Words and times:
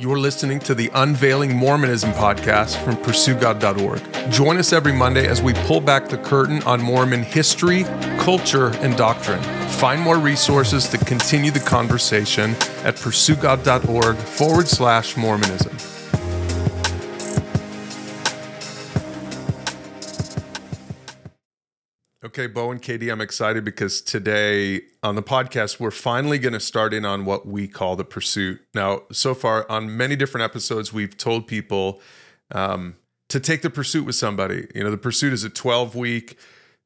You're 0.00 0.18
listening 0.18 0.60
to 0.60 0.74
the 0.74 0.90
Unveiling 0.94 1.54
Mormonism 1.54 2.12
podcast 2.12 2.82
from 2.82 2.96
PursueGod.org. 2.96 4.32
Join 4.32 4.56
us 4.56 4.72
every 4.72 4.94
Monday 4.94 5.26
as 5.28 5.42
we 5.42 5.52
pull 5.52 5.82
back 5.82 6.08
the 6.08 6.16
curtain 6.16 6.62
on 6.62 6.80
Mormon 6.80 7.22
history, 7.22 7.84
culture, 8.18 8.68
and 8.76 8.96
doctrine. 8.96 9.42
Find 9.72 10.00
more 10.00 10.18
resources 10.18 10.88
to 10.88 10.96
continue 10.96 11.50
the 11.50 11.60
conversation 11.60 12.52
at 12.82 12.94
PursueGod.org 12.96 14.16
forward 14.16 14.68
slash 14.68 15.18
Mormonism. 15.18 15.99
Okay, 22.30 22.46
Bo 22.46 22.70
and 22.70 22.80
KD, 22.80 23.10
I'm 23.10 23.20
excited 23.20 23.64
because 23.64 24.00
today 24.00 24.82
on 25.02 25.16
the 25.16 25.22
podcast, 25.22 25.80
we're 25.80 25.90
finally 25.90 26.38
going 26.38 26.52
to 26.52 26.60
start 26.60 26.94
in 26.94 27.04
on 27.04 27.24
what 27.24 27.44
we 27.44 27.66
call 27.66 27.96
the 27.96 28.04
pursuit. 28.04 28.60
Now, 28.72 29.02
so 29.10 29.34
far 29.34 29.68
on 29.68 29.96
many 29.96 30.14
different 30.14 30.44
episodes, 30.44 30.92
we've 30.92 31.16
told 31.16 31.48
people 31.48 32.00
um, 32.52 32.94
to 33.30 33.40
take 33.40 33.62
the 33.62 33.68
pursuit 33.68 34.06
with 34.06 34.14
somebody. 34.14 34.68
You 34.76 34.84
know, 34.84 34.92
the 34.92 34.96
pursuit 34.96 35.32
is 35.32 35.42
a 35.42 35.50
12 35.50 35.96
week, 35.96 36.38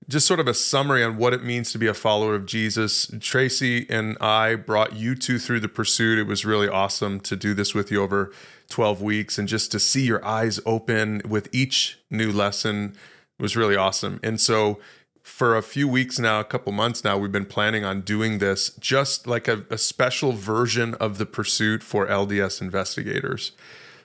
just 0.08 0.26
sort 0.26 0.40
of 0.40 0.48
a 0.48 0.54
summary 0.54 1.04
on 1.04 1.18
what 1.18 1.34
it 1.34 1.44
means 1.44 1.72
to 1.72 1.78
be 1.78 1.88
a 1.88 1.94
follower 1.94 2.34
of 2.34 2.46
Jesus. 2.46 3.12
Tracy 3.20 3.86
and 3.90 4.16
I 4.22 4.54
brought 4.54 4.94
you 4.94 5.14
two 5.14 5.38
through 5.38 5.60
the 5.60 5.68
pursuit. 5.68 6.18
It 6.18 6.26
was 6.26 6.46
really 6.46 6.70
awesome 6.70 7.20
to 7.20 7.36
do 7.36 7.52
this 7.52 7.74
with 7.74 7.92
you 7.92 8.02
over 8.02 8.32
12 8.70 9.02
weeks 9.02 9.36
and 9.36 9.46
just 9.46 9.70
to 9.72 9.78
see 9.78 10.06
your 10.06 10.24
eyes 10.24 10.58
open 10.64 11.20
with 11.28 11.50
each 11.52 11.98
new 12.10 12.32
lesson 12.32 12.96
was 13.38 13.56
really 13.56 13.76
awesome. 13.76 14.20
And 14.22 14.40
so, 14.40 14.80
for 15.24 15.56
a 15.56 15.62
few 15.62 15.88
weeks 15.88 16.18
now, 16.18 16.38
a 16.38 16.44
couple 16.44 16.70
months 16.70 17.02
now, 17.02 17.16
we've 17.16 17.32
been 17.32 17.46
planning 17.46 17.82
on 17.82 18.02
doing 18.02 18.38
this 18.38 18.68
just 18.78 19.26
like 19.26 19.48
a, 19.48 19.64
a, 19.70 19.78
special 19.78 20.32
version 20.32 20.92
of 20.96 21.16
the 21.16 21.24
pursuit 21.24 21.82
for 21.82 22.06
LDS 22.06 22.60
investigators. 22.60 23.52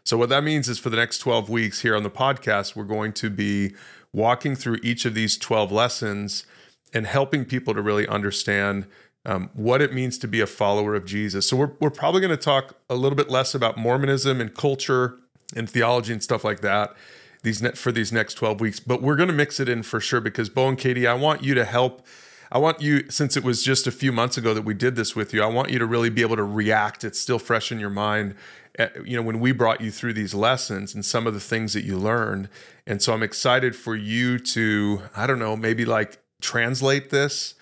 So, 0.05 0.17
what 0.17 0.29
that 0.29 0.45
means 0.45 0.69
is 0.69 0.79
for 0.79 0.89
the 0.89 0.95
next 0.95 1.19
12 1.19 1.49
weeks 1.49 1.81
here 1.81 1.93
on 1.93 2.03
the 2.03 2.09
podcast, 2.09 2.73
we're 2.73 2.85
going 2.85 3.11
to 3.13 3.29
be 3.29 3.75
walking 4.13 4.55
through 4.55 4.77
each 4.81 5.03
of 5.03 5.13
these 5.13 5.37
12 5.37 5.73
lessons 5.73 6.45
and 6.93 7.05
helping 7.05 7.43
people 7.43 7.73
to 7.73 7.81
really 7.81 8.07
understand 8.07 8.87
um, 9.25 9.49
what 9.53 9.81
it 9.81 9.93
means 9.93 10.17
to 10.19 10.27
be 10.27 10.39
a 10.39 10.47
follower 10.47 10.95
of 10.95 11.05
Jesus. 11.05 11.49
So, 11.49 11.57
we're, 11.57 11.71
we're 11.81 11.89
probably 11.89 12.21
going 12.21 12.31
to 12.31 12.37
talk 12.37 12.77
a 12.89 12.95
little 12.95 13.17
bit 13.17 13.29
less 13.29 13.53
about 13.53 13.77
Mormonism 13.77 14.39
and 14.39 14.55
culture 14.55 15.19
and 15.53 15.69
theology 15.69 16.13
and 16.13 16.23
stuff 16.23 16.45
like 16.45 16.61
that 16.61 16.95
these 17.43 17.61
net 17.61 17.77
for 17.77 17.91
these 17.91 18.11
next 18.11 18.35
12 18.35 18.59
weeks 18.59 18.79
but 18.79 19.01
we're 19.01 19.15
going 19.15 19.27
to 19.29 19.33
mix 19.33 19.59
it 19.59 19.69
in 19.69 19.83
for 19.83 19.99
sure 19.99 20.21
because 20.21 20.49
bo 20.49 20.67
and 20.67 20.77
KD 20.77 21.07
i 21.07 21.13
want 21.13 21.43
you 21.43 21.53
to 21.55 21.65
help. 21.65 22.05
I 22.51 22.57
want 22.57 22.81
you 22.81 23.07
since 23.11 23.37
it 23.37 23.43
was 23.43 23.61
just 23.61 23.85
a 23.85 23.91
few 23.91 24.11
months 24.11 24.35
ago 24.35 24.55
that 24.55 24.63
we 24.63 24.73
did 24.73 24.95
this 24.95 25.15
with 25.15 25.33
you 25.33 25.43
i 25.43 25.47
want 25.47 25.69
you 25.69 25.79
to 25.79 25.85
really 25.85 26.09
be 26.09 26.21
able 26.21 26.35
to 26.35 26.43
react. 26.43 27.03
It's 27.03 27.19
still 27.19 27.39
fresh 27.39 27.71
in 27.71 27.79
your 27.79 27.89
mind 27.89 28.35
eh, 28.77 28.89
you 29.05 29.15
know 29.15 29.23
when 29.23 29.39
we 29.39 29.51
brought 29.51 29.81
you 29.81 29.91
through 29.91 30.13
these 30.13 30.33
lessons 30.33 30.93
and 30.95 31.05
some 31.05 31.27
of 31.27 31.33
the 31.33 31.39
things 31.39 31.73
that 31.73 31.83
you 31.83 31.97
learned. 31.97 32.49
And 32.87 33.01
so 33.01 33.13
i'm 33.13 33.23
excited 33.23 33.75
for 33.75 33.95
you 33.95 34.39
to 34.39 35.03
i 35.15 35.27
don't 35.27 35.39
know 35.39 35.55
maybe 35.55 35.85
like 35.85 36.19
translate 36.41 37.09
this 37.09 37.55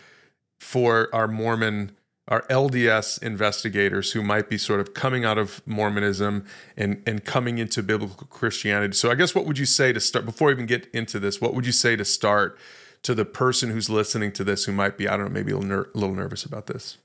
for 0.59 1.09
our 1.14 1.28
mormon 1.28 1.97
are 2.28 2.42
LDS 2.50 3.22
investigators 3.23 4.11
who 4.11 4.22
might 4.22 4.50
be 4.50 4.58
sort 4.58 4.80
of 4.80 4.94
coming 4.94 5.23
out 5.23 5.38
of 5.38 5.61
Mormonism 5.66 6.45
and 6.75 7.02
and 7.06 7.23
coming 7.23 7.58
into 7.58 7.81
biblical 7.81 8.28
Christianity. 8.28 8.94
So 8.94 9.09
I 9.09 9.16
guess 9.16 9.33
what 9.33 9.45
would 9.45 9.58
you 9.58 9.66
say 9.66 9.94
to 9.94 10.00
start 10.00 10.25
before 10.25 10.48
we 10.48 10.53
even 10.53 10.66
get 10.66 10.88
into 10.94 11.20
this? 11.20 11.39
What 11.39 11.53
would 11.53 11.66
you 11.66 11.72
say 11.72 11.95
to 11.95 12.05
start 12.05 12.58
to 13.03 13.16
the 13.16 13.25
person 13.25 13.70
who's 13.70 13.89
listening 13.89 14.31
to 14.33 14.44
this 14.44 14.66
who 14.66 14.72
might 14.72 14.98
be 14.98 15.08
I 15.08 15.16
don't 15.16 15.28
know 15.28 15.31
maybe 15.31 15.52
a 15.52 15.58
little, 15.58 15.70
ner- 15.70 15.89
little 15.94 16.16
nervous 16.16 16.44
about 16.44 16.67
this? 16.67 16.98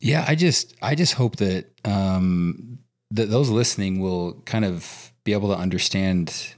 Yeah, 0.00 0.24
I 0.26 0.34
just 0.34 0.74
I 0.82 0.94
just 0.94 1.14
hope 1.14 1.36
that 1.36 1.66
um, 1.84 2.78
that 3.10 3.30
those 3.30 3.50
listening 3.50 4.00
will 4.00 4.34
kind 4.44 4.64
of 4.64 5.12
be 5.24 5.32
able 5.32 5.48
to 5.48 5.58
understand 5.58 6.54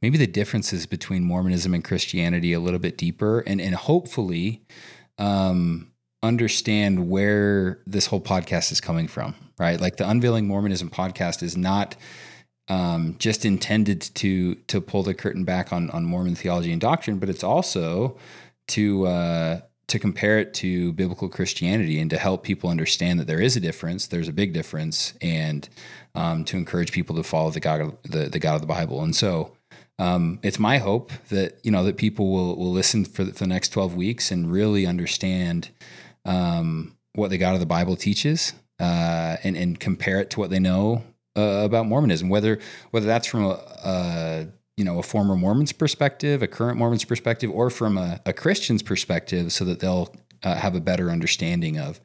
maybe 0.00 0.18
the 0.18 0.26
differences 0.26 0.86
between 0.86 1.24
Mormonism 1.24 1.74
and 1.74 1.84
Christianity 1.84 2.52
a 2.52 2.60
little 2.60 2.80
bit 2.80 2.96
deeper, 2.96 3.40
and 3.40 3.60
and 3.60 3.74
hopefully. 3.74 4.62
Um, 5.18 5.92
understand 6.26 7.08
where 7.08 7.80
this 7.86 8.06
whole 8.06 8.20
podcast 8.20 8.72
is 8.72 8.80
coming 8.80 9.08
from, 9.08 9.34
right? 9.58 9.80
Like 9.80 9.96
the 9.96 10.08
Unveiling 10.08 10.46
Mormonism 10.46 10.90
podcast 10.90 11.42
is 11.42 11.56
not 11.56 11.96
um, 12.68 13.16
just 13.18 13.44
intended 13.44 14.00
to 14.16 14.56
to 14.56 14.80
pull 14.80 15.02
the 15.02 15.14
curtain 15.14 15.44
back 15.44 15.72
on 15.72 15.90
on 15.90 16.04
Mormon 16.04 16.34
theology 16.34 16.72
and 16.72 16.80
doctrine, 16.80 17.18
but 17.18 17.28
it's 17.28 17.44
also 17.44 18.16
to 18.68 19.06
uh, 19.06 19.60
to 19.88 19.98
compare 19.98 20.38
it 20.40 20.52
to 20.54 20.92
biblical 20.94 21.28
Christianity 21.28 22.00
and 22.00 22.10
to 22.10 22.18
help 22.18 22.42
people 22.42 22.70
understand 22.70 23.20
that 23.20 23.28
there 23.28 23.40
is 23.40 23.56
a 23.56 23.60
difference, 23.60 24.08
there's 24.08 24.28
a 24.28 24.32
big 24.32 24.52
difference, 24.52 25.14
and 25.22 25.68
um, 26.16 26.44
to 26.46 26.56
encourage 26.56 26.90
people 26.90 27.14
to 27.16 27.22
follow 27.22 27.50
the 27.50 27.60
God 27.60 27.80
of, 27.80 27.96
the, 28.02 28.28
the 28.28 28.40
God 28.40 28.56
of 28.56 28.60
the 28.62 28.66
Bible. 28.66 29.02
And 29.02 29.14
so, 29.14 29.52
um, 29.98 30.40
it's 30.42 30.58
my 30.58 30.78
hope 30.78 31.12
that 31.30 31.60
you 31.62 31.70
know 31.70 31.84
that 31.84 31.96
people 31.96 32.30
will 32.30 32.56
will 32.56 32.72
listen 32.72 33.04
for 33.04 33.24
the, 33.24 33.32
for 33.32 33.44
the 33.44 33.48
next 33.48 33.68
twelve 33.70 33.94
weeks 33.94 34.30
and 34.30 34.50
really 34.50 34.86
understand 34.86 35.70
um, 36.26 36.96
what 37.14 37.30
the 37.30 37.38
God 37.38 37.54
of 37.54 37.60
the 37.60 37.66
Bible 37.66 37.96
teaches 37.96 38.52
uh, 38.78 39.36
and, 39.42 39.56
and 39.56 39.80
compare 39.80 40.20
it 40.20 40.30
to 40.30 40.40
what 40.40 40.50
they 40.50 40.58
know 40.58 41.02
uh, 41.36 41.62
about 41.64 41.86
Mormonism, 41.86 42.28
whether 42.28 42.58
whether 42.90 43.06
that's 43.06 43.26
from 43.26 43.44
a, 43.44 43.60
a, 43.84 44.48
you 44.76 44.84
know 44.84 44.98
a 44.98 45.02
former 45.02 45.36
Mormon's 45.36 45.72
perspective, 45.72 46.42
a 46.42 46.46
current 46.46 46.78
Mormon's 46.78 47.04
perspective, 47.04 47.50
or 47.50 47.70
from 47.70 47.96
a, 47.96 48.20
a 48.26 48.32
Christian's 48.32 48.82
perspective, 48.82 49.52
so 49.52 49.64
that 49.64 49.80
they'll 49.80 50.14
uh, 50.42 50.56
have 50.56 50.74
a 50.74 50.80
better 50.80 51.10
understanding 51.10 51.78
of 51.78 52.00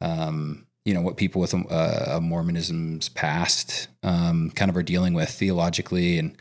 um, 0.00 0.66
you 0.84 0.92
know 0.92 1.00
what 1.00 1.16
people 1.16 1.40
with 1.40 1.54
a, 1.54 2.14
a 2.16 2.20
Mormonism's 2.20 3.08
past 3.10 3.88
um, 4.02 4.50
kind 4.50 4.70
of 4.70 4.76
are 4.76 4.82
dealing 4.82 5.14
with 5.14 5.30
theologically 5.30 6.18
and. 6.18 6.36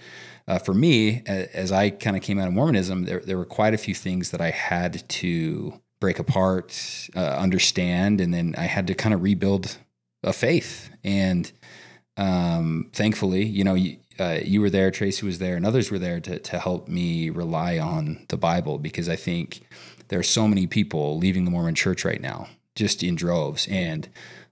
Uh, 0.48 0.58
for 0.58 0.74
me, 0.74 1.22
as 1.28 1.72
I 1.72 1.92
kind 1.92 2.18
of 2.18 2.24
came 2.24 2.40
out 2.40 2.48
of 2.48 2.53
Mormonism, 2.53 3.06
there, 3.06 3.20
there 3.20 3.38
were 3.38 3.46
quite 3.46 3.76
a 3.76 3.78
few 3.78 3.94
things 3.94 4.32
that 4.32 4.42
I 4.42 4.50
had 4.50 5.08
to 5.08 5.80
break 6.02 6.20
apart, 6.20 7.10
uh, 7.16 7.20
understand, 7.20 8.20
and 8.20 8.34
then 8.34 8.56
I 8.58 8.64
had 8.64 8.88
to 8.88 8.94
kind 8.94 9.14
of 9.14 9.22
rebuild 9.22 9.78
a 10.24 10.34
faith. 10.34 10.90
And 11.06 11.50
um, 12.18 12.90
thankfully, 12.92 13.46
you 13.46 13.64
know, 13.64 13.76
you, 13.76 13.98
uh, 14.20 14.40
you 14.44 14.60
were 14.60 14.70
there, 14.70 14.92
Tracy 14.92 15.26
was 15.26 15.40
there, 15.40 15.56
and 15.56 15.66
others 15.66 15.90
were 15.90 16.00
there 16.00 16.20
to 16.20 16.40
to 16.40 16.60
help 16.60 16.90
me 16.90 17.30
rely 17.30 17.80
on 17.80 18.26
the 18.28 18.38
Bible 18.38 18.78
because 18.78 19.08
I 19.08 19.16
think 19.16 19.62
there 20.10 20.20
are 20.20 20.24
so 20.24 20.48
many 20.48 20.68
people 20.68 21.18
leaving 21.18 21.46
the 21.46 21.52
Mormon 21.52 21.76
Church 21.76 22.04
right 22.04 22.20
now, 22.20 22.48
just 22.76 23.04
in 23.04 23.16
droves, 23.16 23.68
and 23.70 24.10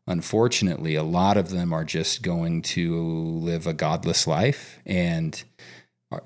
unfortunately, 0.07 0.95
a 0.95 1.03
lot 1.03 1.35
of 1.35 1.49
them 1.49 1.73
are 1.73 1.83
just 1.83 2.21
going 2.21 2.61
to 2.61 3.03
live 3.03 3.67
a 3.67 3.73
godless 3.73 4.27
life 4.27 4.79
and 4.85 5.43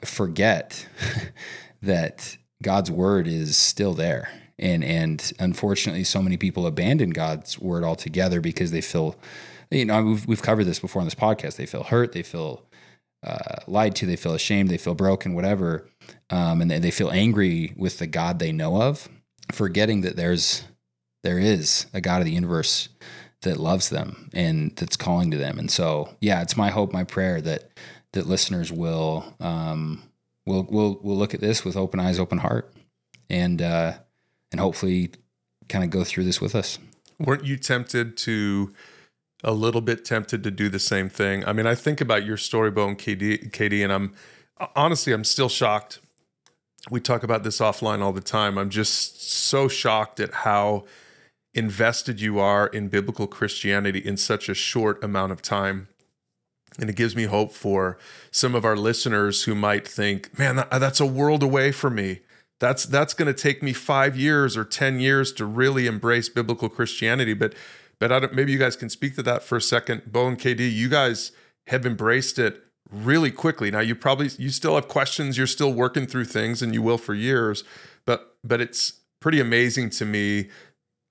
forget 0.06 0.88
that 1.82 2.38
God's 2.62 2.92
word 2.92 3.28
is 3.28 3.58
still 3.58 3.94
there 3.94 4.30
and 4.60 4.84
and 4.84 5.34
unfortunately, 5.40 6.04
so 6.04 6.22
many 6.22 6.38
people 6.38 6.68
abandon 6.68 7.10
God's 7.12 7.60
word 7.60 7.84
altogether 7.84 8.42
because 8.42 8.72
they 8.72 8.82
feel, 8.82 9.16
you 9.72 9.86
know, 9.86 10.04
we've 10.04 10.28
we've 10.28 10.42
covered 10.42 10.66
this 10.66 10.80
before 10.80 11.02
on 11.02 11.08
this 11.08 11.16
podcast. 11.16 11.56
They 11.56 11.66
feel 11.66 11.84
hurt, 11.84 12.12
they 12.12 12.24
feel 12.24 12.64
uh, 13.26 13.58
lied 13.68 13.96
to, 13.96 14.06
they 14.06 14.16
feel 14.16 14.34
ashamed, 14.34 14.70
they 14.70 14.78
feel 14.78 14.96
broken, 14.96 15.34
whatever, 15.34 15.88
um, 16.30 16.62
and 16.62 16.70
they, 16.70 16.80
they 16.80 16.92
feel 16.92 17.10
angry 17.10 17.74
with 17.78 18.00
the 18.00 18.08
God 18.08 18.40
they 18.40 18.52
know 18.52 18.82
of, 18.82 19.08
forgetting 19.52 20.02
that 20.02 20.16
there's 20.16 20.64
there 21.24 21.40
is 21.40 21.88
a 21.94 22.02
God 22.02 22.20
of 22.20 22.26
the 22.26 22.34
universe 22.34 22.90
that 23.42 23.58
loves 23.58 23.90
them 23.90 24.30
and 24.34 24.76
that's 24.76 24.98
calling 24.98 25.32
to 25.32 25.38
them. 25.38 25.60
And 25.60 25.70
so, 25.70 26.10
yeah, 26.22 26.42
it's 26.42 26.58
my 26.58 26.70
hope, 26.70 26.92
my 26.94 27.04
prayer 27.04 27.42
that 27.42 27.70
that 28.14 28.28
listeners 28.28 28.72
will 28.72 29.36
um, 29.40 30.04
will 30.46 30.64
will 30.64 31.00
will 31.02 31.18
look 31.18 31.34
at 31.34 31.42
this 31.42 31.66
with 31.66 31.78
open 31.78 32.00
eyes, 32.00 32.20
open 32.20 32.38
heart, 32.38 32.74
and 33.30 33.62
uh, 33.62 33.94
and 34.54 34.62
hopefully 34.62 35.10
kind 35.68 35.84
of 35.84 35.90
go 35.90 36.06
through 36.06 36.24
this 36.24 36.40
with 36.40 36.56
us. 36.56 36.80
Weren't 37.20 37.44
you 37.44 37.58
tempted 37.58 38.16
to 38.18 38.72
a 39.44 39.52
little 39.52 39.82
bit 39.82 40.06
tempted 40.06 40.44
to 40.44 40.52
do 40.52 40.70
the 40.70 40.80
same 40.80 41.10
thing? 41.10 41.44
I 41.46 41.52
mean, 41.52 41.68
I 41.68 41.76
think 41.76 42.00
about 42.00 42.24
your 42.24 42.38
story, 42.38 42.72
Bone 42.72 42.96
KD, 42.96 43.52
Katie, 43.52 43.84
and 43.84 43.92
I'm 43.92 44.14
uh, 44.60 44.68
honestly, 44.76 45.12
I'm 45.12 45.24
still 45.24 45.50
shocked. 45.50 46.00
We 46.92 47.00
talk 47.00 47.24
about 47.24 47.44
this 47.44 47.60
offline 47.60 48.02
all 48.02 48.14
the 48.14 48.22
time. 48.22 48.58
I'm 48.58 48.70
just 48.70 49.22
so 49.24 49.68
shocked 49.68 50.20
at 50.20 50.34
how 50.34 50.86
invested 51.54 52.22
you 52.22 52.40
are 52.40 52.68
in 52.68 52.90
biblical 52.90 53.26
Christianity 53.26 54.00
in 54.00 54.18
such 54.18 54.50
a 54.50 54.54
short 54.54 55.04
amount 55.04 55.32
of 55.32 55.42
time. 55.42 55.88
And 56.80 56.90
it 56.90 56.96
gives 56.96 57.16
me 57.16 57.24
hope 57.24 57.54
for 57.54 57.98
some 58.32 58.56
of 58.56 58.66
our 58.66 58.76
listeners 58.76 59.44
who 59.44 59.56
might 59.56 59.88
think, 59.88 60.38
man, 60.38 60.66
that's 60.72 61.00
a 61.00 61.06
world 61.06 61.44
away 61.44 61.72
from 61.72 61.96
me 61.96 62.22
that's 62.60 62.86
that's 62.86 63.14
going 63.14 63.34
to 63.34 63.40
take 63.40 63.62
me 63.62 63.74
five 63.74 64.16
years 64.16 64.56
or 64.56 64.64
ten 64.64 65.00
years 65.00 65.32
to 65.34 65.46
really 65.46 65.88
embrace 65.88 66.30
biblical 66.30 66.70
Christianity. 66.70 67.34
But 67.34 67.54
but 68.00 68.34
maybe 68.34 68.52
you 68.52 68.60
guys 68.60 68.76
can 68.76 68.90
speak 68.90 69.16
to 69.16 69.24
that 69.24 69.44
for 69.44 69.58
a 69.58 69.62
second. 69.62 70.12
Bo 70.12 70.28
and 70.28 70.40
KD, 70.40 70.72
you 70.72 70.90
guys 70.90 71.32
have 71.68 71.86
embraced 71.86 72.38
it 72.38 72.64
really 72.92 73.32
quickly. 73.32 73.72
Now 73.72 73.80
you 73.80 73.96
probably 73.96 74.30
you 74.38 74.50
still 74.50 74.76
have 74.76 74.88
questions. 74.88 75.38
You're 75.38 75.48
still 75.48 75.74
working 75.74 76.06
through 76.06 76.26
things, 76.26 76.62
and 76.62 76.74
you 76.74 76.82
will 76.82 76.98
for 76.98 77.14
years. 77.14 77.64
But 78.06 78.36
but 78.44 78.62
it's 78.62 78.94
pretty 79.20 79.40
amazing 79.40 79.90
to 79.92 80.06
me, 80.06 80.50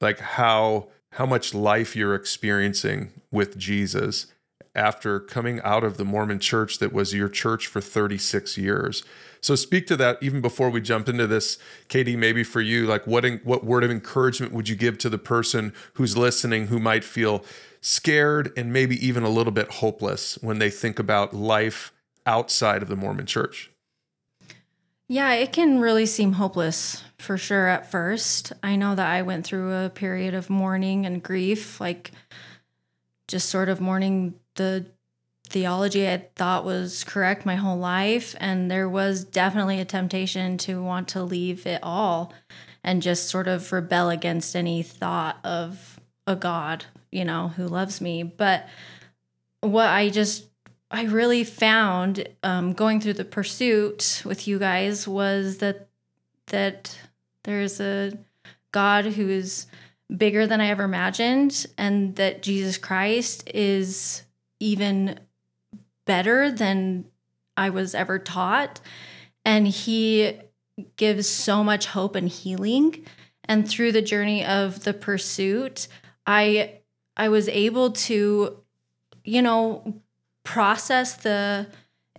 like 0.01 0.21
how 0.21 0.89
how 1.13 1.27
much 1.27 1.55
life 1.55 1.95
you're 1.95 2.15
experiencing 2.15 3.13
with 3.31 3.59
Jesus 3.59 4.27
after 4.75 5.21
coming 5.21 5.61
out 5.63 5.85
of 5.85 5.97
the 5.97 6.05
Mormon 6.05 6.39
church 6.39 6.79
that 6.79 6.93
was 6.93 7.13
your 7.13 7.29
church 7.29 7.67
for 7.67 7.81
36 7.81 8.57
years. 8.57 9.05
So 9.43 9.57
speak 9.57 9.89
to 9.89 9.97
that 9.97 10.19
even 10.23 10.41
before 10.41 10.71
we 10.71 10.81
jump 10.81 11.09
into 11.09 11.27
this, 11.27 11.59
KD. 11.89 12.17
Maybe 12.17 12.45
for 12.45 12.61
you, 12.61 12.87
like 12.87 13.07
what 13.07 13.25
what 13.45 13.65
word 13.65 13.83
of 13.83 13.91
encouragement 13.91 14.53
would 14.53 14.69
you 14.69 14.77
give 14.77 14.99
to 14.99 15.11
the 15.11 15.19
person 15.19 15.73
who's 15.95 16.17
listening 16.17 16.69
who 16.69 16.79
might 16.79 17.03
feel 17.03 17.45
scared 17.81 18.53
and 18.57 18.73
maybe 18.73 19.05
even 19.05 19.25
a 19.25 19.29
little 19.29 19.53
bit 19.53 19.69
hopeless 19.69 20.39
when 20.41 20.61
they 20.61 20.71
think 20.71 21.01
about 21.01 21.35
life 21.35 21.93
outside 22.25 22.83
of 22.83 22.89
the 22.89 22.97
Mormon 22.97 23.27
Church? 23.27 23.71
Yeah, 25.09 25.33
it 25.33 25.53
can 25.53 25.81
really 25.81 26.07
seem 26.07 26.35
hopeless 26.35 27.03
for 27.19 27.37
sure 27.37 27.67
at 27.67 27.91
first. 27.91 28.53
I 28.63 28.77
know 28.77 28.95
that 28.95 29.11
I 29.11 29.23
went 29.23 29.45
through 29.45 29.75
a 29.75 29.91
period 29.91 30.35
of 30.35 30.49
mourning 30.49 31.05
and 31.05 31.23
grief, 31.23 31.81
like 31.81 32.13
just 33.27 33.49
sort 33.49 33.69
of 33.69 33.81
mourning 33.81 34.35
the 34.55 34.87
theology 35.53 36.09
I 36.09 36.27
thought 36.35 36.65
was 36.65 37.05
correct 37.05 37.47
my 37.47 37.57
whole 37.57 37.79
life. 37.79 38.35
And 38.41 38.71
there 38.71 38.89
was 38.89 39.23
definitely 39.25 39.79
a 39.81 39.85
temptation 39.85 40.59
to 40.59 40.83
want 40.83 41.09
to 41.09 41.23
leave 41.23 41.67
it 41.67 41.81
all 41.83 42.33
and 42.83 43.03
just 43.03 43.29
sort 43.29 43.47
of 43.47 43.71
rebel 43.73 44.11
against 44.11 44.57
any 44.57 44.83
thought 44.83 45.39
of 45.45 46.01
a 46.27 46.35
God, 46.35 46.87
you 47.13 47.25
know, 47.25 47.49
who 47.49 47.67
loves 47.69 48.01
me. 48.01 48.23
But 48.23 48.69
what 49.61 49.89
I 49.89 50.09
just, 50.09 50.47
I 50.91 51.05
really 51.05 51.45
found 51.45 52.27
um, 52.43 52.73
going 52.73 53.01
through 53.01 53.15
the 53.15 53.25
pursuit 53.25 54.23
with 54.25 54.49
you 54.49 54.59
guys 54.59 55.07
was 55.07 55.59
that, 55.59 55.89
that 56.47 56.99
there's 57.45 57.79
a 57.79 58.19
God 58.73 59.05
who 59.05 59.29
is 59.29 59.67
bigger 60.15 60.47
than 60.47 60.61
I 60.61 60.69
ever 60.69 60.83
imagined, 60.83 61.67
and 61.79 62.17
that 62.17 62.43
Jesus 62.43 62.77
Christ 62.77 63.49
is 63.55 64.23
even 64.61 65.19
better 66.07 66.51
than 66.51 67.07
I 67.57 67.71
was 67.71 67.95
ever 67.95 68.19
taught. 68.19 68.81
And 69.45 69.67
he 69.67 70.39
gives 70.97 71.29
so 71.29 71.63
much 71.63 71.87
hope 71.87 72.17
and 72.17 72.29
healing. 72.29 73.07
And 73.45 73.69
through 73.69 73.93
the 73.93 74.03
journey 74.03 74.45
of 74.45 74.85
the 74.85 74.95
pursuit, 74.95 75.89
I 76.27 76.79
I 77.17 77.29
was 77.29 77.49
able 77.49 77.93
to, 77.93 78.57
you 79.25 79.43
know, 79.43 80.01
process 80.45 81.15
the 81.15 81.67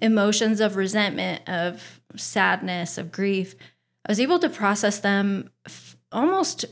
emotions 0.02 0.60
of 0.60 0.76
resentment, 0.76 1.48
of 1.48 2.02
sadness, 2.16 2.98
of 2.98 3.12
grief. 3.12 3.56
I 4.06 4.12
was 4.12 4.20
able 4.20 4.40
to 4.40 4.50
process 4.50 5.00
them 5.00 5.50
f- 5.66 5.98
almost 6.12 6.66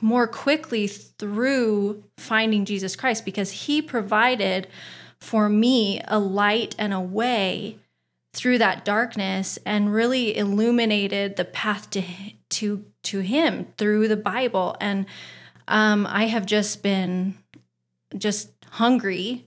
more 0.00 0.26
quickly 0.26 0.86
through 0.86 2.04
finding 2.16 2.64
Jesus 2.64 2.96
Christ 2.96 3.24
because 3.24 3.50
he 3.52 3.80
provided 3.80 4.66
for 5.20 5.48
me 5.48 6.00
a 6.08 6.18
light 6.18 6.74
and 6.78 6.92
a 6.92 7.00
way 7.00 7.78
through 8.32 8.58
that 8.58 8.84
darkness 8.84 9.58
and 9.66 9.92
really 9.92 10.36
illuminated 10.36 11.36
the 11.36 11.44
path 11.44 11.90
to 11.90 12.02
to 12.48 12.84
to 13.02 13.20
him 13.20 13.68
through 13.76 14.08
the 14.08 14.16
bible. 14.16 14.76
And 14.80 15.06
um, 15.68 16.06
i 16.06 16.26
have 16.26 16.46
just 16.46 16.82
been 16.82 17.36
just 18.16 18.50
hungry. 18.70 19.46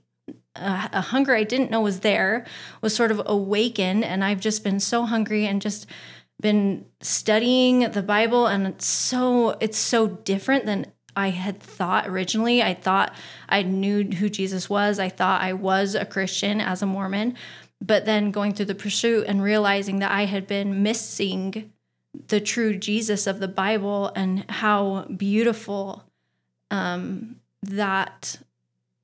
Uh, 0.56 0.88
a 0.94 1.02
hunger 1.02 1.34
i 1.34 1.44
didn't 1.44 1.72
know 1.72 1.82
was 1.82 2.02
there 2.02 2.46
was 2.80 2.96
sort 2.96 3.10
of 3.10 3.20
awakened 3.26 4.04
and 4.06 4.24
i've 4.24 4.40
just 4.40 4.64
been 4.64 4.80
so 4.80 5.04
hungry 5.04 5.48
and 5.48 5.64
just 5.64 5.88
been 6.40 6.86
studying 7.02 7.80
the 7.80 8.04
bible 8.04 8.46
and 8.46 8.68
it's 8.68 8.86
so 8.86 9.58
it's 9.60 9.80
so 9.80 10.08
different 10.08 10.68
than 10.68 10.86
I 11.16 11.30
had 11.30 11.60
thought 11.60 12.08
originally. 12.08 12.62
I 12.62 12.74
thought 12.74 13.16
I 13.48 13.64
knew 13.64 14.04
who 14.04 14.30
Jesus 14.30 14.70
was. 14.70 15.00
I 15.00 15.10
thought 15.10 15.42
I 15.42 15.54
was 15.54 15.96
a 15.96 16.06
Christian 16.06 16.60
as 16.60 16.82
a 16.82 16.86
Mormon. 16.86 17.36
But 17.82 18.06
then 18.06 18.32
going 18.32 18.54
through 18.54 18.68
the 18.68 18.76
pursuit 18.76 19.26
and 19.28 19.44
realizing 19.44 20.00
that 20.00 20.12
I 20.12 20.26
had 20.26 20.48
been 20.48 20.84
missing 20.84 21.72
the 22.28 22.40
true 22.40 22.76
Jesus 22.76 23.28
of 23.28 23.40
the 23.40 23.48
Bible 23.48 24.12
and 24.16 24.50
how 24.50 25.04
beautiful 25.04 26.04
um, 26.72 27.38
that 27.62 28.38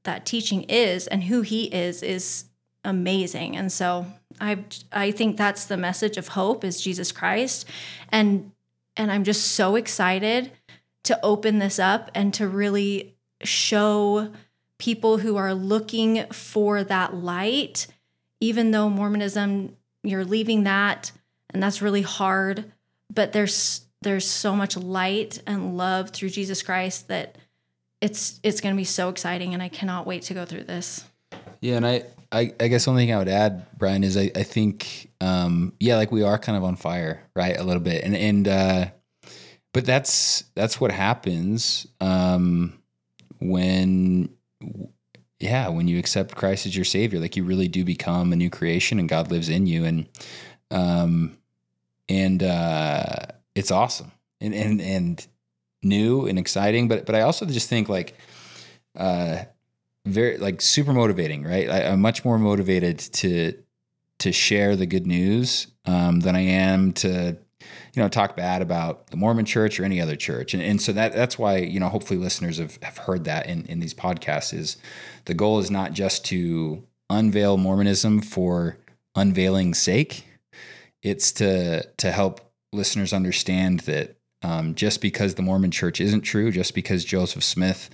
that 0.03 0.25
teaching 0.25 0.63
is 0.63 1.07
and 1.07 1.23
who 1.25 1.41
he 1.41 1.65
is 1.65 2.01
is 2.01 2.45
amazing. 2.83 3.57
And 3.57 3.71
so 3.71 4.05
I 4.39 4.59
I 4.91 5.11
think 5.11 5.37
that's 5.37 5.65
the 5.65 5.77
message 5.77 6.17
of 6.17 6.29
hope 6.29 6.63
is 6.63 6.81
Jesus 6.81 7.11
Christ. 7.11 7.65
And 8.09 8.51
and 8.95 9.11
I'm 9.11 9.23
just 9.23 9.53
so 9.53 9.75
excited 9.75 10.51
to 11.03 11.19
open 11.23 11.59
this 11.59 11.79
up 11.79 12.11
and 12.13 12.33
to 12.35 12.47
really 12.47 13.15
show 13.43 14.31
people 14.77 15.17
who 15.19 15.37
are 15.37 15.53
looking 15.53 16.25
for 16.31 16.83
that 16.83 17.13
light, 17.15 17.87
even 18.39 18.71
though 18.71 18.89
Mormonism, 18.89 19.75
you're 20.03 20.25
leaving 20.25 20.63
that 20.63 21.11
and 21.51 21.61
that's 21.61 21.81
really 21.81 22.01
hard. 22.01 22.71
But 23.13 23.33
there's 23.33 23.81
there's 24.01 24.25
so 24.25 24.55
much 24.55 24.77
light 24.77 25.41
and 25.45 25.75
love 25.75 26.11
through 26.11 26.29
Jesus 26.29 26.61
Christ 26.61 27.07
that 27.09 27.37
it's 28.01 28.39
it's 28.43 28.61
going 28.61 28.73
to 28.73 28.77
be 28.77 28.85
so 28.85 29.09
exciting 29.09 29.53
and 29.53 29.61
I 29.61 29.69
cannot 29.69 30.05
wait 30.05 30.23
to 30.23 30.33
go 30.33 30.45
through 30.45 30.63
this. 30.65 31.05
Yeah, 31.61 31.75
and 31.77 31.85
I 31.85 32.03
I, 32.31 32.53
I 32.59 32.67
guess 32.67 32.87
only 32.87 33.03
thing 33.03 33.13
I 33.13 33.17
would 33.17 33.27
add, 33.27 33.65
Brian, 33.77 34.03
is 34.03 34.15
I, 34.15 34.31
I 34.35 34.43
think 34.43 35.11
um 35.21 35.73
yeah, 35.79 35.95
like 35.95 36.11
we 36.11 36.23
are 36.23 36.37
kind 36.37 36.57
of 36.57 36.63
on 36.63 36.75
fire, 36.75 37.23
right? 37.35 37.57
A 37.57 37.63
little 37.63 37.81
bit. 37.81 38.03
And 38.03 38.15
and 38.15 38.47
uh 38.47 38.85
but 39.73 39.85
that's 39.85 40.43
that's 40.55 40.79
what 40.81 40.91
happens 40.91 41.87
um, 42.01 42.79
when 43.39 44.29
yeah 45.39 45.69
when 45.69 45.87
you 45.87 45.97
accept 45.97 46.35
christ 46.35 46.65
as 46.65 46.75
your 46.75 46.83
savior 46.83 47.17
like 47.17 47.37
you 47.37 47.45
really 47.45 47.69
do 47.69 47.85
become 47.85 48.33
a 48.33 48.35
new 48.35 48.49
creation 48.49 48.99
and 48.99 49.07
god 49.07 49.31
lives 49.31 49.49
in 49.49 49.65
you. 49.65 49.85
And 49.85 50.07
um 50.71 51.37
and 52.07 52.43
uh 52.43 53.15
it's 53.55 53.71
awesome 53.71 54.11
and 54.41 54.53
and 54.53 54.81
and 54.81 55.27
new 55.81 56.27
and 56.27 56.37
exciting. 56.37 56.87
But 56.87 57.05
but 57.05 57.15
i 57.15 57.21
also 57.21 57.45
just 57.45 57.69
think 57.69 57.89
like 57.89 58.15
uh 58.97 59.43
very 60.05 60.37
like 60.37 60.61
super 60.61 60.93
motivating 60.93 61.43
right? 61.43 61.69
I, 61.69 61.83
i'm 61.83 62.01
much 62.01 62.25
more 62.25 62.37
motivated 62.39 62.99
to 62.99 63.53
to 64.19 64.31
share 64.31 64.75
the 64.75 64.85
good 64.85 65.07
news 65.07 65.67
um, 65.85 66.19
than 66.21 66.35
i 66.35 66.41
am 66.41 66.91
to 66.93 67.37
you 67.93 68.01
know, 68.01 68.09
talk 68.09 68.35
bad 68.35 68.61
about 68.61 69.07
the 69.07 69.17
Mormon 69.17 69.45
church 69.45 69.79
or 69.79 69.85
any 69.85 69.99
other 69.99 70.15
church. 70.15 70.53
And, 70.53 70.61
and 70.61 70.81
so 70.81 70.91
that 70.93 71.13
that's 71.13 71.39
why, 71.39 71.57
you 71.57 71.79
know, 71.79 71.89
hopefully 71.89 72.19
listeners 72.19 72.57
have, 72.57 72.77
have 72.83 72.97
heard 72.97 73.23
that 73.25 73.47
in, 73.47 73.65
in 73.65 73.79
these 73.79 73.93
podcasts 73.93 74.53
is 74.53 74.77
the 75.25 75.33
goal 75.33 75.59
is 75.59 75.71
not 75.71 75.93
just 75.93 76.25
to 76.25 76.83
unveil 77.09 77.57
Mormonism 77.57 78.21
for 78.21 78.77
unveiling 79.15 79.73
sake. 79.73 80.25
It's 81.01 81.31
to 81.33 81.83
to 81.97 82.11
help 82.11 82.41
listeners 82.71 83.13
understand 83.13 83.81
that 83.81 84.17
um, 84.41 84.75
just 84.75 85.01
because 85.01 85.35
the 85.35 85.41
Mormon 85.41 85.71
church 85.71 85.99
isn't 85.99 86.21
true, 86.21 86.51
just 86.51 86.73
because 86.73 87.03
Joseph 87.03 87.43
Smith, 87.43 87.89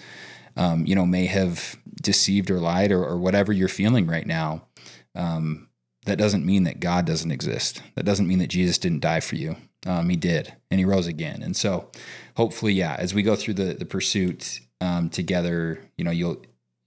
um, 0.58 0.86
you 0.86 0.96
know, 0.96 1.06
may 1.06 1.26
have 1.26 1.78
deceived 2.02 2.52
or 2.52 2.60
lied 2.60 2.92
or, 2.92 3.04
or 3.04 3.18
whatever 3.18 3.52
you're 3.52 3.68
feeling 3.68 4.06
right 4.08 4.28
now, 4.28 4.68
um, 5.16 5.70
that 6.06 6.18
doesn't 6.18 6.46
mean 6.46 6.64
that 6.64 6.80
God 6.80 7.06
doesn't 7.06 7.32
exist. 7.32 7.82
That 7.96 8.06
doesn't 8.06 8.28
mean 8.28 8.40
that 8.40 8.48
Jesus 8.48 8.78
didn't 8.78 9.00
die 9.00 9.22
for 9.22 9.36
you. 9.36 9.56
Um, 9.86 10.10
he 10.10 10.16
did, 10.16 10.54
and 10.72 10.80
he 10.80 10.86
rose 10.86 11.08
again. 11.08 11.44
And 11.44 11.56
so, 11.56 11.90
hopefully, 12.36 12.74
yeah, 12.74 12.96
as 12.98 13.14
we 13.14 13.22
go 13.24 13.36
through 13.36 13.56
the 13.56 13.74
the 13.74 13.86
pursuit 13.86 14.60
um, 14.82 15.10
together, 15.10 15.80
you 15.98 16.04
know, 16.04 16.12
you'll 16.12 16.42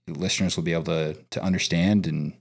listeners 0.07 0.55
will 0.55 0.63
be 0.63 0.73
able 0.73 0.83
to 0.83 1.13
to 1.31 1.43
understand 1.43 2.07
and 2.07 2.33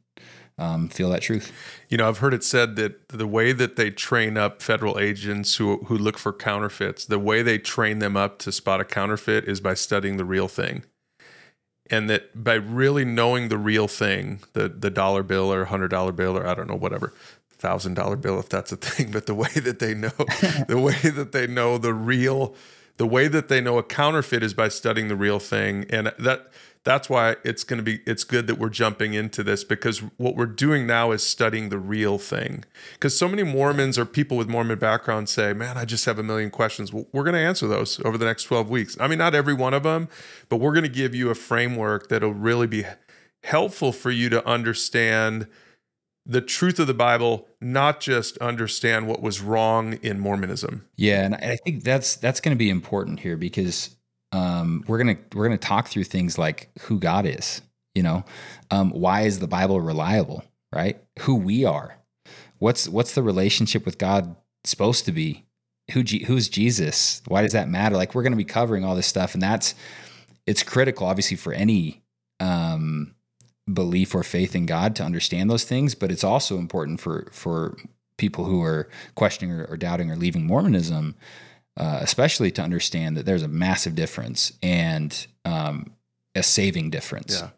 um, 0.59 0.89
feel 0.89 1.11
that 1.11 1.23
truth. 1.23 1.53
You 1.89 1.97
know, 1.99 2.09
I've 2.09 2.19
heard 2.19 2.35
it 2.35 2.43
said 2.43 2.77
that 2.77 3.09
the 3.09 3.27
way 3.27 3.53
that 3.53 3.77
they 3.77 3.91
train 3.91 4.37
up 4.37 4.61
federal 4.61 4.99
agents 4.99 5.57
who 5.57 5.79
who 5.85 5.97
look 5.97 6.19
for 6.19 6.33
counterfeits, 6.33 7.05
the 7.05 7.19
way 7.19 7.43
they 7.43 7.59
train 7.59 8.01
them 8.01 8.17
up 8.17 8.39
to 8.41 8.53
spot 8.53 8.81
a 8.81 8.85
counterfeit 8.85 9.45
is 9.45 9.61
by 9.61 9.75
studying 9.75 10.17
the 10.17 10.25
real 10.25 10.49
thing. 10.49 10.85
And 11.91 12.11
that 12.11 12.45
by 12.45 12.55
really 12.55 13.07
knowing 13.07 13.49
the 13.49 13.57
real 13.57 13.89
thing, 13.89 14.41
the 14.53 14.69
the 14.69 14.91
dollar 14.91 15.23
bill 15.23 15.53
or 15.53 15.65
hundred 15.67 15.89
dollar 15.89 16.13
bill 16.13 16.37
or 16.37 16.47
I 16.47 16.55
don't 16.55 16.69
know 16.69 16.77
whatever, 16.77 17.15
thousand 17.59 17.95
dollar 17.95 18.17
bill 18.17 18.39
if 18.39 18.49
that's 18.49 18.73
a 18.73 18.77
thing, 18.77 19.11
but 19.11 19.27
the 19.27 19.35
way 19.35 19.49
that 19.55 19.79
they 19.79 19.95
know 19.95 20.11
the 20.69 20.79
way 20.79 21.11
that 21.11 21.33
they 21.33 21.47
know 21.47 21.79
the 21.79 21.95
real 21.95 22.55
the 22.99 23.07
way 23.07 23.29
that 23.29 23.49
they 23.49 23.61
know 23.61 23.79
a 23.79 23.83
counterfeit 23.83 24.43
is 24.43 24.53
by 24.55 24.69
studying 24.69 25.09
the 25.09 25.17
real 25.17 25.39
thing. 25.39 25.87
And 25.89 26.13
that 26.19 26.51
that's 26.85 27.09
why 27.09 27.37
it's 27.45 27.65
going 27.65 27.79
to 27.79 27.83
be 27.83 28.01
it's 28.07 28.25
good 28.25 28.47
that 28.49 28.59
we're 28.59 28.69
jumping 28.69 29.15
into 29.15 29.43
this 29.43 29.65
because 29.65 30.01
what 30.17 30.37
we're 30.37 30.47
doing 30.47 30.87
now 30.87 31.13
is 31.13 31.23
studying 31.23 31.69
the 31.69 31.79
real 31.79 32.19
thing. 32.19 32.65
Because 32.95 33.17
so 33.17 33.29
many 33.29 33.45
mormons 33.45 33.99
or 33.99 34.05
people 34.05 34.37
with 34.37 34.49
mormon 34.49 34.79
background 34.79 35.29
say 35.29 35.53
man 35.53 35.79
i 35.79 35.85
just 35.85 36.05
have 36.05 36.19
a 36.19 36.23
million 36.23 36.51
questions. 36.51 36.93
Well, 36.93 37.07
we're 37.13 37.25
going 37.25 37.35
to 37.35 37.41
answer 37.41 37.67
those 37.67 38.01
over 38.05 38.19
the 38.19 38.27
next 38.27 38.45
12 38.45 38.69
weeks. 38.69 38.97
I 39.01 39.07
mean 39.07 39.19
not 39.19 39.35
every 39.35 39.55
one 39.55 39.75
of 39.75 39.85
them 39.85 40.09
but 40.49 40.57
we're 40.57 40.73
going 40.73 40.85
to 40.85 40.89
give 40.89 41.15
you 41.15 41.31
a 41.31 41.35
framework 41.35 42.09
that'll 42.09 42.35
really 42.35 42.67
be 42.67 42.85
helpful 43.45 43.93
for 43.93 44.11
you 44.11 44.29
to 44.29 44.47
understand 44.47 45.47
the 46.29 46.43
truth 46.43 46.79
of 46.79 46.87
the 46.87 46.95
Bible, 46.95 47.49
not 47.61 48.01
just 48.01 48.37
understand 48.39 49.09
what 49.09 49.23
was 49.23 49.41
wrong 49.41 49.95
in 50.03 50.21
Mormonism. 50.21 50.87
Yeah, 50.97 51.25
and 51.25 51.35
I 51.35 51.57
think 51.57 51.83
that's 51.83 52.17
that's 52.17 52.41
going 52.41 52.55
to 52.55 52.59
be 52.59 52.69
important 52.69 53.21
here 53.21 53.37
because 53.37 53.97
um, 54.33 54.85
we're 54.87 54.99
gonna 54.99 55.17
we're 55.35 55.47
gonna 55.47 55.59
talk 55.59 55.89
through 55.89 56.05
things 56.05 56.39
like 56.39 56.71
who 56.83 57.01
God 57.01 57.27
is. 57.27 57.63
You 57.95 58.03
know, 58.03 58.25
um, 58.71 58.91
why 58.91 59.23
is 59.23 59.39
the 59.39 59.49
Bible 59.49 59.81
reliable? 59.81 60.45
Right? 60.73 61.03
Who 61.21 61.35
we 61.35 61.65
are. 61.65 61.97
What's 62.59 62.89
what's 62.89 63.15
the 63.15 63.23
relationship 63.23 63.87
with 63.87 63.97
God 63.99 64.37
supposed 64.65 65.07
to 65.07 65.13
be? 65.13 65.47
Who 65.93 66.03
who's 66.27 66.51
Jesus? 66.51 67.23
Why 67.27 67.41
does 67.41 67.53
that 67.53 67.71
matter? 67.71 67.97
Like 67.97 68.15
we're 68.15 68.23
to 68.29 68.37
be 68.37 68.45
covering 68.45 68.85
all 68.85 68.95
this 68.95 69.07
stuff, 69.07 69.33
and 69.33 69.43
that's 69.43 69.75
it's 70.47 70.63
critical, 70.63 71.07
obviously, 71.07 71.39
for 71.39 71.55
any 71.55 72.03
um, 72.41 73.15
belief 73.73 74.15
or 74.15 74.23
faith 74.23 74.55
in 74.55 74.67
God 74.67 74.97
to 74.97 75.03
understand 75.03 75.51
those 75.51 75.65
things. 75.65 75.95
But 75.95 76.11
it's 76.11 76.25
also 76.25 76.59
important 76.59 77.01
for 77.01 77.29
for 77.33 77.77
people 78.17 78.45
who 78.45 78.63
are 78.63 78.89
questioning 79.15 79.55
or, 79.55 79.65
or 79.65 79.77
doubting 79.77 80.11
or 80.11 80.17
leaving 80.17 80.47
Mormonism, 80.47 81.15
uh, 81.77 82.01
especially 82.03 82.51
to 82.51 82.63
understand 82.63 83.17
that 83.17 83.25
there's 83.25 83.43
a 83.43 83.49
massive 83.49 83.95
difference 83.95 84.53
and 84.63 85.27
um, 85.45 85.93
a 86.35 86.43
saving 86.43 86.91
difference. 86.91 87.41
Yeah. 87.41 87.51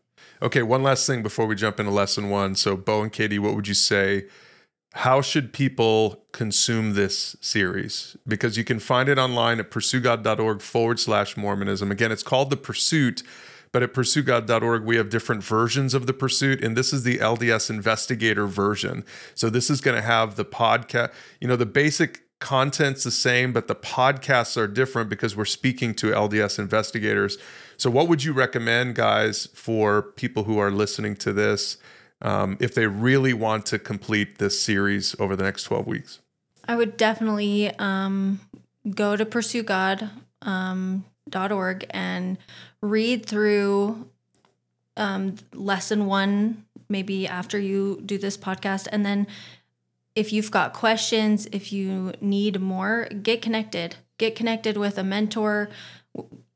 Okay. 0.43 0.63
One 0.63 0.83
last 0.83 1.07
thing 1.07 1.23
before 1.23 1.47
we 1.47 1.55
jump 1.55 1.81
into 1.81 1.91
lesson 1.91 2.31
one. 2.31 2.55
So, 2.55 2.77
Bo 2.77 3.03
and 3.03 3.13
KD, 3.13 3.39
what 3.41 3.55
would 3.55 3.69
you 3.69 3.75
say? 3.75 4.27
How 4.95 5.21
should 5.21 5.53
people 5.53 6.25
consume 6.33 6.95
this 6.95 7.37
series? 7.41 8.17
Because 8.27 8.57
you 8.57 8.65
can 8.65 8.81
find 8.81 9.09
it 9.09 9.19
online 9.19 9.61
at 9.61 9.71
pursuegod.org 9.71 10.61
forward 10.61 10.99
slash 10.99 11.37
Mormonism. 11.37 11.93
Again, 11.93 12.11
it's 12.11 12.25
called 12.25 12.51
The 12.51 12.57
Pursuit 12.57 13.23
but 13.73 13.83
at 13.83 13.93
pursuegod.org, 13.95 14.85
we 14.85 14.97
have 14.97 15.11
different 15.11 15.45
versions 15.45 15.95
of 15.95 16.07
the 16.07 16.13
pursuit, 16.13 16.63
and 16.63 16.77
this 16.77 16.93
is 16.93 17.05
the 17.05 17.19
LDS 17.19 17.71
investigator 17.71 18.47
version. 18.47 19.05
So 19.35 19.49
this 19.49 19.71
is 19.71 19.81
going 19.81 19.97
to 19.97 20.03
have 20.03 20.37
the 20.37 20.45
podcast, 20.45 21.13
you 21.41 21.49
know, 21.49 21.57
the 21.57 21.67
basic 21.67 22.23
content's 22.41 23.05
the 23.05 23.11
same, 23.11 23.53
but 23.53 23.69
the 23.69 23.75
podcasts 23.75 24.57
are 24.57 24.67
different 24.67 25.09
because 25.09 25.37
we're 25.37 25.45
speaking 25.45 25.95
to 25.95 26.07
LDS 26.09 26.59
investigators. 26.59 27.39
So, 27.77 27.91
what 27.91 28.09
would 28.09 28.25
you 28.25 28.33
recommend, 28.33 28.97
guys, 28.97 29.47
for 29.55 30.03
people 30.03 30.45
who 30.45 30.59
are 30.59 30.71
listening 30.71 31.17
to 31.17 31.33
this 31.33 31.77
um, 32.23 32.57
if 32.61 32.75
they 32.75 32.87
really 32.87 33.33
want 33.33 33.67
to 33.67 33.79
complete 33.79 34.39
this 34.39 34.61
series 34.61 35.15
over 35.21 35.37
the 35.37 35.45
next 35.45 35.65
12 35.65 35.87
weeks? 35.87 36.19
I 36.67 36.77
would 36.77 36.97
definitely 36.97 37.71
um, 37.79 38.41
go 38.95 39.17
to 39.17 39.25
pursuegod.org 39.25 40.11
um, 40.43 41.05
and 41.91 42.39
read 42.83 43.27
through 43.27 44.09
um, 44.97 45.37
lesson 45.55 46.07
one 46.07 46.65
maybe 46.89 47.27
after 47.27 47.59
you 47.59 48.01
do 48.05 48.19
this 48.19 48.37
podcast. 48.37 48.89
And 48.91 49.07
then 49.07 49.27
if 50.15 50.33
you've 50.33 50.51
got 50.51 50.73
questions 50.73 51.47
if 51.53 51.73
you 51.73 52.13
need 52.21 52.61
more 52.61 53.09
get 53.23 53.43
connected. 53.43 53.97
Get 54.19 54.37
connected 54.37 54.77
with 54.77 54.99
a 54.99 55.05
mentor. 55.05 55.71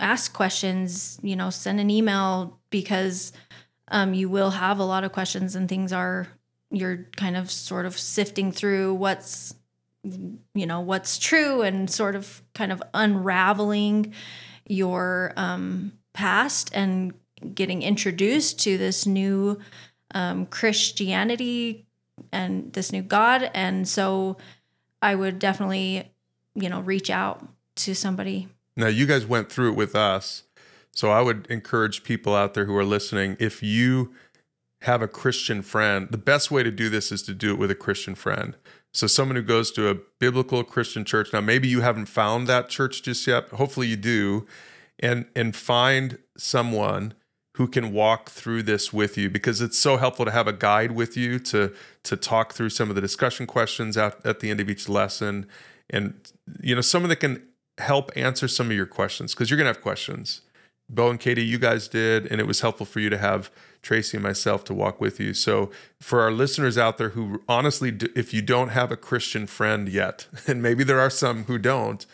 Ask 0.00 0.32
questions 0.32 1.18
you 1.22 1.36
know 1.36 1.50
send 1.50 1.80
an 1.80 1.90
email 1.90 2.58
because 2.70 3.32
um, 3.88 4.14
you 4.14 4.28
will 4.28 4.50
have 4.50 4.78
a 4.78 4.84
lot 4.84 5.04
of 5.04 5.12
questions 5.12 5.54
and 5.54 5.68
things 5.68 5.92
are 5.92 6.28
you're 6.70 7.06
kind 7.16 7.36
of 7.36 7.50
sort 7.50 7.86
of 7.86 7.96
sifting 7.98 8.50
through 8.50 8.94
what's 8.94 9.54
you 10.02 10.66
know 10.66 10.80
what's 10.80 11.18
true 11.18 11.62
and 11.62 11.88
sort 11.88 12.16
of 12.16 12.42
kind 12.54 12.72
of 12.72 12.82
unraveling 12.92 14.12
your 14.66 15.32
um, 15.36 15.92
past 16.14 16.70
and 16.72 17.12
getting 17.54 17.82
introduced 17.82 18.58
to 18.60 18.78
this 18.78 19.04
new 19.06 19.60
um, 20.14 20.46
Christianity 20.46 21.84
and 22.32 22.72
this 22.72 22.92
new 22.92 23.02
God. 23.02 23.50
And 23.52 23.86
so 23.86 24.38
I 25.02 25.14
would 25.14 25.38
definitely, 25.38 26.10
you 26.54 26.70
know, 26.70 26.80
reach 26.80 27.10
out 27.10 27.46
to 27.76 27.94
somebody. 27.94 28.48
Now, 28.76 28.86
you 28.86 29.06
guys 29.06 29.26
went 29.26 29.50
through 29.50 29.72
it 29.72 29.76
with 29.76 29.94
us. 29.94 30.44
So 30.92 31.10
I 31.10 31.20
would 31.20 31.46
encourage 31.50 32.04
people 32.04 32.34
out 32.34 32.54
there 32.54 32.66
who 32.66 32.76
are 32.76 32.84
listening 32.84 33.36
if 33.40 33.62
you 33.62 34.14
have 34.82 35.02
a 35.02 35.08
Christian 35.08 35.62
friend, 35.62 36.08
the 36.10 36.18
best 36.18 36.50
way 36.50 36.62
to 36.62 36.70
do 36.70 36.88
this 36.88 37.10
is 37.10 37.22
to 37.22 37.34
do 37.34 37.52
it 37.52 37.58
with 37.58 37.70
a 37.70 37.74
Christian 37.74 38.14
friend. 38.14 38.54
So 38.92 39.06
someone 39.06 39.34
who 39.34 39.42
goes 39.42 39.72
to 39.72 39.88
a 39.88 39.96
biblical 40.20 40.62
Christian 40.62 41.04
church. 41.04 41.32
Now 41.32 41.40
maybe 41.40 41.66
you 41.66 41.80
haven't 41.80 42.06
found 42.06 42.46
that 42.46 42.68
church 42.68 43.02
just 43.02 43.26
yet. 43.26 43.48
Hopefully 43.48 43.88
you 43.88 43.96
do 43.96 44.46
and 45.00 45.26
and 45.34 45.54
find 45.54 46.18
someone 46.36 47.14
who 47.56 47.68
can 47.68 47.92
walk 47.92 48.30
through 48.30 48.64
this 48.64 48.92
with 48.92 49.16
you 49.16 49.30
because 49.30 49.60
it's 49.60 49.78
so 49.78 49.96
helpful 49.96 50.24
to 50.24 50.30
have 50.30 50.48
a 50.48 50.52
guide 50.52 50.92
with 50.92 51.16
you 51.16 51.38
to 51.38 51.72
to 52.02 52.16
talk 52.16 52.52
through 52.52 52.70
some 52.70 52.88
of 52.88 52.94
the 52.94 53.00
discussion 53.00 53.46
questions 53.46 53.96
at, 53.96 54.24
at 54.26 54.40
the 54.40 54.50
end 54.50 54.60
of 54.60 54.68
each 54.68 54.88
lesson. 54.88 55.46
And 55.90 56.14
you 56.60 56.74
know 56.74 56.80
someone 56.80 57.10
that 57.10 57.20
can 57.20 57.42
help 57.78 58.10
answer 58.16 58.48
some 58.48 58.66
of 58.66 58.76
your 58.76 58.86
questions 58.86 59.34
because 59.34 59.50
you're 59.50 59.56
going 59.56 59.66
to 59.66 59.74
have 59.74 59.82
questions. 59.82 60.42
Bo 60.90 61.08
and 61.08 61.18
KD 61.18 61.46
you 61.46 61.58
guys 61.58 61.88
did 61.88 62.26
and 62.26 62.40
it 62.40 62.46
was 62.46 62.60
helpful 62.60 62.86
for 62.86 63.00
you 63.00 63.08
to 63.08 63.18
have 63.18 63.50
tracy 63.82 64.16
and 64.16 64.24
myself 64.24 64.64
to 64.64 64.74
walk 64.74 65.00
with 65.00 65.18
you. 65.18 65.32
So 65.32 65.70
for 66.00 66.20
our 66.20 66.30
listeners 66.30 66.76
out 66.76 66.98
there 66.98 67.10
who 67.10 67.42
honestly 67.48 67.96
if 68.16 68.34
you 68.34 68.42
don't 68.42 68.70
have 68.70 68.90
a 68.90 68.96
christian 68.96 69.46
friend 69.46 69.88
yet 69.88 70.26
and 70.46 70.60
maybe 70.60 70.82
there 70.84 71.00
are 71.00 71.10
some 71.10 71.44
who 71.44 71.58
don't 71.58 72.04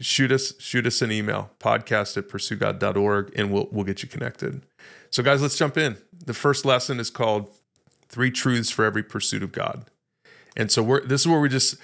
shoot 0.00 0.32
us 0.32 0.54
shoot 0.58 0.86
us 0.86 1.02
an 1.02 1.12
email 1.12 1.50
podcast 1.58 2.16
at 2.16 2.28
pursuegod.org 2.28 3.32
and 3.36 3.50
we'll 3.50 3.68
we'll 3.70 3.84
get 3.84 4.02
you 4.02 4.08
connected 4.08 4.62
so 5.10 5.22
guys 5.22 5.42
let's 5.42 5.56
jump 5.56 5.76
in 5.76 5.96
the 6.24 6.34
first 6.34 6.64
lesson 6.64 7.00
is 7.00 7.10
called 7.10 7.50
three 8.08 8.30
truths 8.30 8.70
for 8.70 8.84
every 8.84 9.02
pursuit 9.02 9.42
of 9.42 9.52
god 9.52 9.86
and 10.56 10.70
so 10.70 10.82
we're 10.82 11.04
this 11.06 11.22
is 11.22 11.28
where 11.28 11.40
we 11.40 11.48
just 11.48 11.76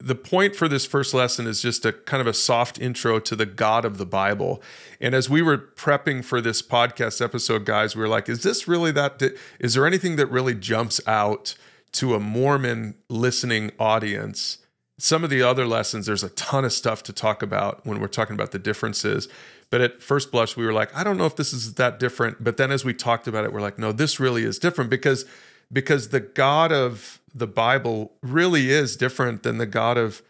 the 0.00 0.14
point 0.14 0.56
for 0.56 0.66
this 0.66 0.86
first 0.86 1.12
lesson 1.12 1.46
is 1.46 1.60
just 1.60 1.84
a 1.84 1.92
kind 1.92 2.20
of 2.22 2.26
a 2.26 2.32
soft 2.32 2.80
intro 2.80 3.20
to 3.20 3.36
the 3.36 3.44
God 3.44 3.84
of 3.84 3.98
the 3.98 4.06
Bible. 4.06 4.62
And 4.98 5.14
as 5.14 5.28
we 5.28 5.42
were 5.42 5.58
prepping 5.58 6.24
for 6.24 6.40
this 6.40 6.62
podcast 6.62 7.22
episode, 7.22 7.66
guys, 7.66 7.94
we 7.94 8.00
were 8.00 8.08
like, 8.08 8.28
is 8.28 8.42
this 8.42 8.66
really 8.66 8.92
that? 8.92 9.22
Is 9.58 9.74
there 9.74 9.86
anything 9.86 10.16
that 10.16 10.26
really 10.28 10.54
jumps 10.54 11.00
out 11.06 11.54
to 11.92 12.14
a 12.14 12.20
Mormon 12.20 12.94
listening 13.08 13.72
audience 13.78 14.58
some 15.00 15.24
of 15.24 15.30
the 15.30 15.42
other 15.42 15.66
lessons, 15.66 16.06
there's 16.06 16.22
a 16.22 16.28
ton 16.30 16.64
of 16.64 16.72
stuff 16.72 17.02
to 17.04 17.12
talk 17.12 17.42
about 17.42 17.84
when 17.86 18.00
we're 18.00 18.06
talking 18.08 18.34
about 18.34 18.52
the 18.52 18.58
differences. 18.58 19.28
But 19.70 19.80
at 19.80 20.02
first 20.02 20.30
blush, 20.30 20.56
we 20.56 20.66
were 20.66 20.72
like, 20.72 20.94
I 20.94 21.04
don't 21.04 21.16
know 21.16 21.26
if 21.26 21.36
this 21.36 21.52
is 21.52 21.74
that 21.74 21.98
different. 21.98 22.42
But 22.42 22.56
then 22.56 22.70
as 22.70 22.84
we 22.84 22.92
talked 22.92 23.26
about 23.26 23.44
it, 23.44 23.52
we're 23.52 23.60
like, 23.60 23.78
no, 23.78 23.92
this 23.92 24.20
really 24.20 24.44
is 24.44 24.58
different 24.58 24.90
because 24.90 25.24
because 25.72 26.08
the 26.08 26.20
God 26.20 26.72
of 26.72 27.20
the 27.32 27.46
Bible 27.46 28.12
really 28.22 28.70
is 28.70 28.96
different 28.96 29.42
than 29.44 29.58
the 29.58 29.66
God 29.66 29.96
of 29.96 30.22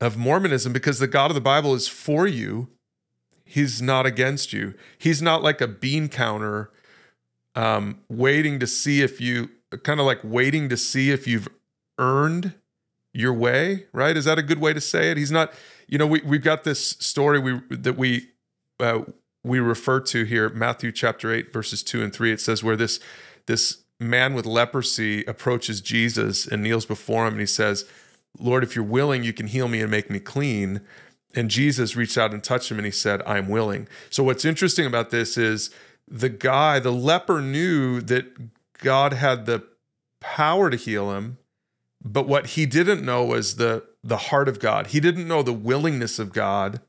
of 0.00 0.16
Mormonism 0.16 0.72
because 0.72 0.98
the 0.98 1.06
God 1.06 1.30
of 1.30 1.34
the 1.34 1.40
Bible 1.40 1.74
is 1.74 1.88
for 1.88 2.26
you. 2.26 2.68
He's 3.44 3.80
not 3.80 4.06
against 4.06 4.52
you. 4.52 4.74
He's 4.98 5.22
not 5.22 5.42
like 5.42 5.60
a 5.60 5.68
bean 5.68 6.08
counter 6.08 6.70
um, 7.54 8.00
waiting 8.08 8.58
to 8.60 8.66
see 8.66 9.02
if 9.02 9.20
you 9.20 9.50
kind 9.82 9.98
of 9.98 10.06
like 10.06 10.20
waiting 10.22 10.68
to 10.68 10.76
see 10.76 11.10
if 11.10 11.26
you've 11.26 11.48
earned 11.98 12.54
your 13.14 13.32
way, 13.32 13.86
right? 13.92 14.16
Is 14.16 14.26
that 14.26 14.38
a 14.38 14.42
good 14.42 14.58
way 14.58 14.74
to 14.74 14.80
say 14.80 15.10
it? 15.10 15.16
He's 15.16 15.30
not, 15.30 15.54
you 15.86 15.96
know, 15.96 16.06
we 16.06 16.20
we've 16.22 16.42
got 16.42 16.64
this 16.64 16.90
story 16.98 17.38
we 17.38 17.60
that 17.70 17.96
we 17.96 18.28
uh, 18.80 19.02
we 19.44 19.60
refer 19.60 20.00
to 20.00 20.24
here, 20.24 20.50
Matthew 20.50 20.92
chapter 20.92 21.32
eight, 21.32 21.52
verses 21.52 21.82
two 21.82 22.02
and 22.02 22.12
three. 22.12 22.32
It 22.32 22.40
says 22.40 22.62
where 22.62 22.76
this 22.76 23.00
this 23.46 23.84
man 24.00 24.34
with 24.34 24.44
leprosy 24.44 25.24
approaches 25.24 25.80
Jesus 25.80 26.46
and 26.46 26.62
kneels 26.62 26.84
before 26.84 27.26
him, 27.26 27.34
and 27.34 27.40
he 27.40 27.46
says, 27.46 27.84
"Lord, 28.38 28.64
if 28.64 28.74
you're 28.74 28.84
willing, 28.84 29.22
you 29.22 29.32
can 29.32 29.46
heal 29.46 29.68
me 29.68 29.80
and 29.80 29.90
make 29.90 30.10
me 30.10 30.18
clean." 30.18 30.80
And 31.36 31.50
Jesus 31.50 31.96
reached 31.96 32.18
out 32.18 32.32
and 32.32 32.42
touched 32.42 32.70
him, 32.70 32.78
and 32.78 32.84
he 32.84 32.92
said, 32.92 33.22
"I'm 33.26 33.48
willing." 33.48 33.88
So 34.10 34.24
what's 34.24 34.44
interesting 34.44 34.86
about 34.86 35.10
this 35.10 35.38
is 35.38 35.70
the 36.08 36.28
guy, 36.28 36.80
the 36.80 36.92
leper, 36.92 37.40
knew 37.40 38.00
that 38.00 38.78
God 38.78 39.12
had 39.12 39.46
the 39.46 39.64
power 40.20 40.68
to 40.68 40.76
heal 40.76 41.12
him 41.12 41.38
but 42.04 42.28
what 42.28 42.48
he 42.48 42.66
didn't 42.66 43.04
know 43.04 43.24
was 43.24 43.56
the 43.56 43.84
the 44.02 44.16
heart 44.18 44.48
of 44.48 44.60
God. 44.60 44.88
He 44.88 45.00
didn't 45.00 45.26
know 45.26 45.42
the 45.42 45.54
willingness 45.54 46.18
of 46.18 46.32
God. 46.32 46.82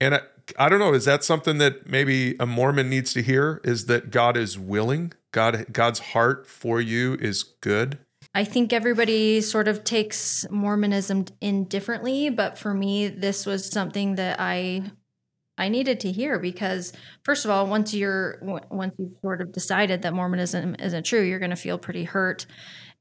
And 0.00 0.14
I, 0.14 0.20
I 0.56 0.68
don't 0.68 0.78
know, 0.78 0.94
is 0.94 1.04
that 1.04 1.24
something 1.24 1.58
that 1.58 1.88
maybe 1.88 2.36
a 2.38 2.46
Mormon 2.46 2.88
needs 2.88 3.12
to 3.14 3.22
hear 3.22 3.60
is 3.64 3.86
that 3.86 4.10
God 4.10 4.36
is 4.36 4.58
willing? 4.58 5.12
God 5.32 5.66
God's 5.72 5.98
heart 5.98 6.46
for 6.46 6.80
you 6.80 7.14
is 7.20 7.42
good? 7.42 7.98
I 8.34 8.44
think 8.44 8.72
everybody 8.72 9.40
sort 9.40 9.68
of 9.68 9.84
takes 9.84 10.46
Mormonism 10.50 11.26
in 11.40 11.64
differently, 11.64 12.30
but 12.30 12.56
for 12.56 12.72
me 12.72 13.08
this 13.08 13.44
was 13.44 13.68
something 13.68 14.14
that 14.14 14.38
I 14.38 14.84
I 15.58 15.68
needed 15.68 16.00
to 16.00 16.12
hear 16.12 16.38
because 16.38 16.92
first 17.24 17.44
of 17.44 17.50
all, 17.50 17.66
once 17.66 17.92
you're 17.92 18.38
once 18.70 18.94
you've 18.98 19.18
sort 19.20 19.40
of 19.40 19.52
decided 19.52 20.02
that 20.02 20.14
Mormonism 20.14 20.76
isn't 20.78 21.04
true, 21.04 21.22
you're 21.22 21.38
going 21.38 21.50
to 21.50 21.56
feel 21.56 21.78
pretty 21.78 22.04
hurt 22.04 22.46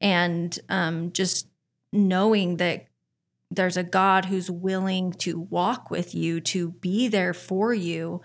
and 0.01 0.57
um, 0.69 1.11
just 1.13 1.47
knowing 1.93 2.57
that 2.57 2.87
there's 3.49 3.77
a 3.77 3.83
God 3.83 4.25
who's 4.25 4.49
willing 4.49 5.11
to 5.13 5.39
walk 5.39 5.91
with 5.91 6.15
you, 6.15 6.41
to 6.41 6.71
be 6.71 7.07
there 7.07 7.33
for 7.33 7.73
you, 7.73 8.21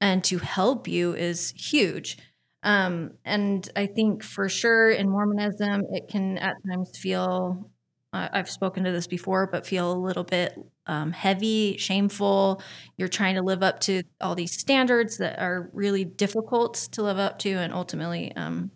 and 0.00 0.24
to 0.24 0.38
help 0.38 0.88
you 0.88 1.14
is 1.14 1.54
huge. 1.56 2.18
Um, 2.62 3.12
and 3.24 3.68
I 3.76 3.86
think 3.86 4.22
for 4.22 4.48
sure 4.48 4.90
in 4.90 5.08
Mormonism, 5.08 5.84
it 5.92 6.08
can 6.08 6.38
at 6.38 6.56
times 6.66 6.96
feel 6.96 7.70
uh, 8.14 8.28
I've 8.32 8.48
spoken 8.48 8.84
to 8.84 8.92
this 8.92 9.08
before, 9.08 9.48
but 9.48 9.66
feel 9.66 9.92
a 9.92 9.98
little 9.98 10.22
bit 10.22 10.56
um, 10.86 11.10
heavy, 11.10 11.76
shameful. 11.78 12.62
You're 12.96 13.08
trying 13.08 13.34
to 13.34 13.42
live 13.42 13.62
up 13.62 13.80
to 13.80 14.04
all 14.20 14.36
these 14.36 14.58
standards 14.58 15.18
that 15.18 15.40
are 15.40 15.68
really 15.72 16.04
difficult 16.04 16.74
to 16.92 17.02
live 17.02 17.18
up 17.18 17.40
to, 17.40 17.50
and 17.50 17.72
ultimately, 17.72 18.34
um, 18.36 18.70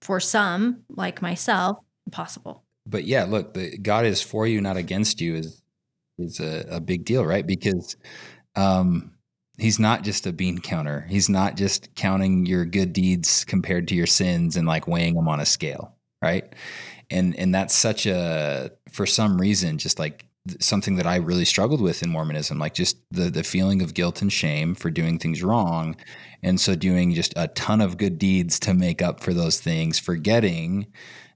for 0.00 0.20
some, 0.20 0.82
like 0.88 1.22
myself, 1.22 1.78
impossible. 2.06 2.64
But 2.86 3.04
yeah, 3.04 3.24
look, 3.24 3.54
the, 3.54 3.78
God 3.78 4.06
is 4.06 4.22
for 4.22 4.46
you, 4.46 4.60
not 4.60 4.76
against 4.76 5.20
you, 5.20 5.36
is 5.36 5.62
is 6.18 6.40
a, 6.40 6.66
a 6.70 6.80
big 6.80 7.04
deal, 7.04 7.24
right? 7.24 7.46
Because 7.46 7.96
um, 8.56 9.12
He's 9.60 9.78
not 9.78 10.02
just 10.02 10.26
a 10.26 10.32
bean 10.32 10.58
counter. 10.58 11.06
He's 11.10 11.28
not 11.28 11.54
just 11.54 11.94
counting 11.94 12.46
your 12.46 12.64
good 12.64 12.94
deeds 12.94 13.44
compared 13.44 13.88
to 13.88 13.94
your 13.94 14.06
sins 14.06 14.56
and 14.56 14.66
like 14.66 14.88
weighing 14.88 15.14
them 15.14 15.28
on 15.28 15.38
a 15.38 15.44
scale, 15.44 15.94
right? 16.22 16.54
And 17.10 17.38
and 17.38 17.54
that's 17.54 17.74
such 17.74 18.06
a 18.06 18.70
for 18.90 19.04
some 19.04 19.38
reason 19.38 19.76
just 19.76 19.98
like 19.98 20.24
something 20.58 20.96
that 20.96 21.06
I 21.06 21.16
really 21.16 21.44
struggled 21.44 21.80
with 21.80 22.02
in 22.02 22.10
Mormonism, 22.10 22.58
like 22.58 22.74
just 22.74 22.98
the 23.10 23.30
the 23.30 23.44
feeling 23.44 23.82
of 23.82 23.94
guilt 23.94 24.22
and 24.22 24.32
shame 24.32 24.74
for 24.74 24.90
doing 24.90 25.18
things 25.18 25.42
wrong, 25.42 25.96
and 26.42 26.60
so 26.60 26.74
doing 26.74 27.14
just 27.14 27.34
a 27.36 27.48
ton 27.48 27.80
of 27.80 27.98
good 27.98 28.18
deeds 28.18 28.58
to 28.60 28.74
make 28.74 29.02
up 29.02 29.20
for 29.20 29.34
those 29.34 29.60
things, 29.60 29.98
forgetting 29.98 30.86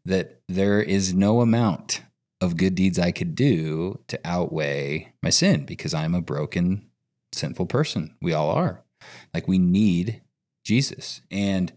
that 0.04 0.40
there 0.48 0.80
is 0.80 1.14
no 1.14 1.40
amount 1.40 2.02
of 2.40 2.56
good 2.56 2.74
deeds 2.74 2.98
I 2.98 3.10
could 3.10 3.34
do 3.34 4.00
to 4.08 4.20
outweigh 4.24 5.12
my 5.22 5.30
sin 5.30 5.64
because 5.64 5.94
I'm 5.94 6.14
a 6.14 6.20
broken 6.20 6.90
sinful 7.32 7.66
person. 7.66 8.14
We 8.20 8.32
all 8.32 8.50
are. 8.50 8.84
Like 9.32 9.48
we 9.48 9.58
need 9.58 10.22
Jesus. 10.64 11.20
And 11.30 11.72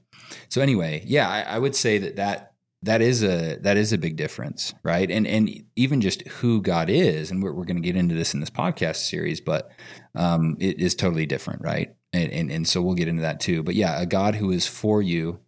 so 0.49 0.61
anyway, 0.61 1.03
yeah, 1.05 1.29
I, 1.29 1.41
I 1.41 1.59
would 1.59 1.75
say 1.75 1.97
that 1.99 2.17
that 2.17 2.53
that 2.83 3.01
is 3.01 3.23
a 3.23 3.57
that 3.61 3.77
is 3.77 3.91
a 3.91 3.97
big 3.97 4.15
difference, 4.15 4.73
right? 4.83 5.09
And 5.09 5.25
and 5.25 5.63
even 5.75 6.01
just 6.01 6.27
who 6.27 6.61
God 6.61 6.89
is, 6.89 7.31
and 7.31 7.41
we're, 7.41 7.53
we're 7.53 7.65
going 7.65 7.81
to 7.81 7.87
get 7.87 7.95
into 7.95 8.15
this 8.15 8.33
in 8.33 8.39
this 8.39 8.49
podcast 8.49 8.97
series, 8.97 9.41
but 9.41 9.71
um, 10.15 10.57
it 10.59 10.79
is 10.79 10.95
totally 10.95 11.25
different, 11.25 11.61
right? 11.61 11.95
And, 12.13 12.31
and 12.31 12.51
and 12.51 12.67
so 12.67 12.81
we'll 12.81 12.95
get 12.95 13.07
into 13.07 13.23
that 13.23 13.39
too. 13.39 13.63
But 13.63 13.75
yeah, 13.75 13.99
a 13.99 14.05
God 14.05 14.35
who 14.35 14.51
is 14.51 14.67
for 14.67 15.01
you, 15.01 15.39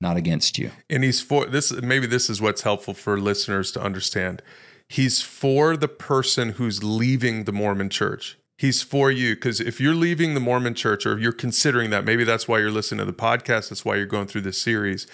not 0.00 0.16
against 0.16 0.58
you. 0.58 0.70
And 0.88 1.02
he's 1.02 1.20
for 1.20 1.46
this. 1.46 1.72
Maybe 1.72 2.06
this 2.06 2.30
is 2.30 2.40
what's 2.40 2.62
helpful 2.62 2.94
for 2.94 3.18
listeners 3.18 3.72
to 3.72 3.82
understand. 3.82 4.42
He's 4.88 5.20
for 5.20 5.76
the 5.76 5.88
person 5.88 6.50
who's 6.50 6.84
leaving 6.84 7.44
the 7.44 7.52
Mormon 7.52 7.90
Church. 7.90 8.38
He's 8.58 8.82
for 8.82 9.10
you 9.10 9.34
because 9.34 9.60
if 9.60 9.80
you're 9.80 9.94
leaving 9.94 10.32
the 10.32 10.40
Mormon 10.40 10.74
church 10.74 11.04
or 11.04 11.18
you're 11.18 11.32
considering 11.32 11.90
that, 11.90 12.06
maybe 12.06 12.24
that's 12.24 12.48
why 12.48 12.58
you're 12.58 12.70
listening 12.70 13.00
to 13.00 13.04
the 13.04 13.12
podcast, 13.12 13.68
that's 13.68 13.84
why 13.84 13.96
you're 13.96 14.06
going 14.06 14.28
through 14.28 14.42
this 14.42 14.58
series. 14.58 15.06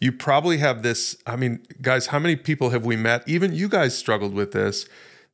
You 0.00 0.12
probably 0.12 0.58
have 0.58 0.82
this. 0.82 1.16
I 1.26 1.36
mean, 1.36 1.60
guys, 1.82 2.06
how 2.08 2.18
many 2.18 2.36
people 2.36 2.70
have 2.70 2.84
we 2.84 2.96
met? 2.96 3.28
Even 3.28 3.52
you 3.52 3.68
guys 3.68 3.96
struggled 3.96 4.34
with 4.34 4.52
this 4.52 4.86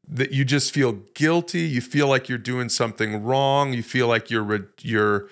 that 0.06 0.32
you 0.32 0.44
just 0.44 0.72
feel 0.72 0.92
guilty. 1.14 1.62
You 1.62 1.80
feel 1.80 2.08
like 2.08 2.28
you're 2.28 2.38
doing 2.38 2.68
something 2.68 3.22
wrong. 3.22 3.72
You 3.72 3.82
feel 3.82 4.06
like 4.06 4.30
you're, 4.30 4.68
you're, 4.80 5.28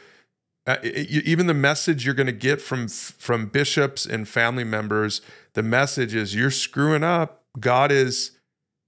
uh, 0.66 0.76
even 0.82 1.46
the 1.46 1.54
message 1.54 2.04
you're 2.04 2.14
going 2.14 2.26
to 2.28 2.32
get 2.32 2.60
from 2.60 2.86
from 2.86 3.46
bishops 3.46 4.06
and 4.06 4.28
family 4.28 4.62
members 4.62 5.20
the 5.54 5.62
message 5.62 6.14
is 6.14 6.36
you're 6.36 6.52
screwing 6.52 7.02
up 7.02 7.42
god 7.58 7.90
is 7.90 8.38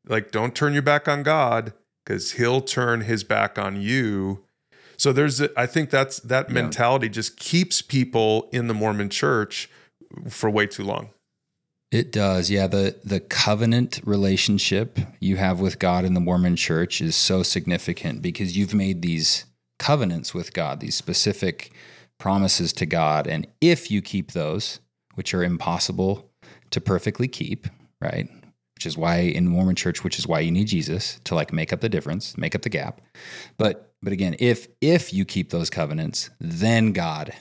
like 0.07 0.31
don't 0.31 0.55
turn 0.55 0.73
your 0.73 0.83
back 0.83 1.09
on 1.09 1.25
god 1.25 1.73
because 2.05 2.33
he'll 2.33 2.61
turn 2.61 3.03
his 3.03 3.25
back 3.25 3.59
on 3.59 3.81
you. 3.81 4.45
So 4.97 5.13
there's, 5.13 5.41
a, 5.41 5.51
I 5.59 5.67
think 5.67 5.91
that's 5.91 6.19
that 6.21 6.49
yeah. 6.49 6.55
mentality 6.55 7.09
just 7.09 7.37
keeps 7.37 7.83
people 7.83 8.49
in 8.53 8.69
the 8.69 8.75
Mormon 8.75 9.09
church 9.09 9.69
for 10.29 10.51
way 10.51 10.67
too 10.67 10.85
long. 10.85 11.11
It 11.91 12.11
does. 12.11 12.51
Yeah, 12.51 12.67
the 12.67 12.97
the 13.05 13.21
covenant 13.21 14.01
relationship 14.05 14.99
you 15.21 15.37
have 15.37 15.61
with 15.61 15.79
God 15.79 16.05
in 16.05 16.15
the 16.15 16.21
Mormon 16.21 16.57
church 16.57 17.01
is 17.01 17.15
so 17.15 17.43
significant 17.43 18.23
because 18.23 18.57
you've 18.57 18.75
made 18.75 19.03
these 19.03 19.45
covenants 19.79 20.35
with 20.35 20.53
God, 20.53 20.81
these 20.81 20.95
specific 20.95 21.73
promises 22.19 22.73
to 22.75 22.87
God, 22.87 23.27
and 23.27 23.47
if 23.61 23.91
you 23.91 24.03
keep 24.03 24.33
those, 24.33 24.81
which 25.15 25.35
are 25.35 25.45
impossible 25.45 26.31
to 26.71 26.81
perfectly 26.81 27.29
keep, 27.29 27.67
right? 28.01 28.29
which 28.75 28.87
is 28.87 28.99
why 28.99 29.19
in 29.19 29.49
Mormon 29.49 29.77
church, 29.77 30.05
which 30.05 30.19
is 30.19 30.27
why 30.27 30.41
you 30.41 30.51
need 30.51 30.67
Jesus 30.67 31.21
to 31.25 31.35
like 31.35 31.53
make 31.53 31.73
up 31.73 31.81
the 31.81 31.89
difference, 31.89 32.37
make 32.37 32.55
up 32.55 32.63
the 32.63 32.69
gap. 32.69 33.01
But 33.57 33.95
but 34.03 34.13
again, 34.13 34.37
if 34.39 34.69
if 34.81 35.13
you 35.13 35.25
keep 35.25 35.51
those 35.51 35.71
covenants, 35.71 36.31
then 36.41 36.93
God 36.93 37.33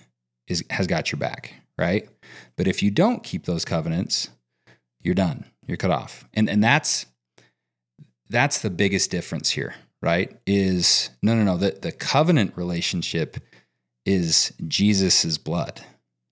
is 0.47 0.63
has 0.69 0.87
got 0.87 1.11
your 1.11 1.19
back, 1.19 1.53
right? 1.77 2.09
But 2.55 2.67
if 2.67 2.83
you 2.83 2.91
don't 2.91 3.23
keep 3.23 3.45
those 3.45 3.65
covenants, 3.65 4.29
you're 5.01 5.15
done. 5.15 5.45
You're 5.67 5.77
cut 5.77 5.91
off. 5.91 6.27
And 6.33 6.49
and 6.49 6.63
that's 6.63 7.05
that's 8.29 8.59
the 8.59 8.69
biggest 8.69 9.11
difference 9.11 9.51
here, 9.51 9.75
right? 10.01 10.35
Is 10.45 11.09
no 11.21 11.35
no 11.35 11.43
no, 11.43 11.57
the, 11.57 11.71
the 11.71 11.91
covenant 11.91 12.53
relationship 12.55 13.37
is 14.05 14.53
Jesus's 14.67 15.37
blood. 15.37 15.81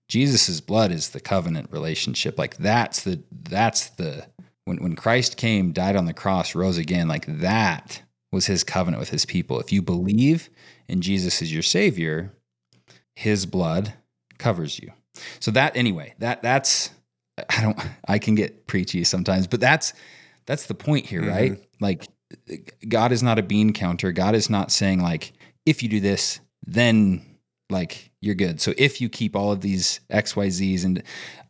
Jesus's 0.08 0.60
blood 0.60 0.92
is 0.92 1.10
the 1.10 1.20
covenant 1.20 1.70
relationship. 1.70 2.38
Like 2.38 2.56
that's 2.56 3.02
the 3.02 3.22
that's 3.30 3.90
the 3.90 4.26
when, 4.64 4.82
when 4.82 4.94
Christ 4.94 5.36
came, 5.36 5.72
died 5.72 5.96
on 5.96 6.04
the 6.04 6.12
cross, 6.12 6.54
rose 6.54 6.78
again, 6.78 7.08
like 7.08 7.26
that 7.26 8.02
was 8.30 8.46
his 8.46 8.64
covenant 8.64 9.00
with 9.00 9.10
his 9.10 9.24
people. 9.24 9.60
If 9.60 9.72
you 9.72 9.82
believe 9.82 10.50
in 10.88 11.00
Jesus 11.00 11.42
as 11.42 11.52
your 11.52 11.62
savior, 11.62 12.32
his 13.14 13.46
blood 13.46 13.94
covers 14.38 14.78
you. 14.78 14.92
So 15.40 15.50
that 15.52 15.76
anyway, 15.76 16.14
that 16.18 16.42
that's 16.42 16.90
I 17.48 17.62
don't 17.62 17.78
I 18.06 18.18
can 18.18 18.34
get 18.34 18.66
preachy 18.66 19.04
sometimes, 19.04 19.46
but 19.46 19.60
that's 19.60 19.92
that's 20.46 20.66
the 20.66 20.74
point 20.74 21.06
here, 21.06 21.22
mm-hmm. 21.22 21.30
right? 21.30 21.68
Like 21.80 22.06
God 22.88 23.12
is 23.12 23.22
not 23.22 23.38
a 23.38 23.42
bean 23.42 23.72
counter. 23.72 24.12
God 24.12 24.34
is 24.34 24.50
not 24.50 24.70
saying 24.70 25.00
like 25.00 25.32
if 25.66 25.82
you 25.82 25.88
do 25.88 26.00
this, 26.00 26.40
then 26.66 27.24
like 27.70 28.10
you're 28.20 28.34
good. 28.34 28.60
So 28.60 28.72
if 28.76 29.00
you 29.00 29.08
keep 29.08 29.36
all 29.36 29.52
of 29.52 29.60
these 29.60 30.00
XYZs 30.10 30.84
and 30.84 31.02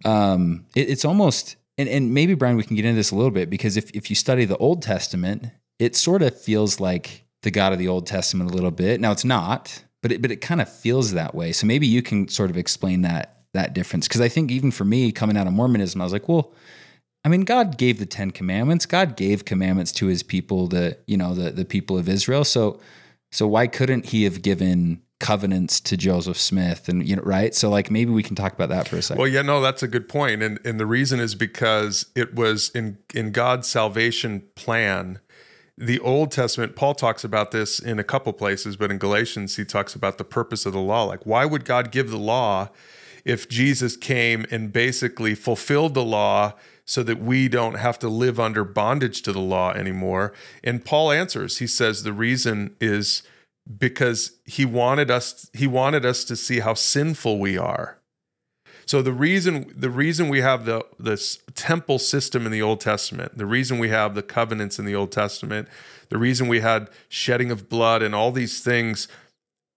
um 0.05 0.66
it, 0.75 0.90
it's 0.90 1.05
almost 1.05 1.57
and, 1.79 1.88
and 1.88 2.12
maybe 2.12 2.35
Brian, 2.35 2.57
we 2.57 2.64
can 2.64 2.77
get 2.77 2.85
into 2.85 2.96
this 2.96 3.11
a 3.11 3.16
little 3.16 3.31
bit 3.31 3.48
because 3.48 3.77
if, 3.77 3.90
if 3.92 4.11
you 4.11 4.16
study 4.16 4.44
the 4.44 4.59
Old 4.59 4.83
Testament, 4.83 5.46
it 5.79 5.96
sort 5.96 6.22
of 6.22 6.38
feels 6.38 6.81
like 6.81 7.25
the 7.42 7.51
God 7.51 7.72
of 7.72 7.79
the 7.79 7.88
Old 7.88 8.07
Testament 8.07 8.51
a 8.51 8.55
little 8.55 8.70
bit. 8.70 9.01
Now 9.01 9.11
it's 9.11 9.25
not, 9.25 9.83
but 10.03 10.12
it, 10.12 10.22
but 10.22 10.31
it 10.31 10.37
kind 10.37 10.61
of 10.61 10.72
feels 10.72 11.12
that 11.12 11.35
way. 11.35 11.51
So 11.53 11.66
maybe 11.66 11.87
you 11.87 12.03
can 12.03 12.29
sort 12.29 12.51
of 12.51 12.57
explain 12.57 13.03
that 13.03 13.41
that 13.55 13.75
difference 13.75 14.09
because 14.09 14.21
I 14.21 14.29
think 14.29 14.51
even 14.51 14.71
for 14.71 14.85
me 14.85 15.12
coming 15.12 15.37
out 15.37 15.47
of 15.47 15.53
Mormonism, 15.53 16.01
I 16.01 16.05
was 16.05 16.12
like, 16.12 16.29
well, 16.29 16.53
I 17.25 17.29
mean, 17.29 17.43
God 17.43 17.79
gave 17.79 17.99
the 17.99 18.07
Ten 18.07 18.31
Commandments. 18.31 18.87
God 18.87 19.17
gave 19.17 19.45
commandments 19.45 19.93
to 19.93 20.07
His 20.07 20.23
people, 20.23 20.67
the 20.67 20.99
you 21.07 21.17
know 21.17 21.35
the 21.35 21.51
the 21.51 21.65
people 21.65 21.99
of 21.99 22.09
Israel. 22.09 22.45
So 22.45 22.81
so 23.31 23.47
why 23.47 23.67
couldn't 23.67 24.07
He 24.07 24.25
have 24.25 24.43
given 24.43 25.03
covenants 25.23 25.81
to 25.81 25.97
Joseph 25.97 26.37
Smith 26.37 26.88
and 26.88 27.09
you 27.09 27.15
know 27.15 27.23
right 27.23 27.55
so 27.55 27.71
like 27.71 27.93
maybe 27.93 28.11
we 28.11 28.25
can 28.25 28.35
talk 28.35 28.53
about 28.53 28.71
that 28.71 28.88
for 28.88 28.97
a 28.97 29.03
second. 29.03 29.21
Well 29.21 29.31
yeah 29.31 29.43
no 29.43 29.61
that's 29.61 29.81
a 29.81 29.87
good 29.87 30.09
point 30.09 30.43
and 30.43 30.59
and 30.67 30.81
the 30.81 30.85
reason 30.85 31.21
is 31.21 31.37
because 31.37 32.07
it 32.17 32.35
was 32.35 32.71
in 32.71 32.99
in 33.15 33.31
God's 33.31 33.69
salvation 33.69 34.43
plan 34.57 35.21
the 35.79 36.01
Old 36.01 36.33
Testament 36.33 36.75
Paul 36.75 36.97
talks 36.97 37.23
about 37.23 37.53
this 37.53 37.79
in 37.79 38.01
a 38.01 38.05
couple 38.05 38.33
places 38.33 38.77
but 38.77 38.91
in 38.91 38.99
Galatians 38.99 39.55
he 39.55 39.65
talks 39.65 39.95
about 39.95 40.19
the 40.19 40.25
purpose 40.25 40.67
of 40.67 40.73
the 40.73 40.81
law 40.81 41.05
like 41.05 41.25
why 41.25 41.45
would 41.45 41.65
God 41.65 41.93
give 41.93 42.11
the 42.11 42.19
law 42.19 42.69
if 43.25 43.49
Jesus 43.49 43.97
came 43.97 44.47
and 44.51 44.73
basically 44.73 45.35
fulfilled 45.35 45.95
the 45.95 46.05
law 46.05 46.55
so 46.85 47.03
that 47.03 47.21
we 47.21 47.49
don't 47.49 47.75
have 47.75 47.99
to 48.01 48.09
live 48.09 48.41
under 48.41 48.65
bondage 48.65 49.23
to 49.23 49.33
the 49.33 49.41
law 49.41 49.73
anymore 49.73 50.33
and 50.65 50.85
Paul 50.85 51.13
answers 51.13 51.59
he 51.59 51.67
says 51.67 52.03
the 52.03 52.13
reason 52.13 52.77
is 52.81 53.23
because 53.79 54.39
he 54.45 54.65
wanted 54.65 55.11
us 55.11 55.49
he 55.53 55.67
wanted 55.67 56.05
us 56.05 56.25
to 56.25 56.37
see 56.37 56.61
how 56.61 56.75
sinful 56.75 57.39
we 57.39 57.57
are. 57.57 57.99
So 58.87 59.01
the 59.01 59.13
reason 59.13 59.73
the 59.77 59.91
reason 59.91 60.29
we 60.29 60.41
have 60.41 60.65
the 60.65 60.85
this 60.99 61.39
temple 61.55 61.99
system 61.99 62.45
in 62.47 62.53
the 62.53 62.63
Old 62.63 62.81
Testament, 62.81 63.39
the 63.39 63.47
reason 63.47 63.79
we 63.79 63.89
have 63.89 64.15
the 64.15 64.23
covenants 64.23 64.79
in 64.79 64.85
the 64.85 64.95
Old 64.95 65.13
Testament, 65.13 65.69
the 66.09 66.19
reason 66.19 66.49
we 66.49 66.61
had 66.61 66.91
shedding 67.09 67.51
of 67.51 67.69
blood 67.69 68.03
and 68.03 68.15
all 68.15 68.33
these 68.33 68.61
things 68.61 69.07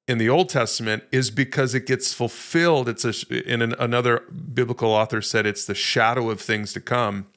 in 0.07 0.17
the 0.17 0.29
Old 0.29 0.49
Testament 0.49 1.03
is 1.11 1.31
because 1.31 1.73
it 1.73 1.85
gets 1.85 2.13
fulfilled. 2.13 2.87
It's 2.87 3.05
a 3.05 3.51
in 3.51 3.61
an, 3.61 3.73
another 3.79 4.23
biblical 4.53 4.89
author 4.89 5.21
said 5.21 5.45
it's 5.45 5.65
the 5.65 5.75
shadow 5.75 6.29
of 6.29 6.39
things 6.39 6.73
to 6.73 6.81
come. 6.81 7.27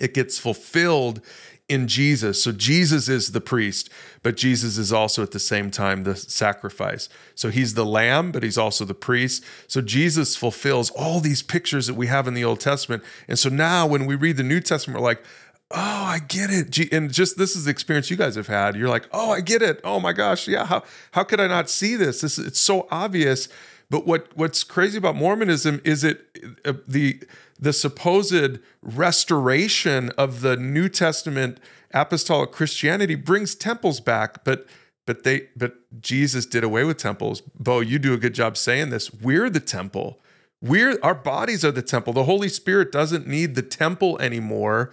It 0.00 0.14
gets 0.14 0.38
fulfilled 0.38 1.20
in 1.68 1.86
Jesus. 1.86 2.42
So 2.42 2.50
Jesus 2.50 3.08
is 3.08 3.32
the 3.32 3.42
priest, 3.42 3.90
but 4.22 4.36
Jesus 4.36 4.78
is 4.78 4.90
also 4.90 5.22
at 5.22 5.32
the 5.32 5.38
same 5.38 5.70
time 5.70 6.04
the 6.04 6.16
sacrifice. 6.16 7.10
So 7.34 7.50
he's 7.50 7.74
the 7.74 7.84
lamb, 7.84 8.32
but 8.32 8.42
he's 8.42 8.56
also 8.56 8.86
the 8.86 8.94
priest. 8.94 9.44
So 9.66 9.82
Jesus 9.82 10.34
fulfills 10.34 10.90
all 10.90 11.20
these 11.20 11.42
pictures 11.42 11.86
that 11.86 11.94
we 11.94 12.06
have 12.06 12.26
in 12.26 12.32
the 12.32 12.44
Old 12.44 12.60
Testament. 12.60 13.02
And 13.26 13.38
so 13.38 13.50
now 13.50 13.86
when 13.86 14.06
we 14.06 14.14
read 14.14 14.38
the 14.38 14.42
New 14.42 14.60
Testament, 14.60 14.98
we're 15.00 15.06
like, 15.06 15.22
oh, 15.70 16.04
I 16.04 16.18
get 16.26 16.50
it. 16.50 16.92
And 16.92 17.12
just 17.12 17.36
this 17.36 17.54
is 17.54 17.64
the 17.64 17.70
experience 17.70 18.10
you 18.10 18.16
guys 18.16 18.36
have 18.36 18.46
had. 18.46 18.76
You're 18.76 18.88
like, 18.88 19.08
oh, 19.12 19.30
I 19.30 19.40
get 19.40 19.62
it. 19.62 19.80
Oh 19.84 20.00
my 20.00 20.12
gosh, 20.12 20.48
yeah. 20.48 20.66
How 20.66 20.82
how 21.12 21.24
could 21.24 21.40
I 21.40 21.46
not 21.46 21.68
see 21.68 21.96
this? 21.96 22.20
This 22.20 22.38
it's 22.38 22.60
so 22.60 22.86
obvious. 22.90 23.48
But 23.90 24.06
what 24.06 24.28
what's 24.34 24.64
crazy 24.64 24.98
about 24.98 25.16
Mormonism 25.16 25.80
is 25.84 26.04
it 26.04 26.26
uh, 26.64 26.74
the 26.86 27.20
the 27.58 27.72
supposed 27.72 28.58
restoration 28.82 30.10
of 30.10 30.40
the 30.40 30.56
New 30.56 30.88
Testament 30.88 31.58
apostolic 31.92 32.52
Christianity 32.52 33.14
brings 33.14 33.54
temples 33.54 34.00
back, 34.00 34.44
but 34.44 34.66
but 35.06 35.24
they 35.24 35.48
but 35.56 35.74
Jesus 36.00 36.46
did 36.46 36.64
away 36.64 36.84
with 36.84 36.98
temples. 36.98 37.40
Bo, 37.40 37.80
you 37.80 37.98
do 37.98 38.12
a 38.12 38.18
good 38.18 38.34
job 38.34 38.56
saying 38.56 38.90
this. 38.90 39.12
We're 39.12 39.50
the 39.50 39.60
temple. 39.60 40.20
We're 40.60 40.98
our 41.02 41.14
bodies 41.14 41.64
are 41.64 41.70
the 41.70 41.82
temple. 41.82 42.12
The 42.12 42.24
Holy 42.24 42.48
Spirit 42.48 42.92
doesn't 42.92 43.26
need 43.26 43.54
the 43.54 43.62
temple 43.62 44.18
anymore. 44.18 44.90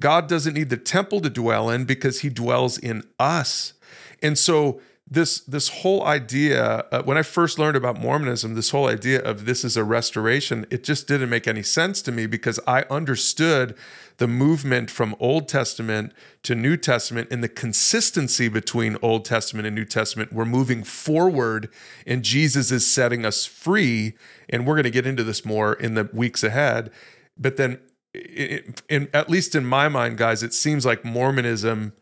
God 0.00 0.28
doesn't 0.28 0.54
need 0.54 0.70
the 0.70 0.76
temple 0.76 1.20
to 1.20 1.30
dwell 1.30 1.70
in 1.70 1.84
because 1.84 2.20
he 2.20 2.28
dwells 2.28 2.78
in 2.78 3.04
us. 3.18 3.74
And 4.22 4.38
so 4.38 4.80
this 5.10 5.40
this 5.40 5.68
whole 5.68 6.04
idea 6.04 6.84
uh, 6.92 7.02
when 7.02 7.18
i 7.18 7.22
first 7.22 7.58
learned 7.58 7.76
about 7.76 7.98
mormonism 7.98 8.54
this 8.54 8.70
whole 8.70 8.86
idea 8.86 9.20
of 9.22 9.44
this 9.44 9.64
is 9.64 9.76
a 9.76 9.82
restoration 9.82 10.64
it 10.70 10.84
just 10.84 11.08
didn't 11.08 11.28
make 11.28 11.48
any 11.48 11.64
sense 11.64 12.00
to 12.00 12.12
me 12.12 12.26
because 12.26 12.60
i 12.66 12.84
understood 12.88 13.76
the 14.18 14.28
movement 14.28 14.88
from 14.88 15.16
old 15.18 15.48
testament 15.48 16.12
to 16.44 16.54
new 16.54 16.76
testament 16.76 17.26
and 17.30 17.42
the 17.42 17.48
consistency 17.48 18.48
between 18.48 18.96
old 19.02 19.24
testament 19.24 19.66
and 19.66 19.74
new 19.74 19.84
testament 19.84 20.32
we're 20.32 20.44
moving 20.44 20.84
forward 20.84 21.68
and 22.06 22.22
jesus 22.22 22.70
is 22.70 22.86
setting 22.86 23.26
us 23.26 23.44
free 23.44 24.14
and 24.48 24.64
we're 24.64 24.74
going 24.74 24.84
to 24.84 24.90
get 24.90 25.06
into 25.06 25.24
this 25.24 25.44
more 25.44 25.72
in 25.74 25.94
the 25.94 26.08
weeks 26.12 26.44
ahead 26.44 26.88
but 27.36 27.56
then 27.56 27.80
it, 28.12 28.82
in, 28.88 29.08
at 29.14 29.30
least 29.30 29.54
in 29.54 29.64
my 29.64 29.88
mind 29.88 30.18
guys 30.18 30.42
it 30.42 30.52
seems 30.52 30.84
like 30.84 31.04
mormonism 31.04 31.92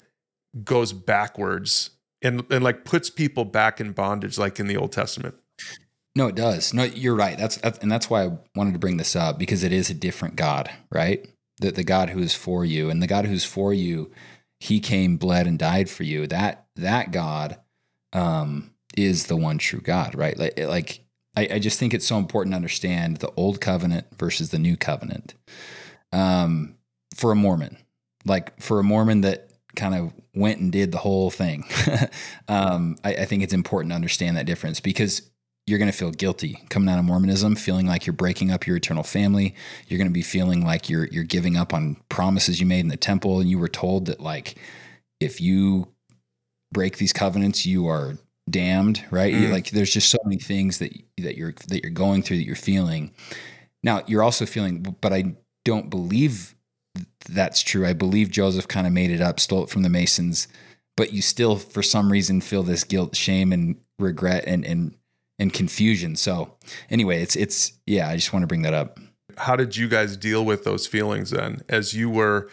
goes 0.65 0.93
backwards 0.93 1.91
and 2.23 2.45
and 2.51 2.65
like 2.65 2.85
puts 2.85 3.11
people 3.11 3.45
back 3.45 3.81
in 3.81 3.93
bondage 3.93 4.39
like 4.39 4.59
in 4.59 4.67
the 4.67 4.77
Old 4.77 4.93
Testament. 4.93 5.35
No, 6.15 6.27
it 6.27 6.35
does. 6.35 6.75
No, 6.75 6.85
you're 6.85 7.15
right. 7.15 7.39
That's, 7.39 7.59
that's 7.59 7.79
and 7.79 7.93
that's 7.93 8.11
why 8.11 8.25
I 8.25 8.39
wanted 8.57 8.73
to 8.73 8.79
bring 8.79 8.97
this 8.97 9.15
up 9.15 9.39
because 9.39 9.63
it 9.63 9.73
is 9.73 9.89
a 9.91 9.95
different 9.95 10.37
God, 10.37 10.71
right? 10.91 11.29
The 11.61 11.71
the 11.71 11.85
God 11.85 12.11
who 12.11 12.21
is 12.21 12.35
for 12.35 12.65
you 12.65 12.91
and 12.91 13.03
the 13.03 13.07
God 13.07 13.27
who's 13.27 13.45
for 13.45 13.73
you, 13.73 14.11
he 14.61 14.81
came, 14.81 15.17
bled, 15.17 15.47
and 15.47 15.59
died 15.59 15.89
for 15.89 16.03
you. 16.03 16.27
That 16.27 16.67
that 16.77 17.13
God 17.13 17.59
um, 18.13 18.73
is 18.97 19.27
the 19.27 19.37
one 19.37 19.59
true 19.59 19.81
God, 19.81 20.15
right? 20.15 20.37
Like, 20.37 20.59
like 20.59 21.01
I, 21.37 21.49
I 21.53 21.59
just 21.59 21.79
think 21.79 21.95
it's 21.95 22.07
so 22.07 22.19
important 22.19 22.53
to 22.53 22.57
understand 22.57 23.19
the 23.19 23.33
old 23.37 23.61
covenant 23.61 24.07
versus 24.17 24.51
the 24.51 24.59
new 24.59 24.77
covenant. 24.77 25.35
Um, 26.13 26.77
for 27.15 27.33
a 27.33 27.35
Mormon, 27.35 27.77
like 28.25 28.61
for 28.61 28.79
a 28.79 28.85
Mormon 28.85 29.23
that 29.23 29.51
kind 29.77 29.95
of 29.95 30.13
went 30.35 30.61
and 30.61 30.73
did 30.73 30.93
the 30.93 30.99
whole 30.99 31.31
thing. 31.31 31.65
um, 32.49 32.97
I, 33.05 33.15
I, 33.15 33.25
think 33.25 33.43
it's 33.43 33.53
important 33.53 33.91
to 33.93 33.95
understand 33.97 34.37
that 34.37 34.47
difference 34.47 34.81
because 34.81 35.23
you're 35.67 35.79
going 35.79 35.91
to 35.91 35.97
feel 35.97 36.11
guilty 36.11 36.63
coming 36.71 36.89
out 36.89 36.99
of 36.99 37.05
Mormonism, 37.05 37.55
feeling 37.55 37.87
like 37.87 38.07
you're 38.07 38.15
breaking 38.15 38.51
up 38.51 38.67
your 38.67 38.77
eternal 38.77 39.03
family. 39.03 39.55
You're 39.87 39.99
going 39.99 40.09
to 40.09 40.15
be 40.15 40.23
feeling 40.23 40.65
like 40.65 40.89
you're 40.89 41.07
you're 41.07 41.25
giving 41.25 41.57
up 41.57 41.75
on 41.75 41.97
promises 42.09 42.59
you 42.59 42.67
made 42.67 42.81
in 42.81 42.89
the 42.89 42.97
temple, 42.97 43.41
and 43.41 43.51
you 43.51 43.59
were 43.59 43.69
told 43.69 44.07
that 44.07 44.21
like 44.21 44.57
if 45.21 45.41
you 45.41 45.89
break 46.73 46.99
these 46.99 47.13
covenants, 47.13 47.67
you 47.67 47.87
are 47.87 48.17
damned. 48.49 49.05
Right? 49.11 49.35
Mm. 49.35 49.53
Like 49.53 49.71
there's 49.71 49.93
just 49.93 50.11
so 50.11 50.19
many 50.25 50.39
things 50.39 50.79
that 50.79 50.93
that 51.19 51.37
you're 51.37 51.55
that 51.69 51.83
you're 51.83 51.91
going 51.91 52.23
through 52.23 52.39
that 52.39 52.47
you're 52.47 52.57
feeling. 52.57 53.13
Now 53.83 54.03
you're 54.07 54.23
also 54.23 54.47
feeling, 54.47 54.97
but 55.01 55.13
I 55.13 55.37
don't 55.65 55.91
believe 55.91 56.55
that's 57.29 57.63
true. 57.63 57.87
I 57.87 57.93
believe 57.93 58.31
Joseph 58.31 58.69
kind 58.69 58.87
of 58.87 58.93
made 58.93 59.11
it 59.11 59.21
up, 59.21 59.39
stole 59.39 59.65
it 59.65 59.71
from 59.71 59.83
the 59.83 59.89
Masons, 59.89 60.49
but 60.97 61.13
you 61.13 61.23
still, 61.23 61.57
for 61.57 61.83
some 61.83 62.11
reason, 62.11 62.41
feel 62.41 62.63
this 62.63 62.85
guilt, 62.85 63.15
shame, 63.15 63.53
and 63.53 63.77
regret 63.99 64.45
and 64.47 64.65
and 64.65 64.95
and 65.39 65.53
confusion. 65.53 66.17
So 66.17 66.55
anyway, 66.91 67.23
it's 67.23 67.37
it's 67.37 67.73
yeah. 67.87 68.09
I 68.09 68.17
just 68.17 68.33
want 68.33 68.43
to 68.43 68.49
bring 68.49 68.63
that 68.63 68.75
up. 68.75 68.99
How 69.37 69.55
did 69.55 69.77
you 69.77 69.89
guys 69.89 70.17
deal 70.17 70.45
with 70.45 70.65
those 70.65 70.87
feelings 70.87 71.31
then, 71.31 71.63
as 71.69 71.95
you 71.95 72.11
were? 72.11 72.49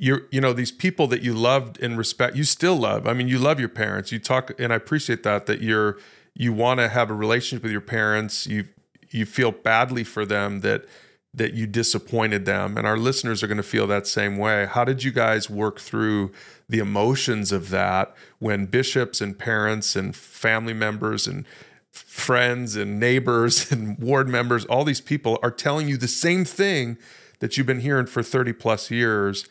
you 0.00 0.26
you 0.30 0.40
know 0.40 0.52
these 0.52 0.72
people 0.72 1.06
that 1.06 1.22
you 1.22 1.34
loved 1.34 1.80
and 1.80 1.96
respect 1.96 2.34
you 2.34 2.42
still 2.42 2.74
love 2.74 3.06
i 3.06 3.12
mean 3.12 3.28
you 3.28 3.38
love 3.38 3.60
your 3.60 3.68
parents 3.68 4.10
you 4.10 4.18
talk 4.18 4.50
and 4.58 4.72
i 4.72 4.76
appreciate 4.76 5.22
that 5.22 5.46
that 5.46 5.60
you're 5.60 5.98
you 6.34 6.52
want 6.52 6.80
to 6.80 6.88
have 6.88 7.10
a 7.10 7.14
relationship 7.14 7.62
with 7.62 7.70
your 7.70 7.82
parents 7.82 8.46
you 8.46 8.64
you 9.10 9.26
feel 9.26 9.52
badly 9.52 10.02
for 10.02 10.24
them 10.24 10.60
that 10.60 10.86
that 11.32 11.54
you 11.54 11.66
disappointed 11.66 12.44
them. 12.44 12.76
And 12.76 12.86
our 12.86 12.96
listeners 12.96 13.42
are 13.42 13.46
going 13.46 13.56
to 13.56 13.62
feel 13.62 13.86
that 13.86 14.06
same 14.06 14.36
way. 14.36 14.66
How 14.66 14.84
did 14.84 15.04
you 15.04 15.12
guys 15.12 15.48
work 15.48 15.78
through 15.78 16.32
the 16.68 16.80
emotions 16.80 17.52
of 17.52 17.70
that 17.70 18.14
when 18.38 18.66
bishops 18.66 19.20
and 19.20 19.38
parents 19.38 19.94
and 19.94 20.14
family 20.14 20.74
members 20.74 21.26
and 21.26 21.44
friends 21.90 22.76
and 22.76 22.98
neighbors 22.98 23.70
and 23.72 23.98
ward 23.98 24.28
members 24.28 24.64
all 24.66 24.84
these 24.84 25.00
people 25.00 25.38
are 25.42 25.50
telling 25.50 25.88
you 25.88 25.96
the 25.96 26.08
same 26.08 26.44
thing 26.44 26.96
that 27.40 27.56
you've 27.56 27.66
been 27.66 27.80
hearing 27.80 28.06
for 28.06 28.22
30 28.22 28.52
plus 28.54 28.90
years? 28.90 29.46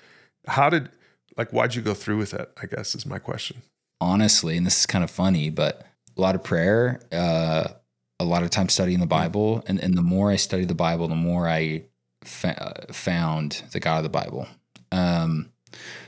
How 0.48 0.70
did 0.70 0.90
like 1.38 1.52
why'd 1.52 1.76
you 1.76 1.82
go 1.82 1.94
through 1.94 2.18
with 2.18 2.34
it 2.34 2.52
i 2.62 2.66
guess 2.66 2.96
is 2.96 3.06
my 3.06 3.20
question. 3.20 3.62
Honestly 4.02 4.58
and 4.58 4.66
this 4.66 4.80
is 4.80 4.86
kind 4.86 5.04
of 5.04 5.12
funny 5.12 5.50
but 5.50 5.86
a 6.18 6.22
lot 6.22 6.36
of 6.36 6.44
prayer 6.44 7.00
uh 7.12 7.70
a 8.20 8.26
lot 8.26 8.44
of 8.44 8.50
time 8.50 8.70
studying 8.70 9.00
the. 9.00 9.06
Bible, 9.06 9.64
and 9.68 9.80
and 9.80 9.98
the 9.98 10.02
more 10.02 10.32
I 10.32 10.36
studied 10.36 10.68
the 10.68 10.76
Bible, 10.76 11.08
the 11.08 11.16
more 11.16 11.48
I 11.48 11.84
fa- 12.24 12.86
found 12.92 13.64
the 13.72 13.80
God 13.80 13.98
of 13.98 14.04
the 14.04 14.10
Bible. 14.10 14.48
Um, 14.92 15.52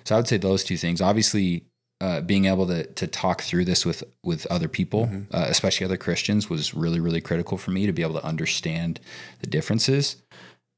so 0.03 0.15
I 0.15 0.17
would 0.19 0.27
say 0.27 0.37
those 0.37 0.63
two 0.63 0.77
things. 0.77 1.01
Obviously, 1.01 1.65
uh, 1.99 2.21
being 2.21 2.45
able 2.45 2.67
to 2.67 2.85
to 2.85 3.07
talk 3.07 3.41
through 3.41 3.65
this 3.65 3.85
with 3.85 4.03
with 4.23 4.45
other 4.47 4.67
people, 4.67 5.05
mm-hmm. 5.05 5.35
uh, 5.35 5.45
especially 5.47 5.85
other 5.85 5.97
Christians, 5.97 6.49
was 6.49 6.73
really 6.73 6.99
really 6.99 7.21
critical 7.21 7.57
for 7.57 7.71
me 7.71 7.85
to 7.85 7.93
be 7.93 8.01
able 8.01 8.19
to 8.19 8.25
understand 8.25 8.99
the 9.39 9.47
differences. 9.47 10.21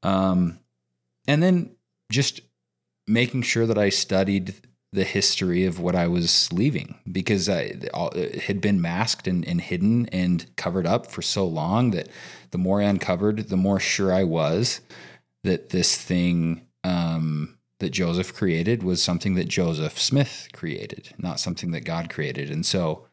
Um, 0.02 0.58
and 1.26 1.42
then 1.42 1.70
just 2.10 2.40
making 3.06 3.42
sure 3.42 3.66
that 3.66 3.78
I 3.78 3.88
studied 3.88 4.54
the 4.94 5.04
history 5.04 5.64
of 5.64 5.80
what 5.80 5.96
I 5.96 6.06
was 6.06 6.52
leaving 6.52 6.94
because 7.10 7.48
I, 7.48 7.74
it 8.14 8.42
had 8.42 8.60
been 8.60 8.80
masked 8.80 9.26
and, 9.26 9.46
and, 9.46 9.60
hidden 9.60 10.06
and 10.10 10.46
covered 10.56 10.86
up 10.86 11.08
for 11.08 11.20
so 11.20 11.44
long 11.44 11.90
that 11.90 12.08
the 12.52 12.58
more 12.58 12.80
I 12.80 12.84
uncovered, 12.84 13.48
the 13.48 13.56
more 13.56 13.80
sure 13.80 14.14
I 14.14 14.22
was 14.22 14.80
that 15.42 15.70
this 15.70 15.96
thing 15.96 16.62
um, 16.84 17.58
that 17.80 17.90
Joseph 17.90 18.34
created 18.34 18.84
was 18.84 19.02
something 19.02 19.34
that 19.34 19.48
Joseph 19.48 19.98
Smith 19.98 20.48
created, 20.52 21.12
not 21.18 21.40
something 21.40 21.72
that 21.72 21.84
God 21.84 22.08
created. 22.08 22.48
And 22.48 22.64
so, 22.64 23.08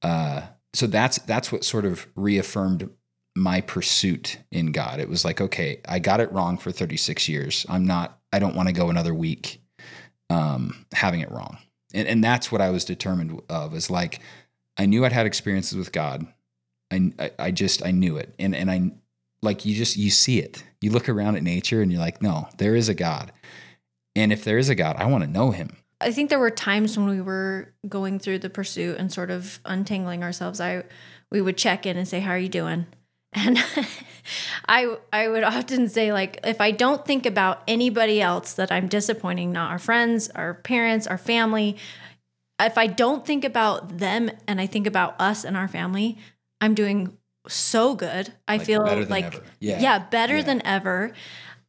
uh, 0.00 0.42
so 0.72 0.86
that's 0.86 1.18
that's 1.18 1.52
what 1.52 1.62
sort 1.62 1.84
of 1.84 2.06
reaffirmed 2.14 2.88
my 3.36 3.60
pursuit 3.60 4.38
in 4.50 4.72
God. 4.72 4.98
It 4.98 5.10
was 5.10 5.26
like, 5.26 5.42
okay, 5.42 5.82
I 5.86 5.98
got 5.98 6.20
it 6.20 6.32
wrong 6.32 6.56
for 6.56 6.72
36 6.72 7.28
years. 7.28 7.66
I'm 7.68 7.86
not. 7.86 8.18
I 8.32 8.38
don't 8.38 8.56
want 8.56 8.68
to 8.68 8.74
go 8.74 8.88
another 8.88 9.14
week 9.14 9.60
um, 10.30 10.86
having 10.92 11.20
it 11.20 11.30
wrong. 11.30 11.58
And, 11.94 12.06
and 12.06 12.22
that's 12.22 12.52
what 12.52 12.60
I 12.60 12.70
was 12.70 12.84
determined 12.84 13.40
of 13.48 13.74
is 13.74 13.90
like, 13.90 14.20
I 14.76 14.86
knew 14.86 15.04
I'd 15.04 15.12
had 15.12 15.26
experiences 15.26 15.76
with 15.76 15.92
God. 15.92 16.26
I, 16.90 17.12
I, 17.18 17.30
I 17.38 17.50
just, 17.50 17.84
I 17.84 17.90
knew 17.90 18.16
it. 18.16 18.34
And, 18.38 18.54
and 18.54 18.70
I, 18.70 18.92
like, 19.42 19.64
you 19.64 19.74
just, 19.74 19.96
you 19.96 20.10
see 20.10 20.38
it. 20.38 20.64
You 20.80 20.90
look 20.90 21.08
around 21.08 21.36
at 21.36 21.42
nature 21.42 21.80
and 21.82 21.90
you're 21.90 22.00
like, 22.00 22.22
no, 22.22 22.48
there 22.58 22.76
is 22.76 22.88
a 22.88 22.94
God. 22.94 23.32
And 24.14 24.32
if 24.32 24.44
there 24.44 24.58
is 24.58 24.68
a 24.68 24.74
God, 24.74 24.96
I 24.96 25.06
want 25.06 25.24
to 25.24 25.30
know 25.30 25.50
him. 25.50 25.76
I 26.00 26.12
think 26.12 26.30
there 26.30 26.38
were 26.38 26.50
times 26.50 26.96
when 26.96 27.08
we 27.08 27.20
were 27.20 27.72
going 27.88 28.18
through 28.18 28.40
the 28.40 28.50
pursuit 28.50 28.98
and 28.98 29.12
sort 29.12 29.30
of 29.30 29.58
untangling 29.64 30.22
ourselves. 30.22 30.60
I, 30.60 30.84
we 31.30 31.40
would 31.40 31.56
check 31.56 31.86
in 31.86 31.96
and 31.96 32.06
say, 32.06 32.20
how 32.20 32.30
are 32.32 32.38
you 32.38 32.48
doing? 32.48 32.86
And 33.32 33.58
I 34.68 34.96
I 35.12 35.28
would 35.28 35.44
often 35.44 35.88
say 35.88 36.12
like 36.12 36.40
if 36.44 36.60
I 36.60 36.70
don't 36.70 37.04
think 37.04 37.26
about 37.26 37.62
anybody 37.68 38.20
else 38.20 38.54
that 38.54 38.72
I'm 38.72 38.88
disappointing, 38.88 39.52
not 39.52 39.70
our 39.70 39.78
friends, 39.78 40.30
our 40.30 40.54
parents, 40.54 41.06
our 41.06 41.18
family, 41.18 41.76
if 42.60 42.76
I 42.78 42.86
don't 42.86 43.24
think 43.24 43.44
about 43.44 43.98
them 43.98 44.30
and 44.46 44.60
I 44.60 44.66
think 44.66 44.86
about 44.86 45.20
us 45.20 45.44
and 45.44 45.56
our 45.56 45.68
family, 45.68 46.18
I'm 46.60 46.74
doing 46.74 47.16
so 47.46 47.94
good. 47.94 48.32
I 48.46 48.56
like 48.56 48.66
feel 48.66 48.82
like 49.08 49.42
yeah. 49.60 49.80
yeah, 49.80 49.98
better 49.98 50.36
yeah. 50.36 50.42
than 50.42 50.66
ever. 50.66 51.12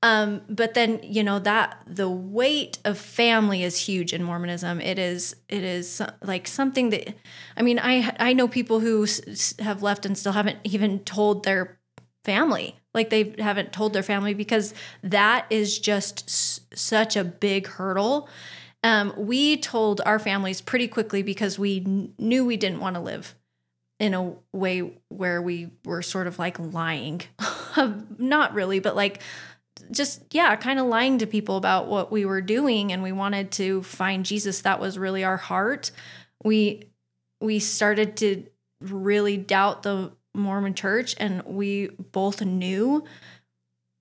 Um, 0.02 0.42
but 0.48 0.76
then 0.76 1.00
you 1.04 1.24
know 1.24 1.40
that 1.40 1.84
the 1.86 2.10
weight 2.10 2.80
of 2.86 2.98
family 2.98 3.64
is 3.64 3.78
huge 3.78 4.14
in 4.14 4.24
Mormonism. 4.24 4.80
It 4.80 4.98
is 4.98 5.36
it 5.50 5.64
is 5.64 6.02
like 6.24 6.48
something 6.48 6.90
that 6.92 7.16
I 7.58 7.64
mean 7.64 7.80
I 7.80 8.16
I 8.18 8.32
know 8.32 8.48
people 8.48 8.80
who 8.80 9.06
have 9.60 9.84
left 9.84 10.06
and 10.06 10.18
still 10.18 10.32
haven't 10.32 10.60
even 10.64 11.00
told 11.00 11.44
their 11.44 11.78
family 12.24 12.76
like 12.94 13.10
they 13.10 13.34
haven't 13.40 13.74
told 13.74 13.94
their 13.94 14.04
family 14.04 14.34
because 14.34 14.74
that 15.04 15.46
is 15.50 15.78
just 15.80 16.24
s- 16.28 16.62
such 16.74 17.16
a 17.16 17.24
big 17.24 17.68
hurdle. 17.68 18.30
Um, 18.84 19.14
we 19.18 19.58
told 19.58 20.02
our 20.06 20.18
families 20.20 20.62
pretty 20.62 20.88
quickly 20.88 21.22
because 21.22 21.60
we 21.60 21.82
kn- 21.82 22.14
knew 22.18 22.46
we 22.46 22.58
didn't 22.58 22.80
want 22.80 22.96
to 22.96 23.02
live 23.02 23.36
in 24.00 24.14
a 24.14 24.34
way 24.54 24.94
where 25.10 25.42
we 25.42 25.70
were 25.84 26.02
sort 26.02 26.28
of 26.28 26.40
like 26.40 26.58
lying. 26.60 27.22
Not 28.18 28.54
really, 28.54 28.80
but 28.80 28.96
like 28.96 29.22
just 29.91 30.23
yeah 30.32 30.56
kind 30.56 30.80
of 30.80 30.86
lying 30.86 31.17
to 31.17 31.25
people 31.25 31.58
about 31.58 31.88
what 31.88 32.12
we 32.12 32.25
were 32.25 32.41
doing 32.41 32.91
and 32.91 33.02
we 33.02 33.12
wanted 33.12 33.52
to 33.52 33.84
find 33.84 34.25
jesus. 34.25 34.62
That 34.62 34.80
was 34.80 34.97
really 34.97 35.23
our 35.23 35.38
heart. 35.38 35.91
We 36.43 36.89
we 37.41 37.60
started 37.60 38.17
to 38.17 38.45
really 38.82 39.38
doubt 39.38 39.84
the 39.84 40.12
mormon 40.36 40.73
church 40.73 41.15
and 41.17 41.43
we 41.43 41.88
both 41.88 42.41
knew 42.41 43.04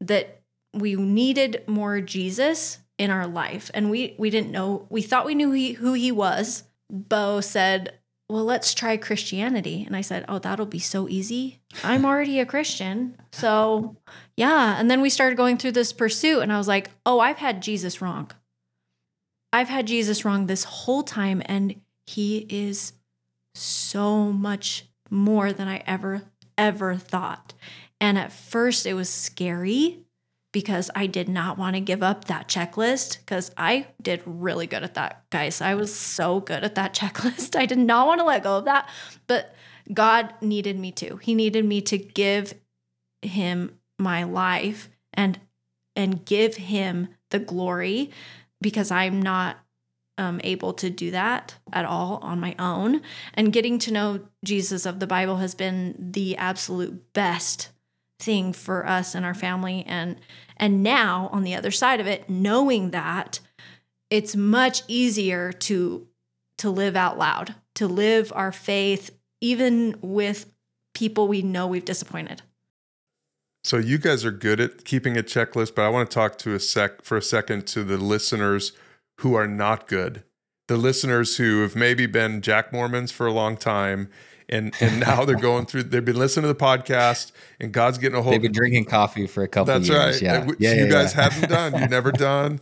that 0.00 0.42
we 0.74 0.94
needed 0.94 1.64
more 1.66 2.00
Jesus 2.00 2.78
in 2.98 3.10
our 3.10 3.26
life. 3.26 3.70
And 3.74 3.90
we 3.90 4.14
we 4.18 4.30
didn't 4.30 4.50
know 4.50 4.86
we 4.90 5.02
thought 5.02 5.26
we 5.26 5.34
knew 5.34 5.52
he, 5.52 5.72
who 5.74 5.94
he 5.94 6.12
was. 6.12 6.64
Bo 6.90 7.40
said 7.40 7.98
well 8.28 8.44
let's 8.44 8.74
try 8.74 8.96
christianity. 8.96 9.84
And 9.86 9.96
i 9.96 10.00
said 10.00 10.24
oh 10.28 10.38
that'll 10.38 10.66
be 10.66 10.78
so 10.78 11.08
easy. 11.08 11.60
I'm 11.82 12.04
already 12.04 12.40
a 12.40 12.46
christian. 12.46 13.16
So 13.32 13.96
yeah. 14.36 14.78
And 14.78 14.90
then 14.90 15.00
we 15.00 15.10
started 15.10 15.36
going 15.36 15.58
through 15.58 15.72
this 15.72 15.92
pursuit 15.92 16.40
and 16.40 16.52
i 16.52 16.58
was 16.58 16.68
like 16.68 16.90
oh 17.06 17.20
i've 17.20 17.38
had 17.38 17.62
jesus 17.62 18.00
wrong. 18.00 18.30
I've 19.52 19.68
had 19.68 19.86
jesus 19.86 20.24
wrong 20.24 20.46
this 20.46 20.64
whole 20.64 21.02
time 21.02 21.42
and 21.46 21.80
he 22.06 22.46
is 22.48 22.92
so 23.54 24.24
much 24.32 24.86
more 25.10 25.52
than 25.52 25.68
i 25.68 25.82
ever 25.86 26.22
ever 26.56 26.96
thought. 26.96 27.54
And 28.00 28.18
at 28.18 28.32
first 28.32 28.86
it 28.86 28.94
was 28.94 29.08
scary 29.08 30.04
because 30.52 30.90
I 30.94 31.06
did 31.06 31.28
not 31.28 31.58
want 31.58 31.76
to 31.76 31.80
give 31.80 32.02
up 32.02 32.24
that 32.24 32.48
checklist 32.48 33.18
because 33.18 33.50
I 33.56 33.88
did 34.00 34.22
really 34.24 34.66
good 34.66 34.82
at 34.82 34.94
that, 34.94 35.24
guys. 35.30 35.60
I 35.60 35.74
was 35.74 35.94
so 35.94 36.40
good 36.40 36.64
at 36.64 36.74
that 36.74 36.94
checklist. 36.98 37.56
I 37.56 37.66
did 37.66 37.78
not 37.78 38.06
want 38.06 38.20
to 38.20 38.24
let 38.24 38.42
go 38.42 38.56
of 38.56 38.64
that, 38.64 38.88
but 39.26 39.54
God 39.92 40.34
needed 40.40 40.78
me 40.78 40.92
to. 40.92 41.16
He 41.16 41.34
needed 41.34 41.64
me 41.64 41.80
to 41.82 41.98
give 41.98 42.54
him 43.22 43.78
my 43.98 44.24
life 44.24 44.88
and 45.12 45.40
and 45.96 46.24
give 46.24 46.54
him 46.54 47.08
the 47.30 47.40
glory 47.40 48.10
because 48.60 48.90
I'm 48.90 49.20
not 49.20 49.58
um, 50.16 50.40
able 50.44 50.72
to 50.74 50.90
do 50.90 51.10
that 51.12 51.54
at 51.72 51.84
all 51.84 52.18
on 52.22 52.40
my 52.40 52.54
own. 52.58 53.00
And 53.34 53.52
getting 53.52 53.78
to 53.80 53.92
know 53.92 54.20
Jesus 54.44 54.86
of 54.86 55.00
the 55.00 55.06
Bible 55.06 55.36
has 55.36 55.54
been 55.54 55.94
the 56.12 56.36
absolute 56.36 57.12
best 57.12 57.70
thing 58.18 58.52
for 58.52 58.86
us 58.86 59.14
and 59.14 59.24
our 59.24 59.34
family. 59.34 59.84
And 59.86 60.16
and 60.56 60.82
now 60.82 61.28
on 61.32 61.44
the 61.44 61.54
other 61.54 61.70
side 61.70 62.00
of 62.00 62.06
it 62.06 62.28
knowing 62.28 62.90
that 62.90 63.40
it's 64.10 64.34
much 64.34 64.82
easier 64.88 65.52
to 65.52 66.06
to 66.58 66.70
live 66.70 66.96
out 66.96 67.16
loud 67.18 67.54
to 67.76 67.86
live 67.86 68.32
our 68.34 68.50
faith 68.50 69.10
even 69.40 69.96
with 70.00 70.52
people 70.94 71.28
we 71.28 71.42
know 71.42 71.66
we've 71.66 71.84
disappointed. 71.84 72.42
So 73.62 73.76
you 73.76 73.98
guys 73.98 74.24
are 74.24 74.32
good 74.32 74.58
at 74.58 74.84
keeping 74.84 75.16
a 75.16 75.22
checklist 75.22 75.74
but 75.74 75.82
i 75.82 75.88
want 75.88 76.10
to 76.10 76.14
talk 76.14 76.38
to 76.38 76.54
a 76.54 76.60
sec 76.60 77.02
for 77.04 77.16
a 77.16 77.22
second 77.22 77.66
to 77.68 77.84
the 77.84 77.96
listeners 77.96 78.72
who 79.20 79.34
are 79.34 79.46
not 79.48 79.86
good. 79.86 80.24
The 80.68 80.76
listeners 80.76 81.36
who 81.36 81.62
have 81.62 81.74
maybe 81.74 82.06
been 82.06 82.42
jack 82.42 82.72
mormons 82.72 83.10
for 83.10 83.26
a 83.26 83.32
long 83.32 83.56
time 83.56 84.10
and 84.48 84.74
and 84.80 85.00
now 85.00 85.24
they're 85.24 85.36
going 85.36 85.66
through. 85.66 85.84
They've 85.84 86.04
been 86.04 86.18
listening 86.18 86.44
to 86.44 86.48
the 86.48 86.54
podcast, 86.54 87.32
and 87.60 87.72
God's 87.72 87.98
getting 87.98 88.18
a 88.18 88.22
hold. 88.22 88.34
They've 88.34 88.42
been 88.42 88.52
drinking 88.52 88.86
coffee 88.86 89.26
for 89.26 89.42
a 89.42 89.48
couple. 89.48 89.74
That's 89.74 89.88
years. 89.88 89.98
right. 89.98 90.22
Yeah, 90.22 90.44
which 90.44 90.60
yeah, 90.60 90.74
you 90.74 90.84
yeah, 90.84 90.90
guys 90.90 91.14
yeah. 91.14 91.22
haven't 91.22 91.48
done. 91.50 91.80
You've 91.80 91.90
never 91.90 92.12
done. 92.12 92.60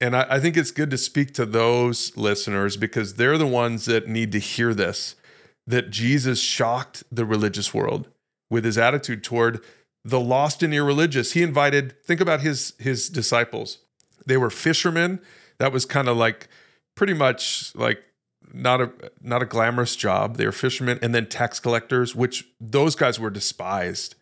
And 0.00 0.16
I, 0.16 0.26
I 0.28 0.40
think 0.40 0.56
it's 0.56 0.70
good 0.70 0.90
to 0.90 0.98
speak 0.98 1.32
to 1.34 1.46
those 1.46 2.16
listeners 2.16 2.76
because 2.76 3.14
they're 3.14 3.38
the 3.38 3.46
ones 3.46 3.84
that 3.86 4.08
need 4.08 4.32
to 4.32 4.38
hear 4.38 4.74
this. 4.74 5.14
That 5.66 5.90
Jesus 5.90 6.40
shocked 6.40 7.04
the 7.10 7.24
religious 7.24 7.72
world 7.72 8.08
with 8.50 8.66
his 8.66 8.76
attitude 8.76 9.24
toward 9.24 9.64
the 10.04 10.20
lost 10.20 10.62
and 10.62 10.74
irreligious. 10.74 11.32
He 11.32 11.42
invited. 11.42 11.94
Think 12.04 12.20
about 12.20 12.40
his 12.40 12.74
his 12.78 13.08
disciples. 13.08 13.78
They 14.26 14.36
were 14.36 14.50
fishermen. 14.50 15.20
That 15.58 15.72
was 15.72 15.86
kind 15.86 16.08
of 16.08 16.16
like 16.16 16.48
pretty 16.94 17.14
much 17.14 17.74
like 17.74 18.02
not 18.54 18.80
a 18.80 18.90
not 19.20 19.42
a 19.42 19.46
glamorous 19.46 19.96
job. 19.96 20.36
They 20.36 20.46
were 20.46 20.52
fishermen 20.52 20.98
and 21.02 21.14
then 21.14 21.26
tax 21.26 21.58
collectors, 21.60 22.14
which 22.14 22.46
those 22.60 22.94
guys 22.94 23.18
were 23.18 23.30
despised. 23.30 24.14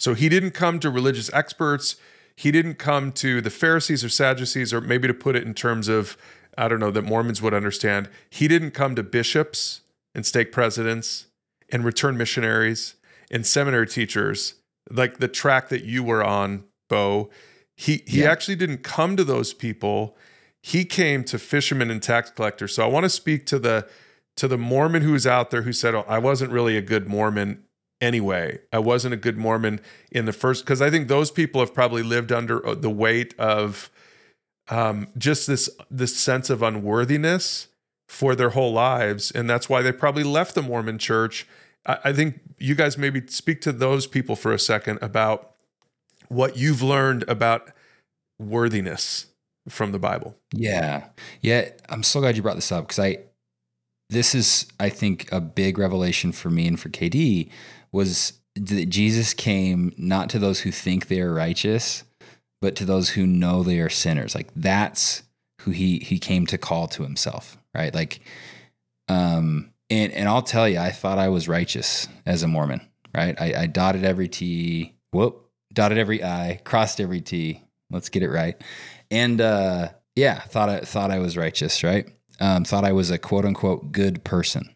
So 0.00 0.14
he 0.14 0.28
didn't 0.28 0.50
come 0.50 0.80
to 0.80 0.90
religious 0.90 1.32
experts. 1.32 1.96
He 2.36 2.50
didn't 2.50 2.74
come 2.74 3.12
to 3.12 3.40
the 3.40 3.50
Pharisees 3.50 4.04
or 4.04 4.08
Sadducees, 4.08 4.72
or 4.72 4.80
maybe 4.80 5.08
to 5.08 5.14
put 5.14 5.34
it 5.36 5.44
in 5.44 5.54
terms 5.54 5.88
of, 5.88 6.16
I 6.56 6.68
don't 6.68 6.78
know, 6.80 6.90
that 6.92 7.02
Mormons 7.02 7.40
would 7.42 7.54
understand. 7.54 8.08
He 8.30 8.46
didn't 8.48 8.72
come 8.72 8.94
to 8.96 9.02
bishops 9.02 9.80
and 10.14 10.24
stake 10.26 10.52
presidents 10.52 11.26
and 11.70 11.84
return 11.84 12.16
missionaries 12.16 12.94
and 13.30 13.46
seminary 13.46 13.86
teachers, 13.86 14.54
like 14.90 15.18
the 15.18 15.28
track 15.28 15.68
that 15.68 15.84
you 15.84 16.02
were 16.02 16.24
on, 16.24 16.64
Bo. 16.88 17.30
He 17.76 18.02
he 18.06 18.22
Yeah. 18.22 18.30
actually 18.32 18.56
didn't 18.56 18.82
come 18.82 19.16
to 19.16 19.24
those 19.24 19.52
people 19.52 20.16
he 20.68 20.84
came 20.84 21.24
to 21.24 21.38
fishermen 21.38 21.90
and 21.90 22.02
tax 22.02 22.28
collectors. 22.30 22.74
So 22.74 22.84
I 22.84 22.88
want 22.88 23.04
to 23.04 23.10
speak 23.10 23.46
to 23.46 23.58
the 23.58 23.88
to 24.36 24.46
the 24.46 24.58
Mormon 24.58 25.02
who's 25.02 25.26
out 25.26 25.50
there 25.50 25.62
who 25.62 25.72
said, 25.72 25.94
"Oh, 25.94 26.04
I 26.06 26.18
wasn't 26.18 26.52
really 26.52 26.76
a 26.76 26.82
good 26.82 27.08
Mormon 27.08 27.64
anyway. 28.02 28.58
I 28.70 28.78
wasn't 28.78 29.14
a 29.14 29.16
good 29.16 29.38
Mormon 29.38 29.80
in 30.12 30.26
the 30.26 30.32
first 30.32 30.64
because 30.64 30.82
I 30.82 30.90
think 30.90 31.08
those 31.08 31.30
people 31.30 31.62
have 31.62 31.72
probably 31.72 32.02
lived 32.02 32.32
under 32.32 32.64
uh, 32.66 32.74
the 32.74 32.90
weight 32.90 33.34
of 33.38 33.90
um, 34.68 35.08
just 35.16 35.46
this 35.46 35.70
this 35.90 36.14
sense 36.14 36.50
of 36.50 36.62
unworthiness 36.62 37.68
for 38.06 38.34
their 38.34 38.50
whole 38.50 38.72
lives, 38.72 39.30
and 39.30 39.48
that's 39.48 39.70
why 39.70 39.80
they 39.80 39.90
probably 39.90 40.24
left 40.24 40.54
the 40.54 40.62
Mormon 40.62 40.98
Church. 40.98 41.46
I, 41.86 41.98
I 42.04 42.12
think 42.12 42.40
you 42.58 42.74
guys 42.74 42.98
maybe 42.98 43.26
speak 43.28 43.62
to 43.62 43.72
those 43.72 44.06
people 44.06 44.36
for 44.36 44.52
a 44.52 44.58
second 44.58 44.98
about 45.00 45.54
what 46.28 46.58
you've 46.58 46.82
learned 46.82 47.24
about 47.26 47.70
worthiness 48.38 49.28
from 49.68 49.92
the 49.92 49.98
Bible. 49.98 50.36
Yeah. 50.52 51.06
Yeah. 51.40 51.70
I'm 51.88 52.02
so 52.02 52.20
glad 52.20 52.36
you 52.36 52.42
brought 52.42 52.56
this 52.56 52.72
up 52.72 52.84
because 52.84 52.98
I, 52.98 53.18
this 54.10 54.34
is, 54.34 54.66
I 54.80 54.88
think, 54.88 55.30
a 55.30 55.40
big 55.40 55.78
revelation 55.78 56.32
for 56.32 56.50
me 56.50 56.66
and 56.66 56.80
for 56.80 56.88
KD 56.88 57.50
was 57.92 58.34
that 58.56 58.86
Jesus 58.86 59.34
came 59.34 59.92
not 59.96 60.30
to 60.30 60.38
those 60.38 60.60
who 60.60 60.70
think 60.70 61.08
they 61.08 61.20
are 61.20 61.32
righteous, 61.32 62.04
but 62.60 62.74
to 62.76 62.84
those 62.84 63.10
who 63.10 63.26
know 63.26 63.62
they 63.62 63.78
are 63.78 63.88
sinners. 63.88 64.34
Like 64.34 64.48
that's 64.56 65.22
who 65.60 65.70
he 65.70 65.98
he 65.98 66.18
came 66.18 66.46
to 66.46 66.58
call 66.58 66.88
to 66.88 67.02
himself, 67.02 67.58
right? 67.74 67.94
Like, 67.94 68.20
um, 69.08 69.72
and 69.90 70.12
and 70.12 70.28
I'll 70.28 70.42
tell 70.42 70.68
you, 70.68 70.78
I 70.78 70.90
thought 70.90 71.18
I 71.18 71.28
was 71.28 71.48
righteous 71.48 72.08
as 72.26 72.42
a 72.42 72.48
Mormon, 72.48 72.80
right? 73.14 73.40
I, 73.40 73.62
I 73.62 73.66
dotted 73.66 74.04
every 74.04 74.28
T, 74.28 74.94
whoop, 75.12 75.48
dotted 75.72 75.98
every 75.98 76.22
I, 76.22 76.60
crossed 76.64 77.00
every 77.00 77.20
T. 77.20 77.62
Let's 77.90 78.08
get 78.08 78.22
it 78.22 78.30
right. 78.30 78.60
And 79.10 79.40
uh, 79.40 79.90
yeah, 80.16 80.40
thought 80.40 80.68
I 80.68 80.80
thought 80.80 81.10
I 81.10 81.18
was 81.18 81.36
righteous, 81.36 81.82
right? 81.82 82.08
Um, 82.40 82.64
thought 82.64 82.84
I 82.84 82.92
was 82.92 83.10
a 83.10 83.18
quote 83.18 83.44
unquote 83.44 83.92
good 83.92 84.24
person. 84.24 84.68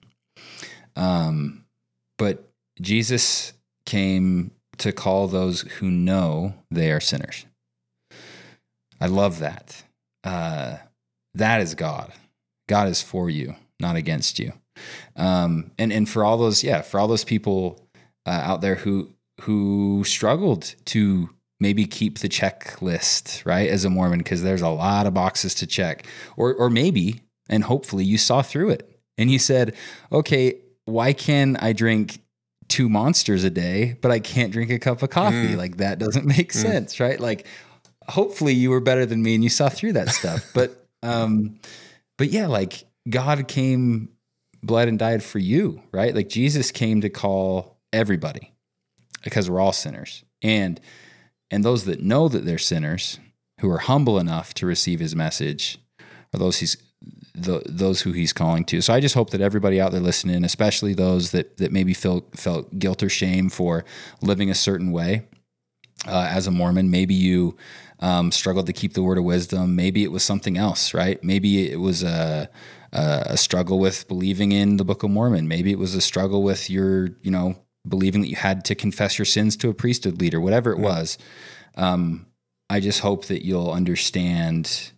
Um, 0.97 1.65
but 2.19 2.51
Jesus 2.81 3.53
came 3.87 4.53
to 4.79 4.93
call 4.93 5.29
those 5.29 5.63
who 5.63 5.91
know 5.91 6.55
they 6.71 6.91
are 6.91 7.01
sinners. 7.01 7.47
I 9.01 9.07
love 9.07 9.41
that. 9.41 9.83
Uh, 10.25 10.77
that 11.35 11.61
is 11.61 11.75
God. 11.75 12.13
God 12.69 12.89
is 12.89 13.03
for 13.03 13.29
you, 13.29 13.57
not 13.81 13.97
against 13.97 14.39
you. 14.39 14.53
Um, 15.17 15.73
and 15.79 15.93
and 15.93 16.09
for 16.09 16.25
all 16.25 16.39
those, 16.39 16.63
yeah, 16.65 16.83
for 16.83 16.99
all 16.99 17.09
those 17.09 17.25
people 17.25 17.87
uh, 18.27 18.31
out 18.31 18.61
there 18.61 18.77
who 18.77 19.11
who 19.43 20.05
struggled 20.05 20.75
to 20.87 21.31
maybe 21.63 21.87
keep 21.87 22.19
the 22.19 22.29
checklist 22.29 23.47
right 23.47 23.71
as 23.71 23.85
a 23.85 23.91
Mormon 23.91 24.19
because 24.19 24.43
there's 24.43 24.61
a 24.61 24.69
lot 24.69 25.07
of 25.07 25.15
boxes 25.15 25.55
to 25.57 25.67
check, 25.67 26.07
or 26.37 26.53
or 26.55 26.69
maybe 26.69 27.23
and 27.49 27.65
hopefully 27.65 28.05
you 28.05 28.19
saw 28.19 28.43
through 28.43 28.71
it 28.71 28.99
and 29.19 29.31
you 29.31 29.39
said, 29.39 29.75
okay, 30.11 30.61
why 30.85 31.13
can 31.13 31.57
I 31.57 31.73
drink 31.73 32.21
two 32.69 32.89
monsters 32.89 33.45
a 33.45 33.51
day, 33.51 33.97
but 34.01 34.11
I 34.11 34.21
can't 34.21 34.53
drink 34.53 34.71
a 34.71 34.79
cup 34.79 35.03
of 35.03 35.11
coffee? 35.11 35.55
Mm. 35.55 35.57
Like 35.57 35.77
that 35.79 35.99
doesn't 35.99 36.27
make 36.37 36.53
sense, 36.53 37.01
right? 37.01 37.21
Like 37.21 37.47
hopefully 38.09 38.55
you 38.55 38.71
were 38.71 38.81
better 38.81 39.07
than 39.07 39.23
me 39.23 39.35
and 39.35 39.45
you 39.45 39.51
saw 39.51 39.69
through 39.69 39.95
that 39.95 40.09
stuff. 40.09 40.51
but 40.55 40.87
um 41.03 41.59
but 42.19 42.29
yeah, 42.29 42.47
like 42.47 42.85
God 43.09 43.49
came 43.49 44.09
bled 44.63 44.89
and 44.89 44.99
died 44.99 45.23
for 45.23 45.39
you, 45.39 45.83
right? 45.93 46.15
Like 46.15 46.29
Jesus 46.29 46.71
came 46.71 47.01
to 47.01 47.11
call 47.11 47.79
everybody 47.93 48.53
because 49.25 49.51
we're 49.51 49.61
all 49.61 49.73
sinners. 49.73 50.25
And 50.41 50.81
and 51.53 51.63
those 51.65 51.85
that 51.85 52.01
know 52.01 52.29
that 52.29 52.45
they're 52.45 52.59
sinners, 52.59 53.21
who 53.61 53.71
are 53.71 53.79
humble 53.79 54.19
enough 54.19 54.55
to 54.55 54.67
receive 54.67 54.99
his 54.99 55.15
message, 55.15 55.79
are 56.35 56.39
those 56.39 56.59
he's 56.59 56.77
the, 57.35 57.63
those 57.67 58.03
who 58.03 58.13
he's 58.13 58.33
calling 58.33 58.65
to. 58.65 58.81
So 58.81 58.93
I 58.93 59.01
just 59.01 59.15
hope 59.15 59.31
that 59.31 59.41
everybody 59.41 59.81
out 59.81 59.93
there 59.93 60.01
listening, 60.01 60.45
especially 60.45 60.95
those 60.95 61.31
that 61.31 61.59
that 61.59 61.71
maybe 61.71 61.95
felt 61.95 62.39
felt 62.39 62.79
guilt 62.79 63.03
or 63.03 63.09
shame 63.09 63.51
for 63.51 63.85
living 64.21 64.51
a 64.51 64.55
certain 64.55 64.91
way 64.91 65.27
uh, 66.07 66.29
as 66.31 66.47
a 66.47 66.51
Mormon, 66.51 66.91
maybe 66.91 67.15
you 67.15 67.57
um, 68.01 68.33
struggled 68.33 68.67
to 68.67 68.73
keep 68.73 68.95
the 68.95 69.03
word 69.03 69.19
of 69.19 69.25
wisdom. 69.25 69.77
Maybe 69.77 70.03
it 70.03 70.11
was 70.11 70.25
something 70.25 70.57
else, 70.57 70.95
right? 70.95 71.23
Maybe 71.23 71.71
it 71.71 71.79
was 71.81 72.03
a, 72.03 72.49
a 72.93 73.23
a 73.27 73.37
struggle 73.37 73.79
with 73.79 74.09
believing 74.09 74.53
in 74.53 74.77
the 74.79 74.85
Book 74.85 75.03
of 75.03 75.11
Mormon. 75.11 75.49
Maybe 75.49 75.71
it 75.71 75.79
was 75.79 75.95
a 75.95 76.01
struggle 76.01 76.43
with 76.43 76.69
your, 76.71 77.11
you 77.23 77.31
know, 77.31 77.57
believing 77.87 78.21
that 78.21 78.29
you 78.29 78.37
had 78.37 78.65
to 78.67 78.75
confess 78.75 79.19
your 79.19 79.27
sins 79.27 79.57
to 79.57 79.69
a 79.69 79.75
priesthood 79.75 80.21
leader, 80.21 80.41
whatever 80.41 80.73
it 80.73 80.79
was. 80.79 81.19
Um, 81.77 82.27
I 82.71 82.81
just 82.81 83.01
hope 83.01 83.27
that 83.27 83.45
you'll 83.45 83.71
understand 83.71 84.93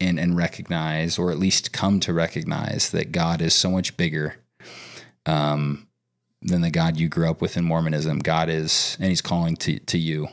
and 0.00 0.20
and 0.20 0.36
recognize, 0.36 1.18
or 1.18 1.30
at 1.30 1.38
least 1.38 1.72
come 1.72 2.00
to 2.00 2.12
recognize, 2.12 2.90
that 2.90 3.10
God 3.12 3.42
is 3.42 3.54
so 3.54 3.70
much 3.70 3.96
bigger 3.96 4.36
um, 5.26 5.88
than 6.40 6.60
the 6.60 6.70
God 6.70 6.96
you 6.96 7.08
grew 7.08 7.28
up 7.28 7.40
with 7.40 7.56
in 7.56 7.64
Mormonism. 7.64 8.20
God 8.20 8.48
is, 8.48 8.96
and 9.00 9.08
He's 9.08 9.20
calling 9.20 9.56
to 9.56 9.78
to 9.80 9.98
you, 9.98 10.28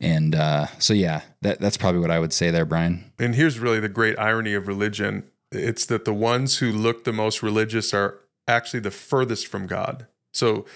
And 0.00 0.34
uh, 0.34 0.66
so, 0.78 0.94
yeah, 0.94 1.22
that, 1.42 1.60
that's 1.60 1.76
probably 1.76 2.00
what 2.00 2.10
I 2.10 2.18
would 2.18 2.32
say 2.32 2.50
there, 2.50 2.64
Brian. 2.64 3.12
And 3.18 3.34
here's 3.34 3.58
really 3.58 3.80
the 3.80 3.88
great 3.88 4.18
irony 4.18 4.54
of 4.54 4.68
religion 4.68 5.24
it's 5.52 5.86
that 5.86 6.04
the 6.04 6.12
ones 6.12 6.58
who 6.58 6.72
look 6.72 7.04
the 7.04 7.12
most 7.12 7.42
religious 7.42 7.94
are 7.94 8.18
actually 8.48 8.80
the 8.80 8.90
furthest 8.90 9.46
from 9.46 9.66
God. 9.66 10.06
So, 10.34 10.66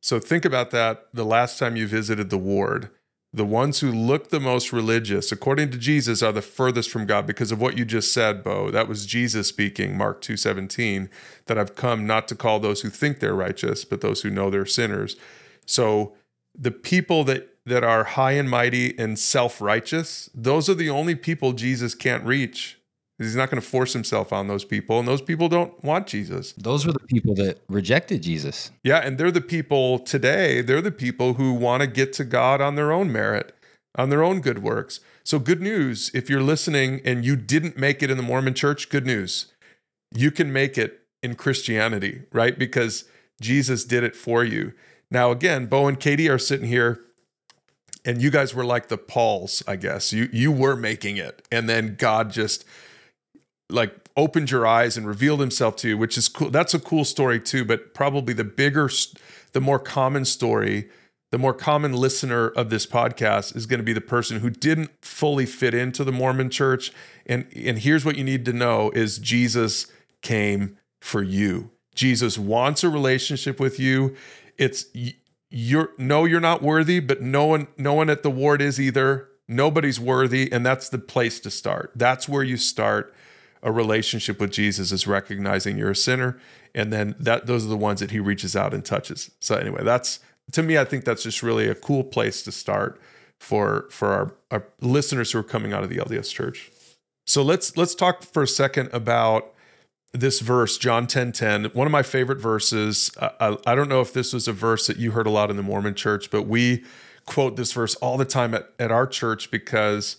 so 0.00 0.18
think 0.18 0.44
about 0.44 0.70
that 0.70 1.08
the 1.12 1.24
last 1.24 1.58
time 1.58 1.76
you 1.76 1.86
visited 1.86 2.30
the 2.30 2.38
ward. 2.38 2.90
The 3.32 3.44
ones 3.44 3.80
who 3.80 3.92
look 3.92 4.30
the 4.30 4.40
most 4.40 4.72
religious, 4.72 5.30
according 5.30 5.70
to 5.72 5.78
Jesus, 5.78 6.22
are 6.22 6.32
the 6.32 6.40
furthest 6.40 6.88
from 6.88 7.04
God 7.04 7.26
because 7.26 7.52
of 7.52 7.60
what 7.60 7.76
you 7.76 7.84
just 7.84 8.12
said, 8.12 8.42
Bo. 8.42 8.70
That 8.70 8.88
was 8.88 9.04
Jesus 9.04 9.46
speaking, 9.46 9.98
Mark 9.98 10.22
2:17, 10.22 11.10
that 11.44 11.58
I've 11.58 11.76
come 11.76 12.06
not 12.06 12.26
to 12.28 12.34
call 12.34 12.58
those 12.58 12.80
who 12.80 12.88
think 12.88 13.20
they're 13.20 13.34
righteous, 13.34 13.84
but 13.84 14.00
those 14.00 14.22
who 14.22 14.30
know 14.30 14.48
they're 14.48 14.64
sinners. 14.64 15.16
So 15.66 16.14
the 16.58 16.70
people 16.70 17.22
that 17.24 17.50
that 17.66 17.84
are 17.84 18.04
high 18.04 18.32
and 18.32 18.48
mighty 18.48 18.98
and 18.98 19.18
self-righteous, 19.18 20.30
those 20.34 20.70
are 20.70 20.74
the 20.74 20.88
only 20.88 21.14
people 21.14 21.52
Jesus 21.52 21.94
can't 21.94 22.24
reach. 22.24 22.77
He's 23.18 23.34
not 23.34 23.50
going 23.50 23.60
to 23.60 23.66
force 23.68 23.92
himself 23.92 24.32
on 24.32 24.46
those 24.46 24.64
people, 24.64 25.00
and 25.00 25.08
those 25.08 25.22
people 25.22 25.48
don't 25.48 25.82
want 25.82 26.06
Jesus. 26.06 26.52
Those 26.52 26.86
were 26.86 26.92
the 26.92 27.00
people 27.00 27.34
that 27.34 27.58
rejected 27.68 28.22
Jesus. 28.22 28.70
Yeah, 28.84 28.98
and 28.98 29.18
they're 29.18 29.32
the 29.32 29.40
people 29.40 29.98
today, 29.98 30.62
they're 30.62 30.80
the 30.80 30.92
people 30.92 31.34
who 31.34 31.52
want 31.52 31.80
to 31.80 31.88
get 31.88 32.12
to 32.14 32.24
God 32.24 32.60
on 32.60 32.76
their 32.76 32.92
own 32.92 33.10
merit, 33.10 33.56
on 33.96 34.10
their 34.10 34.22
own 34.22 34.40
good 34.40 34.62
works. 34.62 35.00
So, 35.24 35.40
good 35.40 35.60
news 35.60 36.12
if 36.14 36.30
you're 36.30 36.42
listening 36.42 37.00
and 37.04 37.24
you 37.24 37.34
didn't 37.34 37.76
make 37.76 38.02
it 38.02 38.10
in 38.10 38.16
the 38.16 38.22
Mormon 38.22 38.54
church, 38.54 38.88
good 38.88 39.04
news. 39.04 39.52
You 40.14 40.30
can 40.30 40.52
make 40.52 40.78
it 40.78 41.00
in 41.22 41.34
Christianity, 41.34 42.22
right? 42.32 42.56
Because 42.56 43.04
Jesus 43.40 43.84
did 43.84 44.04
it 44.04 44.14
for 44.14 44.44
you. 44.44 44.72
Now, 45.10 45.32
again, 45.32 45.66
Bo 45.66 45.88
and 45.88 45.98
KD 45.98 46.32
are 46.32 46.38
sitting 46.38 46.68
here 46.68 47.00
and 48.04 48.22
you 48.22 48.30
guys 48.30 48.54
were 48.54 48.64
like 48.64 48.88
the 48.88 48.96
Pauls, 48.96 49.62
I 49.66 49.76
guess. 49.76 50.12
You 50.12 50.28
you 50.32 50.52
were 50.52 50.76
making 50.76 51.16
it, 51.16 51.46
and 51.50 51.68
then 51.68 51.96
God 51.98 52.30
just 52.30 52.64
like 53.70 53.94
opened 54.16 54.50
your 54.50 54.66
eyes 54.66 54.96
and 54.96 55.06
revealed 55.06 55.40
Himself 55.40 55.76
to 55.76 55.88
you, 55.88 55.98
which 55.98 56.18
is 56.18 56.28
cool. 56.28 56.50
That's 56.50 56.74
a 56.74 56.78
cool 56.78 57.04
story 57.04 57.40
too. 57.40 57.64
But 57.64 57.94
probably 57.94 58.34
the 58.34 58.44
bigger, 58.44 58.90
the 59.52 59.60
more 59.60 59.78
common 59.78 60.24
story, 60.24 60.88
the 61.30 61.38
more 61.38 61.54
common 61.54 61.92
listener 61.92 62.48
of 62.48 62.70
this 62.70 62.86
podcast 62.86 63.54
is 63.54 63.66
going 63.66 63.78
to 63.78 63.84
be 63.84 63.92
the 63.92 64.00
person 64.00 64.40
who 64.40 64.50
didn't 64.50 64.90
fully 65.02 65.46
fit 65.46 65.74
into 65.74 66.04
the 66.04 66.12
Mormon 66.12 66.50
Church. 66.50 66.92
And 67.26 67.46
and 67.54 67.78
here's 67.78 68.04
what 68.04 68.16
you 68.16 68.24
need 68.24 68.44
to 68.46 68.52
know: 68.52 68.90
is 68.90 69.18
Jesus 69.18 69.86
came 70.22 70.78
for 71.00 71.22
you. 71.22 71.70
Jesus 71.94 72.38
wants 72.38 72.84
a 72.84 72.88
relationship 72.88 73.60
with 73.60 73.78
you. 73.78 74.16
It's 74.56 74.86
you're 75.50 75.90
no 75.96 76.24
you're 76.24 76.40
not 76.40 76.62
worthy 76.62 77.00
but 77.00 77.22
no 77.22 77.46
one 77.46 77.68
no 77.76 77.94
one 77.94 78.10
at 78.10 78.22
the 78.22 78.30
ward 78.30 78.60
is 78.60 78.78
either 78.78 79.28
nobody's 79.46 79.98
worthy 79.98 80.50
and 80.52 80.64
that's 80.64 80.88
the 80.90 80.98
place 80.98 81.40
to 81.40 81.50
start 81.50 81.90
that's 81.96 82.28
where 82.28 82.42
you 82.42 82.56
start 82.56 83.14
a 83.62 83.72
relationship 83.72 84.40
with 84.40 84.52
jesus 84.52 84.92
is 84.92 85.06
recognizing 85.06 85.78
you're 85.78 85.90
a 85.90 85.96
sinner 85.96 86.38
and 86.74 86.92
then 86.92 87.14
that 87.18 87.46
those 87.46 87.64
are 87.64 87.68
the 87.68 87.76
ones 87.76 88.00
that 88.00 88.10
he 88.10 88.20
reaches 88.20 88.54
out 88.54 88.74
and 88.74 88.84
touches. 88.84 89.30
So 89.40 89.56
anyway 89.56 89.84
that's 89.84 90.20
to 90.52 90.62
me 90.62 90.78
i 90.78 90.84
think 90.84 91.04
that's 91.04 91.22
just 91.22 91.42
really 91.42 91.68
a 91.68 91.74
cool 91.74 92.04
place 92.04 92.42
to 92.42 92.52
start 92.52 93.00
for 93.38 93.88
for 93.90 94.08
our, 94.08 94.34
our 94.50 94.66
listeners 94.80 95.32
who 95.32 95.38
are 95.38 95.44
coming 95.44 95.72
out 95.72 95.82
of 95.82 95.90
the 95.90 95.96
lds 95.96 96.32
church. 96.32 96.70
So 97.26 97.42
let's 97.42 97.76
let's 97.76 97.94
talk 97.94 98.22
for 98.22 98.42
a 98.42 98.48
second 98.48 98.90
about 98.92 99.54
this 100.12 100.40
verse, 100.40 100.78
John 100.78 101.06
10 101.06 101.32
10, 101.32 101.64
one 101.66 101.86
of 101.86 101.90
my 101.90 102.02
favorite 102.02 102.38
verses. 102.38 103.10
I, 103.20 103.56
I, 103.66 103.74
don't 103.74 103.88
know 103.88 104.00
if 104.00 104.12
this 104.12 104.32
was 104.32 104.48
a 104.48 104.52
verse 104.52 104.86
that 104.86 104.96
you 104.96 105.10
heard 105.10 105.26
a 105.26 105.30
lot 105.30 105.50
in 105.50 105.56
the 105.56 105.62
Mormon 105.62 105.94
church, 105.94 106.30
but 106.30 106.44
we 106.44 106.84
quote 107.26 107.56
this 107.56 107.72
verse 107.72 107.94
all 107.96 108.16
the 108.16 108.24
time 108.24 108.54
at, 108.54 108.70
at 108.78 108.90
our 108.90 109.06
church 109.06 109.50
because 109.50 110.16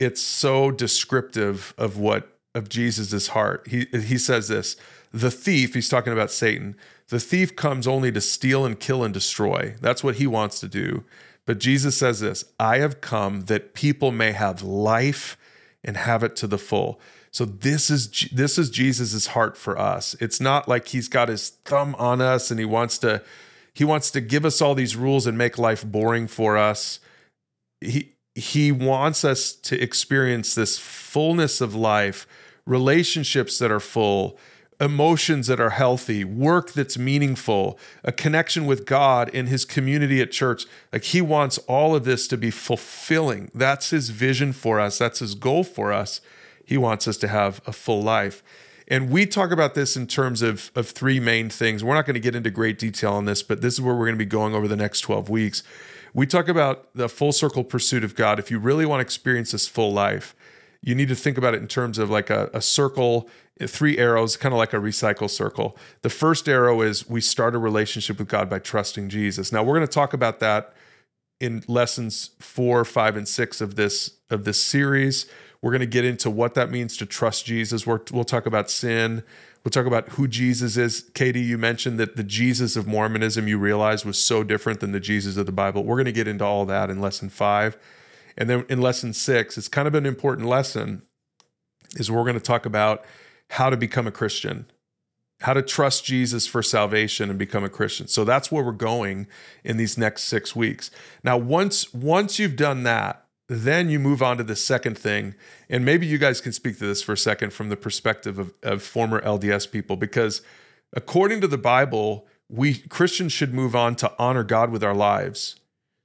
it's 0.00 0.20
so 0.20 0.70
descriptive 0.70 1.74
of 1.78 1.96
what 1.98 2.39
of 2.54 2.68
Jesus's 2.68 3.28
heart. 3.28 3.66
He 3.68 3.86
he 3.92 4.18
says 4.18 4.48
this, 4.48 4.76
the 5.12 5.30
thief, 5.30 5.74
he's 5.74 5.88
talking 5.88 6.12
about 6.12 6.30
Satan, 6.30 6.76
the 7.08 7.20
thief 7.20 7.56
comes 7.56 7.86
only 7.86 8.12
to 8.12 8.20
steal 8.20 8.64
and 8.64 8.78
kill 8.78 9.02
and 9.02 9.12
destroy. 9.12 9.74
That's 9.80 10.04
what 10.04 10.16
he 10.16 10.26
wants 10.26 10.60
to 10.60 10.68
do. 10.68 11.04
But 11.46 11.58
Jesus 11.58 11.96
says 11.96 12.20
this, 12.20 12.44
I 12.60 12.78
have 12.78 13.00
come 13.00 13.42
that 13.46 13.74
people 13.74 14.12
may 14.12 14.32
have 14.32 14.62
life 14.62 15.36
and 15.82 15.96
have 15.96 16.22
it 16.22 16.36
to 16.36 16.46
the 16.46 16.58
full. 16.58 17.00
So 17.32 17.44
this 17.44 17.90
is 17.90 18.28
this 18.32 18.58
is 18.58 18.70
Jesus's 18.70 19.28
heart 19.28 19.56
for 19.56 19.78
us. 19.78 20.14
It's 20.20 20.40
not 20.40 20.68
like 20.68 20.88
he's 20.88 21.08
got 21.08 21.28
his 21.28 21.50
thumb 21.64 21.94
on 21.98 22.20
us 22.20 22.50
and 22.50 22.58
he 22.58 22.66
wants 22.66 22.98
to 22.98 23.22
he 23.72 23.84
wants 23.84 24.10
to 24.12 24.20
give 24.20 24.44
us 24.44 24.60
all 24.60 24.74
these 24.74 24.96
rules 24.96 25.26
and 25.26 25.38
make 25.38 25.58
life 25.58 25.84
boring 25.84 26.26
for 26.26 26.56
us. 26.56 27.00
He 27.80 28.14
he 28.34 28.72
wants 28.72 29.24
us 29.24 29.52
to 29.52 29.80
experience 29.80 30.54
this 30.54 30.78
fullness 30.78 31.60
of 31.60 31.74
life, 31.74 32.26
relationships 32.66 33.58
that 33.58 33.70
are 33.70 33.80
full, 33.80 34.38
emotions 34.80 35.46
that 35.46 35.60
are 35.60 35.70
healthy, 35.70 36.24
work 36.24 36.72
that's 36.72 36.96
meaningful, 36.96 37.78
a 38.02 38.12
connection 38.12 38.66
with 38.66 38.86
God 38.86 39.28
in 39.28 39.46
his 39.46 39.64
community 39.64 40.20
at 40.20 40.32
church. 40.32 40.66
Like 40.92 41.04
he 41.04 41.20
wants 41.20 41.58
all 41.58 41.94
of 41.94 42.04
this 42.04 42.26
to 42.28 42.36
be 42.36 42.50
fulfilling. 42.50 43.50
That's 43.54 43.90
his 43.90 44.08
vision 44.10 44.52
for 44.52 44.80
us. 44.80 44.98
That's 44.98 45.18
his 45.18 45.34
goal 45.34 45.64
for 45.64 45.92
us. 45.92 46.20
He 46.64 46.78
wants 46.78 47.06
us 47.06 47.16
to 47.18 47.28
have 47.28 47.60
a 47.66 47.72
full 47.72 48.02
life. 48.02 48.42
And 48.88 49.10
we 49.10 49.26
talk 49.26 49.52
about 49.52 49.74
this 49.74 49.96
in 49.96 50.06
terms 50.06 50.42
of, 50.42 50.72
of 50.74 50.88
three 50.88 51.20
main 51.20 51.48
things. 51.48 51.84
We're 51.84 51.94
not 51.94 52.06
going 52.06 52.14
to 52.14 52.20
get 52.20 52.34
into 52.34 52.50
great 52.50 52.78
detail 52.78 53.12
on 53.12 53.24
this, 53.24 53.42
but 53.42 53.60
this 53.60 53.74
is 53.74 53.80
where 53.80 53.94
we're 53.94 54.06
going 54.06 54.18
to 54.18 54.24
be 54.24 54.28
going 54.28 54.54
over 54.54 54.66
the 54.66 54.76
next 54.76 55.02
12 55.02 55.28
weeks. 55.28 55.62
We 56.12 56.26
talk 56.26 56.48
about 56.48 56.88
the 56.94 57.08
full 57.08 57.30
circle 57.30 57.62
pursuit 57.62 58.02
of 58.02 58.16
God. 58.16 58.40
If 58.40 58.50
you 58.50 58.58
really 58.58 58.86
want 58.86 58.98
to 58.98 59.02
experience 59.02 59.52
this 59.52 59.68
full 59.68 59.92
life, 59.92 60.34
you 60.82 60.94
need 60.94 61.08
to 61.08 61.14
think 61.14 61.36
about 61.36 61.54
it 61.54 61.60
in 61.60 61.68
terms 61.68 61.98
of 61.98 62.10
like 62.10 62.30
a, 62.30 62.50
a 62.54 62.62
circle, 62.62 63.28
three 63.66 63.98
arrows, 63.98 64.36
kind 64.36 64.54
of 64.54 64.58
like 64.58 64.72
a 64.72 64.78
recycle 64.78 65.28
circle. 65.28 65.76
The 66.02 66.10
first 66.10 66.48
arrow 66.48 66.80
is 66.80 67.08
we 67.08 67.20
start 67.20 67.54
a 67.54 67.58
relationship 67.58 68.18
with 68.18 68.28
God 68.28 68.48
by 68.48 68.58
trusting 68.58 69.08
Jesus. 69.08 69.52
Now 69.52 69.62
we're 69.62 69.76
going 69.76 69.86
to 69.86 69.92
talk 69.92 70.12
about 70.14 70.40
that 70.40 70.72
in 71.38 71.62
lessons 71.66 72.30
four, 72.38 72.84
five, 72.84 73.16
and 73.16 73.26
six 73.26 73.60
of 73.60 73.76
this 73.76 74.12
of 74.30 74.44
this 74.44 74.62
series. 74.62 75.26
We're 75.62 75.72
going 75.72 75.80
to 75.80 75.86
get 75.86 76.06
into 76.06 76.30
what 76.30 76.54
that 76.54 76.70
means 76.70 76.96
to 76.98 77.06
trust 77.06 77.44
Jesus. 77.44 77.86
we 77.86 77.96
will 78.12 78.24
talk 78.24 78.46
about 78.46 78.70
sin. 78.70 79.22
We'll 79.62 79.70
talk 79.70 79.84
about 79.84 80.10
who 80.10 80.26
Jesus 80.26 80.78
is. 80.78 81.10
KD, 81.12 81.44
you 81.44 81.58
mentioned 81.58 82.00
that 82.00 82.16
the 82.16 82.22
Jesus 82.22 82.76
of 82.76 82.86
Mormonism 82.86 83.46
you 83.46 83.58
realized 83.58 84.06
was 84.06 84.16
so 84.16 84.42
different 84.42 84.80
than 84.80 84.92
the 84.92 85.00
Jesus 85.00 85.36
of 85.36 85.44
the 85.44 85.52
Bible. 85.52 85.84
We're 85.84 85.96
going 85.96 86.06
to 86.06 86.12
get 86.12 86.26
into 86.26 86.44
all 86.44 86.64
that 86.64 86.88
in 86.88 86.98
lesson 86.98 87.28
five. 87.28 87.76
And 88.40 88.48
then 88.48 88.64
in 88.70 88.80
lesson 88.80 89.12
six, 89.12 89.58
it's 89.58 89.68
kind 89.68 89.86
of 89.86 89.94
an 89.94 90.06
important 90.06 90.48
lesson, 90.48 91.02
is 91.96 92.10
we're 92.10 92.24
going 92.24 92.34
to 92.34 92.40
talk 92.40 92.64
about 92.64 93.04
how 93.50 93.68
to 93.68 93.76
become 93.76 94.06
a 94.06 94.10
Christian, 94.10 94.64
how 95.42 95.52
to 95.52 95.60
trust 95.60 96.06
Jesus 96.06 96.46
for 96.46 96.62
salvation 96.62 97.28
and 97.28 97.38
become 97.38 97.64
a 97.64 97.68
Christian. 97.68 98.08
So 98.08 98.24
that's 98.24 98.50
where 98.50 98.64
we're 98.64 98.72
going 98.72 99.26
in 99.62 99.76
these 99.76 99.98
next 99.98 100.22
six 100.22 100.56
weeks. 100.56 100.90
Now, 101.22 101.36
once 101.36 101.92
once 101.92 102.38
you've 102.38 102.56
done 102.56 102.82
that, 102.84 103.26
then 103.46 103.90
you 103.90 103.98
move 103.98 104.22
on 104.22 104.38
to 104.38 104.44
the 104.44 104.56
second 104.56 104.96
thing. 104.96 105.34
And 105.68 105.84
maybe 105.84 106.06
you 106.06 106.16
guys 106.16 106.40
can 106.40 106.52
speak 106.52 106.78
to 106.78 106.86
this 106.86 107.02
for 107.02 107.12
a 107.12 107.18
second 107.18 107.52
from 107.52 107.68
the 107.68 107.76
perspective 107.76 108.38
of, 108.38 108.54
of 108.62 108.82
former 108.82 109.20
LDS 109.20 109.70
people, 109.70 109.96
because 109.96 110.40
according 110.94 111.42
to 111.42 111.46
the 111.46 111.58
Bible, 111.58 112.26
we 112.48 112.78
Christians 112.78 113.34
should 113.34 113.52
move 113.52 113.76
on 113.76 113.96
to 113.96 114.10
honor 114.18 114.44
God 114.44 114.70
with 114.70 114.82
our 114.82 114.94
lives. 114.94 115.59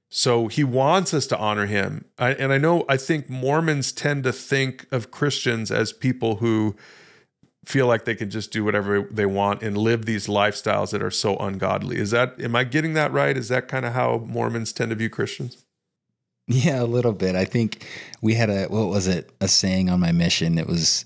So 0.08 0.46
he 0.46 0.64
wants 0.64 1.12
us 1.12 1.26
to 1.28 1.38
honor 1.38 1.66
him. 1.66 2.04
I, 2.18 2.32
and 2.34 2.52
I 2.52 2.58
know, 2.58 2.84
I 2.88 2.96
think 2.96 3.28
Mormons 3.28 3.92
tend 3.92 4.24
to 4.24 4.32
think 4.32 4.86
of 4.92 5.10
Christians 5.10 5.70
as 5.70 5.92
people 5.92 6.36
who 6.36 6.76
feel 7.64 7.88
like 7.88 8.04
they 8.04 8.14
can 8.14 8.30
just 8.30 8.52
do 8.52 8.64
whatever 8.64 9.02
they 9.10 9.26
want 9.26 9.62
and 9.62 9.76
live 9.76 10.06
these 10.06 10.28
lifestyles 10.28 10.92
that 10.92 11.02
are 11.02 11.10
so 11.10 11.36
ungodly. 11.38 11.98
Is 11.98 12.12
that, 12.12 12.40
am 12.40 12.54
I 12.54 12.62
getting 12.62 12.94
that 12.94 13.12
right? 13.12 13.36
Is 13.36 13.48
that 13.48 13.66
kind 13.66 13.84
of 13.84 13.92
how 13.92 14.24
Mormons 14.26 14.72
tend 14.72 14.90
to 14.90 14.94
view 14.94 15.10
Christians? 15.10 15.64
Yeah, 16.48 16.82
a 16.82 16.84
little 16.84 17.12
bit. 17.12 17.34
I 17.34 17.44
think 17.44 17.84
we 18.22 18.34
had 18.34 18.50
a 18.50 18.66
what 18.66 18.86
was 18.86 19.08
it? 19.08 19.30
A 19.40 19.48
saying 19.48 19.90
on 19.90 19.98
my 19.98 20.12
mission. 20.12 20.58
It 20.58 20.68
was 20.68 21.04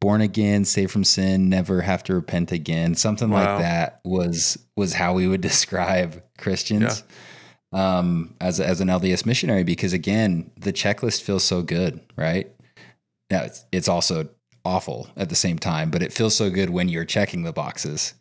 born 0.00 0.20
again, 0.20 0.64
saved 0.64 0.92
from 0.92 1.04
sin, 1.04 1.48
never 1.48 1.82
have 1.82 2.02
to 2.04 2.14
repent 2.14 2.52
again. 2.52 2.94
Something 2.94 3.30
wow. 3.30 3.54
like 3.54 3.62
that 3.62 4.00
was 4.04 4.58
was 4.76 4.94
how 4.94 5.12
we 5.12 5.26
would 5.26 5.40
describe 5.42 6.22
Christians 6.38 7.04
yeah. 7.06 7.14
Um, 7.72 8.34
as 8.40 8.60
as 8.60 8.80
an 8.80 8.88
LDS 8.88 9.26
missionary. 9.26 9.64
Because 9.64 9.92
again, 9.92 10.50
the 10.56 10.72
checklist 10.72 11.22
feels 11.22 11.44
so 11.44 11.62
good, 11.62 12.00
right? 12.16 12.50
Now 13.30 13.42
it's 13.42 13.64
it's 13.72 13.88
also 13.88 14.28
awful 14.64 15.08
at 15.16 15.28
the 15.28 15.34
same 15.34 15.58
time, 15.58 15.90
but 15.90 16.02
it 16.02 16.12
feels 16.12 16.34
so 16.34 16.50
good 16.50 16.70
when 16.70 16.88
you're 16.88 17.04
checking 17.04 17.42
the 17.42 17.52
boxes. 17.52 18.14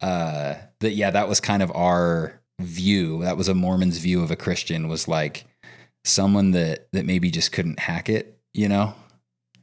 Uh, 0.00 0.54
that 0.80 0.92
yeah, 0.92 1.10
that 1.10 1.28
was 1.28 1.40
kind 1.40 1.62
of 1.62 1.70
our 1.74 2.40
view. 2.60 3.22
That 3.22 3.36
was 3.36 3.48
a 3.48 3.54
Mormon's 3.54 3.98
view 3.98 4.22
of 4.22 4.30
a 4.30 4.36
Christian. 4.36 4.88
Was 4.88 5.08
like 5.08 5.44
someone 6.04 6.52
that 6.52 6.88
that 6.92 7.04
maybe 7.06 7.30
just 7.30 7.52
couldn't 7.52 7.80
hack 7.80 8.08
it, 8.08 8.38
you 8.54 8.68
know, 8.68 8.94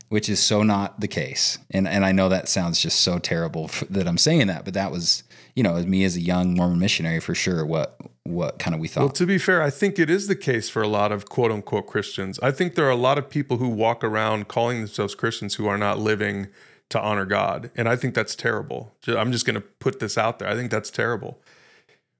which 0.09 0.29
is 0.29 0.41
so 0.41 0.63
not 0.63 0.99
the 0.99 1.07
case. 1.07 1.57
And 1.71 1.87
and 1.87 2.05
I 2.05 2.11
know 2.11 2.29
that 2.29 2.47
sounds 2.47 2.81
just 2.81 3.01
so 3.01 3.19
terrible 3.19 3.69
that 3.89 4.07
I'm 4.07 4.17
saying 4.17 4.47
that, 4.47 4.65
but 4.65 4.73
that 4.73 4.91
was, 4.91 5.23
you 5.55 5.63
know, 5.63 5.75
me 5.83 6.03
as 6.03 6.15
a 6.15 6.21
young 6.21 6.53
Mormon 6.55 6.79
missionary 6.79 7.19
for 7.19 7.35
sure 7.35 7.65
what 7.65 7.97
what 8.23 8.59
kind 8.59 8.73
of 8.73 8.81
we 8.81 8.87
thought. 8.87 9.01
Well, 9.01 9.09
to 9.09 9.25
be 9.25 9.37
fair, 9.37 9.61
I 9.61 9.69
think 9.69 9.97
it 9.97 10.09
is 10.09 10.27
the 10.27 10.35
case 10.35 10.69
for 10.69 10.81
a 10.81 10.87
lot 10.87 11.11
of 11.11 11.29
quote 11.29 11.51
unquote 11.51 11.87
Christians. 11.87 12.39
I 12.41 12.51
think 12.51 12.75
there 12.75 12.85
are 12.85 12.91
a 12.91 12.95
lot 12.95 13.17
of 13.17 13.29
people 13.29 13.57
who 13.57 13.69
walk 13.69 14.03
around 14.03 14.47
calling 14.47 14.79
themselves 14.79 15.15
Christians 15.15 15.55
who 15.55 15.67
are 15.67 15.77
not 15.77 15.99
living 15.99 16.47
to 16.89 17.01
honor 17.01 17.25
God. 17.25 17.69
And 17.75 17.89
I 17.89 17.95
think 17.95 18.13
that's 18.15 18.35
terrible. 18.35 18.93
I'm 19.07 19.31
just 19.31 19.45
going 19.45 19.55
to 19.55 19.61
put 19.61 19.99
this 19.99 20.17
out 20.17 20.39
there. 20.39 20.47
I 20.47 20.55
think 20.55 20.71
that's 20.71 20.89
terrible. 20.89 21.41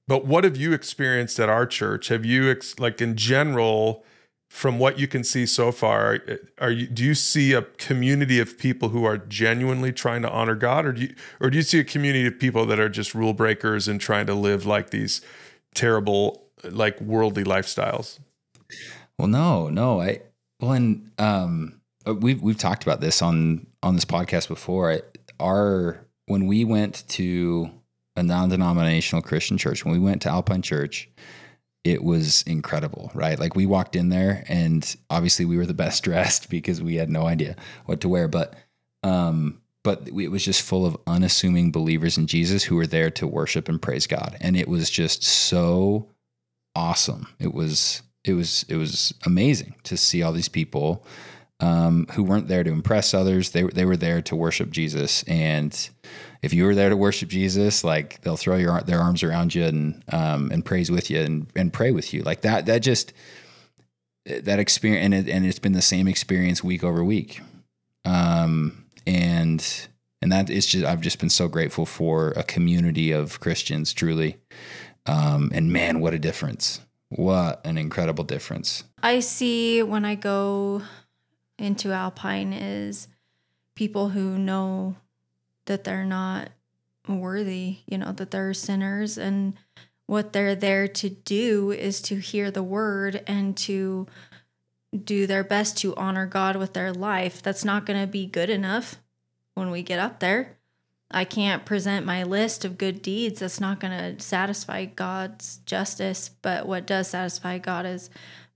But 0.06 0.24
what 0.24 0.44
have 0.44 0.56
you 0.56 0.72
experienced 0.72 1.38
at 1.38 1.48
our 1.48 1.66
church? 1.66 2.08
Have 2.08 2.24
you 2.24 2.50
ex- 2.50 2.78
like 2.78 3.00
in 3.00 3.16
general 3.16 4.04
from 4.48 4.78
what 4.78 4.98
you 4.98 5.06
can 5.06 5.22
see 5.22 5.44
so 5.46 5.70
far, 5.70 6.20
are 6.58 6.70
you 6.70 6.86
do 6.86 7.04
you 7.04 7.14
see 7.14 7.52
a 7.52 7.62
community 7.62 8.40
of 8.40 8.58
people 8.58 8.88
who 8.88 9.04
are 9.04 9.18
genuinely 9.18 9.92
trying 9.92 10.22
to 10.22 10.30
honor 10.30 10.54
God 10.54 10.86
or 10.86 10.92
do 10.92 11.02
you 11.02 11.14
or 11.40 11.50
do 11.50 11.56
you 11.56 11.62
see 11.62 11.78
a 11.78 11.84
community 11.84 12.26
of 12.26 12.38
people 12.38 12.64
that 12.66 12.80
are 12.80 12.88
just 12.88 13.14
rule 13.14 13.34
breakers 13.34 13.88
and 13.88 14.00
trying 14.00 14.26
to 14.26 14.34
live 14.34 14.64
like 14.64 14.90
these 14.90 15.20
terrible 15.74 16.48
like 16.64 17.00
worldly 17.00 17.44
lifestyles? 17.44 18.18
Well, 19.18 19.28
no, 19.28 19.68
no. 19.68 20.00
I 20.00 20.22
well, 20.60 20.72
and 20.72 21.10
um, 21.18 21.80
uh, 22.06 22.14
we've 22.14 22.40
we've 22.40 22.58
talked 22.58 22.82
about 22.82 23.00
this 23.00 23.22
on 23.22 23.66
on 23.82 23.94
this 23.94 24.04
podcast 24.04 24.48
before. 24.48 24.92
I, 24.92 25.02
our 25.40 26.04
when 26.26 26.46
we 26.46 26.64
went 26.64 27.06
to 27.08 27.70
a 28.16 28.22
non-denominational 28.22 29.22
Christian 29.22 29.56
church, 29.56 29.84
when 29.84 29.92
we 29.94 30.00
went 30.00 30.22
to 30.22 30.28
Alpine 30.28 30.62
Church, 30.62 31.08
it 31.84 32.02
was 32.02 32.42
incredible, 32.42 33.10
right? 33.14 33.38
Like 33.38 33.56
we 33.56 33.66
walked 33.66 33.96
in 33.96 34.08
there, 34.08 34.44
and 34.48 34.96
obviously 35.10 35.44
we 35.44 35.56
were 35.56 35.66
the 35.66 35.74
best 35.74 36.02
dressed 36.04 36.50
because 36.50 36.82
we 36.82 36.96
had 36.96 37.10
no 37.10 37.26
idea 37.26 37.56
what 37.86 38.00
to 38.02 38.08
wear, 38.08 38.28
but 38.28 38.54
um, 39.02 39.60
but 39.84 40.08
it 40.08 40.28
was 40.28 40.44
just 40.44 40.62
full 40.62 40.84
of 40.84 40.96
unassuming 41.06 41.70
believers 41.70 42.18
in 42.18 42.26
Jesus 42.26 42.64
who 42.64 42.76
were 42.76 42.86
there 42.86 43.10
to 43.12 43.26
worship 43.26 43.68
and 43.68 43.80
praise 43.80 44.06
God, 44.06 44.36
and 44.40 44.56
it 44.56 44.68
was 44.68 44.90
just 44.90 45.22
so 45.22 46.08
awesome. 46.74 47.28
It 47.38 47.54
was 47.54 48.02
it 48.24 48.34
was 48.34 48.64
it 48.68 48.76
was 48.76 49.14
amazing 49.24 49.74
to 49.84 49.96
see 49.96 50.22
all 50.22 50.32
these 50.32 50.48
people 50.48 51.04
um, 51.60 52.06
who 52.12 52.22
weren't 52.22 52.48
there 52.48 52.64
to 52.64 52.70
impress 52.70 53.14
others. 53.14 53.50
They 53.50 53.62
they 53.62 53.84
were 53.84 53.96
there 53.96 54.20
to 54.22 54.36
worship 54.36 54.70
Jesus, 54.70 55.22
and 55.24 55.90
if 56.42 56.52
you 56.52 56.64
were 56.64 56.74
there 56.74 56.88
to 56.88 56.96
worship 56.96 57.28
Jesus, 57.28 57.82
like 57.84 58.20
they'll 58.22 58.36
throw 58.36 58.56
your 58.56 58.80
their 58.82 59.00
arms 59.00 59.22
around 59.22 59.54
you 59.54 59.64
and 59.64 60.02
um, 60.12 60.50
and 60.50 60.64
praise 60.64 60.90
with 60.90 61.10
you 61.10 61.20
and 61.20 61.46
and 61.56 61.72
pray 61.72 61.90
with 61.90 62.14
you 62.14 62.22
like 62.22 62.42
that. 62.42 62.66
That 62.66 62.78
just 62.82 63.12
that 64.24 64.58
experience, 64.58 65.04
and 65.04 65.14
it, 65.14 65.28
and 65.28 65.46
it's 65.46 65.58
been 65.58 65.72
the 65.72 65.82
same 65.82 66.06
experience 66.06 66.62
week 66.62 66.84
over 66.84 67.02
week, 67.02 67.40
um, 68.04 68.84
and 69.06 69.88
and 70.22 70.32
that 70.32 70.50
is 70.50 70.66
just 70.66 70.84
I've 70.84 71.00
just 71.00 71.18
been 71.18 71.30
so 71.30 71.48
grateful 71.48 71.86
for 71.86 72.30
a 72.30 72.42
community 72.42 73.12
of 73.12 73.40
Christians, 73.40 73.92
truly, 73.92 74.36
um, 75.06 75.50
and 75.54 75.72
man, 75.72 76.00
what 76.00 76.14
a 76.14 76.18
difference! 76.18 76.80
What 77.08 77.64
an 77.64 77.78
incredible 77.78 78.24
difference! 78.24 78.84
I 79.02 79.20
see 79.20 79.82
when 79.82 80.04
I 80.04 80.14
go 80.14 80.82
into 81.58 81.92
Alpine 81.92 82.52
is 82.52 83.08
people 83.74 84.10
who 84.10 84.38
know 84.38 84.96
that 85.68 85.84
they're 85.84 86.04
not 86.04 86.50
worthy, 87.08 87.78
you 87.86 87.96
know, 87.96 88.12
that 88.12 88.30
they're 88.30 88.52
sinners 88.52 89.16
and 89.16 89.54
what 90.06 90.32
they're 90.32 90.54
there 90.54 90.88
to 90.88 91.10
do 91.10 91.70
is 91.70 92.00
to 92.00 92.16
hear 92.16 92.50
the 92.50 92.62
word 92.62 93.22
and 93.26 93.56
to 93.58 94.06
do 95.04 95.26
their 95.26 95.44
best 95.44 95.76
to 95.78 95.94
honor 95.96 96.26
God 96.26 96.56
with 96.56 96.72
their 96.72 96.92
life. 96.92 97.42
That's 97.42 97.64
not 97.64 97.84
going 97.84 98.00
to 98.00 98.06
be 98.06 98.24
good 98.24 98.48
enough 98.48 98.96
when 99.54 99.70
we 99.70 99.82
get 99.82 99.98
up 99.98 100.20
there. 100.20 100.56
I 101.10 101.24
can't 101.24 101.66
present 101.66 102.06
my 102.06 102.22
list 102.22 102.64
of 102.64 102.78
good 102.78 103.02
deeds. 103.02 103.40
That's 103.40 103.60
not 103.60 103.80
going 103.80 104.16
to 104.16 104.22
satisfy 104.22 104.86
God's 104.86 105.58
justice. 105.66 106.30
But 106.40 106.66
what 106.66 106.86
does 106.86 107.08
satisfy 107.08 107.58
God 107.58 107.84
is 107.84 108.08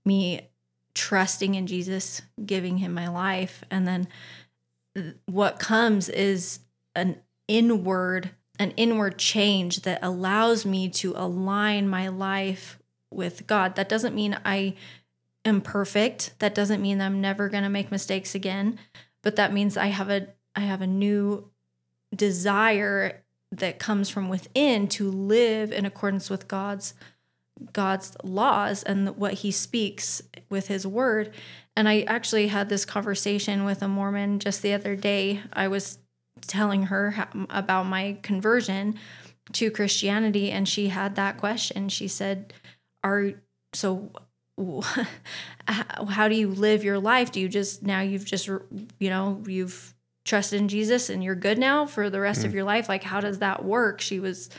me 0.05 0.49
trusting 0.95 1.53
in 1.53 1.67
Jesus, 1.67 2.23
giving 2.43 2.79
him 2.79 2.93
my 2.93 3.09
life. 3.09 3.63
And 3.69 3.87
then 3.87 4.07
what 5.25 5.59
comes 5.59 6.09
is 6.09 6.59
an 6.95 7.17
inward 7.47 8.31
an 8.59 8.71
inward 8.77 9.17
change 9.17 9.81
that 9.81 9.99
allows 10.03 10.65
me 10.65 10.87
to 10.87 11.13
align 11.15 11.87
my 11.89 12.07
life 12.07 12.79
with 13.11 13.47
God. 13.47 13.75
That 13.75 13.89
doesn't 13.89 14.15
mean 14.15 14.37
I 14.45 14.75
am 15.43 15.61
perfect. 15.61 16.33
That 16.39 16.55
doesn't 16.55 16.81
mean 16.81 17.01
I'm 17.01 17.21
never 17.21 17.49
going 17.49 17.63
to 17.63 17.69
make 17.69 17.91
mistakes 17.91 18.35
again, 18.35 18.79
but 19.21 19.35
that 19.37 19.53
means 19.53 19.77
I 19.77 19.87
have 19.87 20.09
a 20.09 20.27
I 20.55 20.61
have 20.61 20.81
a 20.81 20.87
new 20.87 21.49
desire 22.15 23.23
that 23.51 23.79
comes 23.79 24.09
from 24.09 24.29
within 24.29 24.87
to 24.87 25.09
live 25.09 25.71
in 25.71 25.85
accordance 25.85 26.29
with 26.29 26.47
God's 26.47 26.93
God's 27.71 28.15
laws 28.23 28.83
and 28.83 29.15
what 29.15 29.33
he 29.33 29.51
speaks 29.51 30.21
with 30.49 30.67
his 30.67 30.85
word. 30.85 31.33
And 31.75 31.87
I 31.87 32.01
actually 32.01 32.47
had 32.47 32.69
this 32.69 32.85
conversation 32.85 33.63
with 33.63 33.81
a 33.81 33.87
Mormon 33.87 34.39
just 34.39 34.61
the 34.61 34.73
other 34.73 34.95
day. 34.95 35.41
I 35.53 35.67
was 35.67 35.97
telling 36.47 36.83
her 36.83 37.27
about 37.49 37.85
my 37.85 38.17
conversion 38.21 38.99
to 39.53 39.71
Christianity 39.71 40.51
and 40.51 40.67
she 40.67 40.87
had 40.87 41.15
that 41.15 41.37
question. 41.37 41.89
She 41.89 42.07
said, 42.07 42.53
"Are 43.03 43.33
so 43.73 44.11
how 45.67 46.27
do 46.27 46.35
you 46.35 46.49
live 46.49 46.83
your 46.83 46.99
life? 46.99 47.31
Do 47.31 47.39
you 47.39 47.49
just 47.49 47.83
now 47.83 48.01
you've 48.01 48.25
just 48.25 48.47
you 48.47 49.09
know, 49.09 49.43
you've 49.47 49.93
trusted 50.25 50.61
in 50.61 50.67
Jesus 50.67 51.09
and 51.09 51.23
you're 51.23 51.35
good 51.35 51.57
now 51.57 51.85
for 51.85 52.09
the 52.09 52.19
rest 52.19 52.41
mm. 52.41 52.45
of 52.45 52.53
your 52.53 52.63
life? 52.63 52.87
Like 52.87 53.03
how 53.03 53.19
does 53.19 53.39
that 53.39 53.65
work?" 53.65 54.01
She 54.01 54.19
was 54.19 54.49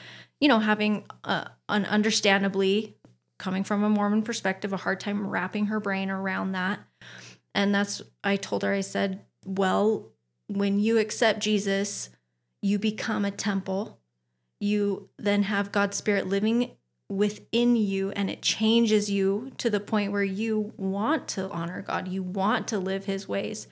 you 0.44 0.48
know, 0.48 0.58
having 0.58 1.04
uh, 1.24 1.46
an 1.70 1.86
understandably 1.86 2.96
coming 3.38 3.64
from 3.64 3.82
a 3.82 3.88
Mormon 3.88 4.22
perspective, 4.22 4.72
a 4.72 4.76
hard 4.76 5.00
time 5.00 5.26
wrapping 5.26 5.66
her 5.66 5.80
brain 5.80 6.10
around 6.10 6.52
that. 6.52 6.80
And 7.54 7.74
that's, 7.74 8.02
I 8.22 8.36
told 8.36 8.62
her, 8.62 8.72
I 8.72 8.80
said, 8.80 9.24
well, 9.46 10.10
when 10.48 10.78
you 10.78 10.98
accept 10.98 11.40
Jesus, 11.40 12.10
you 12.62 12.78
become 12.78 13.24
a 13.24 13.30
temple. 13.30 13.98
You 14.60 15.08
then 15.18 15.44
have 15.44 15.72
God's 15.72 15.96
Spirit 15.96 16.26
living 16.26 16.70
within 17.08 17.76
you, 17.76 18.10
and 18.12 18.30
it 18.30 18.42
changes 18.42 19.10
you 19.10 19.52
to 19.58 19.68
the 19.68 19.80
point 19.80 20.12
where 20.12 20.24
you 20.24 20.72
want 20.76 21.28
to 21.28 21.50
honor 21.50 21.82
God. 21.82 22.08
You 22.08 22.22
want 22.22 22.68
to 22.68 22.78
live 22.78 23.04
His 23.04 23.28
ways. 23.28 23.66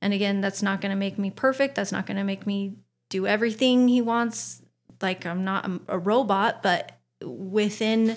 And 0.00 0.12
again, 0.12 0.40
that's 0.40 0.62
not 0.62 0.80
going 0.80 0.90
to 0.90 0.96
make 0.96 1.18
me 1.18 1.30
perfect. 1.30 1.74
That's 1.74 1.92
not 1.92 2.06
going 2.06 2.18
to 2.18 2.24
make 2.24 2.46
me 2.46 2.74
do 3.08 3.26
everything 3.26 3.88
He 3.88 4.00
wants. 4.00 4.62
Like 5.00 5.24
I'm 5.26 5.44
not 5.44 5.70
a 5.88 5.98
robot, 5.98 6.62
but 6.62 6.98
within 7.22 8.16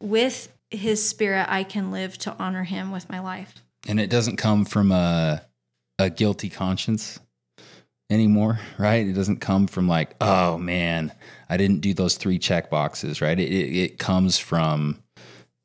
with 0.00 0.52
his 0.70 1.06
spirit 1.06 1.46
I 1.48 1.64
can 1.64 1.90
live 1.90 2.18
to 2.18 2.34
honor 2.38 2.64
him 2.64 2.90
with 2.90 3.08
my 3.08 3.20
life. 3.20 3.54
And 3.88 4.00
it 4.00 4.10
doesn't 4.10 4.36
come 4.36 4.64
from 4.64 4.90
a 4.90 5.42
a 5.98 6.10
guilty 6.10 6.48
conscience 6.48 7.18
anymore, 8.10 8.60
right? 8.78 9.06
It 9.06 9.14
doesn't 9.14 9.40
come 9.40 9.66
from 9.66 9.88
like, 9.88 10.14
oh 10.20 10.58
man, 10.58 11.12
I 11.48 11.56
didn't 11.56 11.80
do 11.80 11.94
those 11.94 12.16
three 12.16 12.38
check 12.38 12.70
boxes, 12.70 13.20
right? 13.20 13.38
It, 13.38 13.50
it, 13.50 13.76
it 13.76 13.98
comes 13.98 14.38
from, 14.38 15.02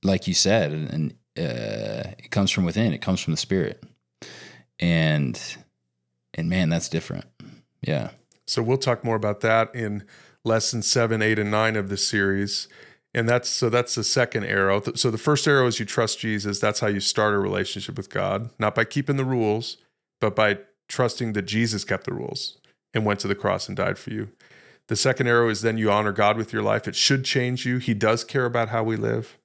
like 0.03 0.27
you 0.27 0.33
said, 0.33 0.71
and 0.71 1.11
uh, 1.37 2.11
it 2.17 2.31
comes 2.31 2.51
from 2.51 2.65
within. 2.65 2.93
It 2.93 3.01
comes 3.01 3.21
from 3.21 3.33
the 3.33 3.37
spirit, 3.37 3.83
and 4.79 5.39
and 6.33 6.49
man, 6.49 6.69
that's 6.69 6.89
different. 6.89 7.25
Yeah. 7.81 8.11
So 8.47 8.61
we'll 8.61 8.77
talk 8.77 9.03
more 9.03 9.15
about 9.15 9.41
that 9.41 9.73
in 9.75 10.03
lesson 10.43 10.81
seven, 10.81 11.21
eight, 11.21 11.39
and 11.39 11.51
nine 11.51 11.75
of 11.75 11.89
the 11.89 11.97
series. 11.97 12.67
And 13.13 13.27
that's 13.27 13.49
so 13.49 13.69
that's 13.69 13.95
the 13.95 14.03
second 14.03 14.45
arrow. 14.45 14.81
So 14.95 15.11
the 15.11 15.17
first 15.17 15.47
arrow 15.47 15.67
is 15.67 15.79
you 15.79 15.85
trust 15.85 16.19
Jesus. 16.19 16.59
That's 16.59 16.79
how 16.79 16.87
you 16.87 17.01
start 17.01 17.33
a 17.33 17.39
relationship 17.39 17.97
with 17.97 18.09
God, 18.09 18.49
not 18.57 18.73
by 18.73 18.85
keeping 18.85 19.17
the 19.17 19.25
rules, 19.25 19.77
but 20.21 20.35
by 20.35 20.59
trusting 20.87 21.33
that 21.33 21.41
Jesus 21.41 21.83
kept 21.83 22.05
the 22.05 22.13
rules 22.13 22.57
and 22.93 23.05
went 23.05 23.19
to 23.21 23.27
the 23.27 23.35
cross 23.35 23.67
and 23.67 23.75
died 23.75 23.97
for 23.97 24.11
you. 24.11 24.29
The 24.87 24.95
second 24.95 25.27
arrow 25.27 25.49
is 25.49 25.61
then 25.61 25.77
you 25.77 25.91
honor 25.91 26.11
God 26.11 26.37
with 26.37 26.53
your 26.53 26.63
life. 26.63 26.87
It 26.87 26.95
should 26.95 27.25
change 27.25 27.65
you. 27.65 27.77
He 27.77 27.93
does 27.93 28.23
care 28.23 28.45
about 28.45 28.69
how 28.69 28.83
we 28.83 28.95
live. 28.95 29.37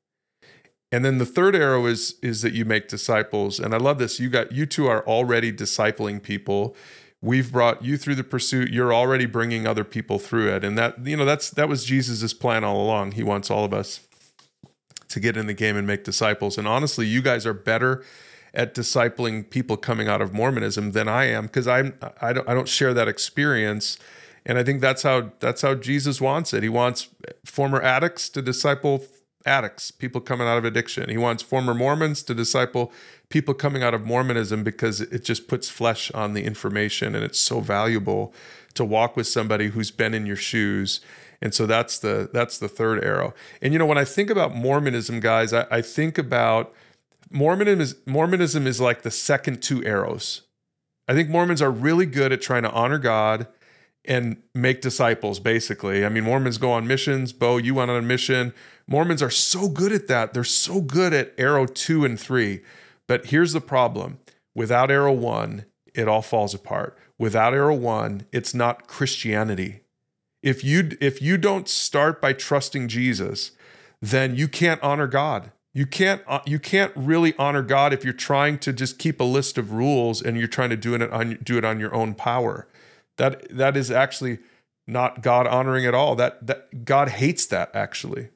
And 0.92 1.04
then 1.04 1.18
the 1.18 1.26
third 1.26 1.56
arrow 1.56 1.86
is 1.86 2.14
is 2.22 2.42
that 2.42 2.52
you 2.52 2.64
make 2.64 2.88
disciples. 2.88 3.58
And 3.58 3.74
I 3.74 3.78
love 3.78 3.98
this. 3.98 4.20
You 4.20 4.28
got 4.28 4.52
you 4.52 4.66
two 4.66 4.86
are 4.86 5.04
already 5.06 5.52
discipling 5.52 6.22
people 6.22 6.76
we've 7.22 7.50
brought 7.50 7.84
you 7.84 7.96
through 7.96 8.14
the 8.14 8.24
pursuit 8.24 8.70
you're 8.70 8.92
already 8.92 9.26
bringing 9.26 9.66
other 9.66 9.84
people 9.84 10.18
through 10.18 10.48
it 10.48 10.62
and 10.62 10.76
that 10.76 11.04
you 11.06 11.16
know 11.16 11.24
that's 11.24 11.50
that 11.50 11.68
was 11.68 11.84
jesus's 11.84 12.34
plan 12.34 12.62
all 12.62 12.80
along 12.80 13.12
he 13.12 13.22
wants 13.22 13.50
all 13.50 13.64
of 13.64 13.72
us 13.72 14.00
to 15.08 15.18
get 15.18 15.36
in 15.36 15.46
the 15.46 15.54
game 15.54 15.76
and 15.76 15.86
make 15.86 16.04
disciples 16.04 16.58
and 16.58 16.68
honestly 16.68 17.06
you 17.06 17.22
guys 17.22 17.46
are 17.46 17.54
better 17.54 18.04
at 18.54 18.74
discipling 18.74 19.48
people 19.48 19.76
coming 19.76 20.08
out 20.08 20.20
of 20.22 20.32
mormonism 20.32 20.92
than 20.92 21.08
i 21.08 21.24
am 21.24 21.46
because 21.46 21.68
i'm 21.68 21.96
I 22.20 22.32
don't, 22.32 22.48
I 22.48 22.54
don't 22.54 22.68
share 22.68 22.94
that 22.94 23.08
experience 23.08 23.98
and 24.44 24.58
i 24.58 24.64
think 24.64 24.80
that's 24.80 25.02
how 25.02 25.32
that's 25.40 25.62
how 25.62 25.74
jesus 25.74 26.20
wants 26.20 26.52
it 26.54 26.62
he 26.62 26.68
wants 26.68 27.08
former 27.44 27.80
addicts 27.82 28.28
to 28.30 28.42
disciple 28.42 29.04
addicts, 29.46 29.90
people 29.90 30.20
coming 30.20 30.46
out 30.46 30.58
of 30.58 30.64
addiction. 30.64 31.08
He 31.08 31.16
wants 31.16 31.42
former 31.42 31.72
Mormons 31.72 32.22
to 32.24 32.34
disciple 32.34 32.92
people 33.28 33.54
coming 33.54 33.82
out 33.82 33.94
of 33.94 34.04
Mormonism 34.04 34.64
because 34.64 35.00
it 35.00 35.24
just 35.24 35.48
puts 35.48 35.68
flesh 35.68 36.10
on 36.12 36.34
the 36.34 36.44
information 36.44 37.14
and 37.14 37.24
it's 37.24 37.38
so 37.38 37.60
valuable 37.60 38.34
to 38.74 38.84
walk 38.84 39.16
with 39.16 39.26
somebody 39.26 39.68
who's 39.68 39.90
been 39.90 40.12
in 40.12 40.26
your 40.26 40.36
shoes. 40.36 41.00
And 41.40 41.54
so 41.54 41.66
that's 41.66 41.98
the 41.98 42.28
that's 42.32 42.58
the 42.58 42.68
third 42.68 43.02
arrow. 43.04 43.34
And 43.62 43.72
you 43.72 43.78
know, 43.78 43.86
when 43.86 43.98
I 43.98 44.04
think 44.04 44.30
about 44.30 44.54
Mormonism, 44.54 45.20
guys, 45.20 45.52
I, 45.52 45.66
I 45.70 45.80
think 45.80 46.18
about 46.18 46.74
Mormonism 47.30 47.80
is 47.80 47.96
Mormonism 48.06 48.66
is 48.66 48.80
like 48.80 49.02
the 49.02 49.10
second 49.10 49.62
two 49.62 49.84
arrows. 49.84 50.42
I 51.08 51.14
think 51.14 51.28
Mormons 51.28 51.62
are 51.62 51.70
really 51.70 52.06
good 52.06 52.32
at 52.32 52.42
trying 52.42 52.64
to 52.64 52.70
honor 52.70 52.98
God 52.98 53.46
and 54.04 54.36
make 54.54 54.80
disciples, 54.80 55.40
basically. 55.40 56.04
I 56.04 56.08
mean, 56.08 56.24
Mormons 56.24 56.58
go 56.58 56.72
on 56.72 56.86
missions. 56.86 57.32
Bo, 57.32 57.56
you 57.56 57.74
went 57.74 57.90
on 57.90 57.96
a 57.96 58.02
mission. 58.02 58.54
Mormons 58.86 59.22
are 59.22 59.30
so 59.30 59.68
good 59.68 59.92
at 59.92 60.06
that. 60.08 60.32
They're 60.32 60.44
so 60.44 60.80
good 60.80 61.12
at 61.12 61.34
arrow 61.38 61.66
two 61.66 62.04
and 62.04 62.18
three. 62.18 62.62
But 63.08 63.26
here's 63.26 63.52
the 63.52 63.60
problem 63.60 64.18
without 64.54 64.90
arrow 64.90 65.12
one, 65.12 65.66
it 65.94 66.08
all 66.08 66.22
falls 66.22 66.54
apart. 66.54 66.96
Without 67.18 67.54
arrow 67.54 67.74
one, 67.74 68.26
it's 68.32 68.54
not 68.54 68.86
Christianity. 68.86 69.80
If 70.42 70.62
you 70.62 70.96
if 71.00 71.20
you 71.20 71.36
don't 71.38 71.68
start 71.68 72.20
by 72.20 72.32
trusting 72.32 72.88
Jesus, 72.88 73.52
then 74.00 74.36
you 74.36 74.48
can't 74.48 74.82
honor 74.82 75.06
God. 75.06 75.50
You 75.76 75.84
can't 75.84 76.22
uh, 76.26 76.40
you 76.46 76.58
can't 76.58 76.90
really 76.96 77.34
honor 77.38 77.60
God 77.60 77.92
if 77.92 78.02
you're 78.02 78.14
trying 78.14 78.58
to 78.60 78.72
just 78.72 78.98
keep 78.98 79.20
a 79.20 79.24
list 79.24 79.58
of 79.58 79.72
rules 79.72 80.22
and 80.22 80.38
you're 80.38 80.48
trying 80.48 80.70
to 80.70 80.76
do 80.76 80.94
it 80.94 81.02
on 81.02 81.38
do 81.42 81.58
it 81.58 81.66
on 81.66 81.78
your 81.78 81.94
own 81.94 82.14
power. 82.14 82.66
That 83.18 83.46
that 83.54 83.76
is 83.76 83.90
actually 83.90 84.38
not 84.86 85.20
God 85.20 85.46
honoring 85.46 85.84
at 85.84 85.92
all. 85.94 86.16
That 86.16 86.46
that 86.46 86.86
God 86.86 87.10
hates 87.10 87.44
that 87.48 87.70
actually. 87.74 88.30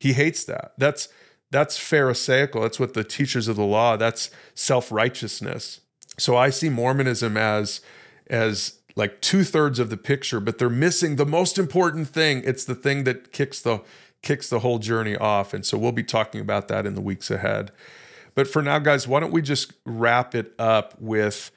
He 0.00 0.12
hates 0.12 0.44
that. 0.44 0.74
That's 0.76 1.08
that's 1.50 1.78
pharisaical. 1.78 2.60
That's 2.60 2.78
what 2.78 2.92
the 2.92 3.04
teachers 3.04 3.48
of 3.48 3.56
the 3.56 3.64
law, 3.64 3.96
that's 3.96 4.30
self-righteousness. 4.54 5.80
So 6.18 6.36
I 6.36 6.50
see 6.50 6.68
Mormonism 6.68 7.38
as 7.38 7.80
as 8.26 8.80
like 8.96 9.22
two-thirds 9.22 9.78
of 9.78 9.88
the 9.88 9.96
picture, 9.96 10.40
but 10.40 10.58
they're 10.58 10.68
missing 10.68 11.16
the 11.16 11.24
most 11.24 11.58
important 11.58 12.08
thing. 12.08 12.42
It's 12.44 12.66
the 12.66 12.74
thing 12.74 13.04
that 13.04 13.32
kicks 13.32 13.62
the 13.62 13.80
kicks 14.22 14.48
the 14.48 14.60
whole 14.60 14.78
journey 14.78 15.16
off. 15.16 15.52
And 15.52 15.64
so 15.64 15.76
we'll 15.76 15.92
be 15.92 16.04
talking 16.04 16.40
about 16.40 16.68
that 16.68 16.86
in 16.86 16.94
the 16.94 17.00
weeks 17.00 17.30
ahead. 17.30 17.72
But 18.34 18.48
for 18.48 18.62
now, 18.62 18.78
guys, 18.78 19.06
why 19.06 19.20
don't 19.20 19.32
we 19.32 19.42
just 19.42 19.72
wrap 19.84 20.34
it 20.34 20.54
up 20.58 20.94
with 21.00 21.50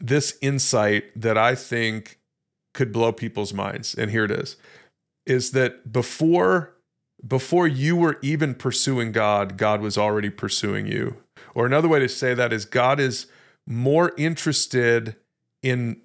this 0.00 0.36
insight 0.40 1.04
that 1.20 1.36
I 1.36 1.54
think 1.54 2.18
could 2.72 2.92
blow 2.92 3.12
people's 3.12 3.54
minds. 3.54 3.94
And 3.94 4.10
here 4.10 4.24
it 4.24 4.30
is 4.30 4.56
is 5.26 5.52
that 5.52 5.90
before 5.90 6.74
before 7.26 7.66
you 7.66 7.96
were 7.96 8.18
even 8.20 8.54
pursuing 8.54 9.10
God, 9.10 9.56
God 9.56 9.80
was 9.80 9.96
already 9.96 10.28
pursuing 10.28 10.86
you. 10.86 11.16
Or 11.54 11.64
another 11.64 11.88
way 11.88 11.98
to 12.00 12.08
say 12.08 12.34
that 12.34 12.52
is 12.52 12.66
God 12.66 13.00
is 13.00 13.26
more 13.66 14.12
interested 14.18 15.16
in 15.62 16.02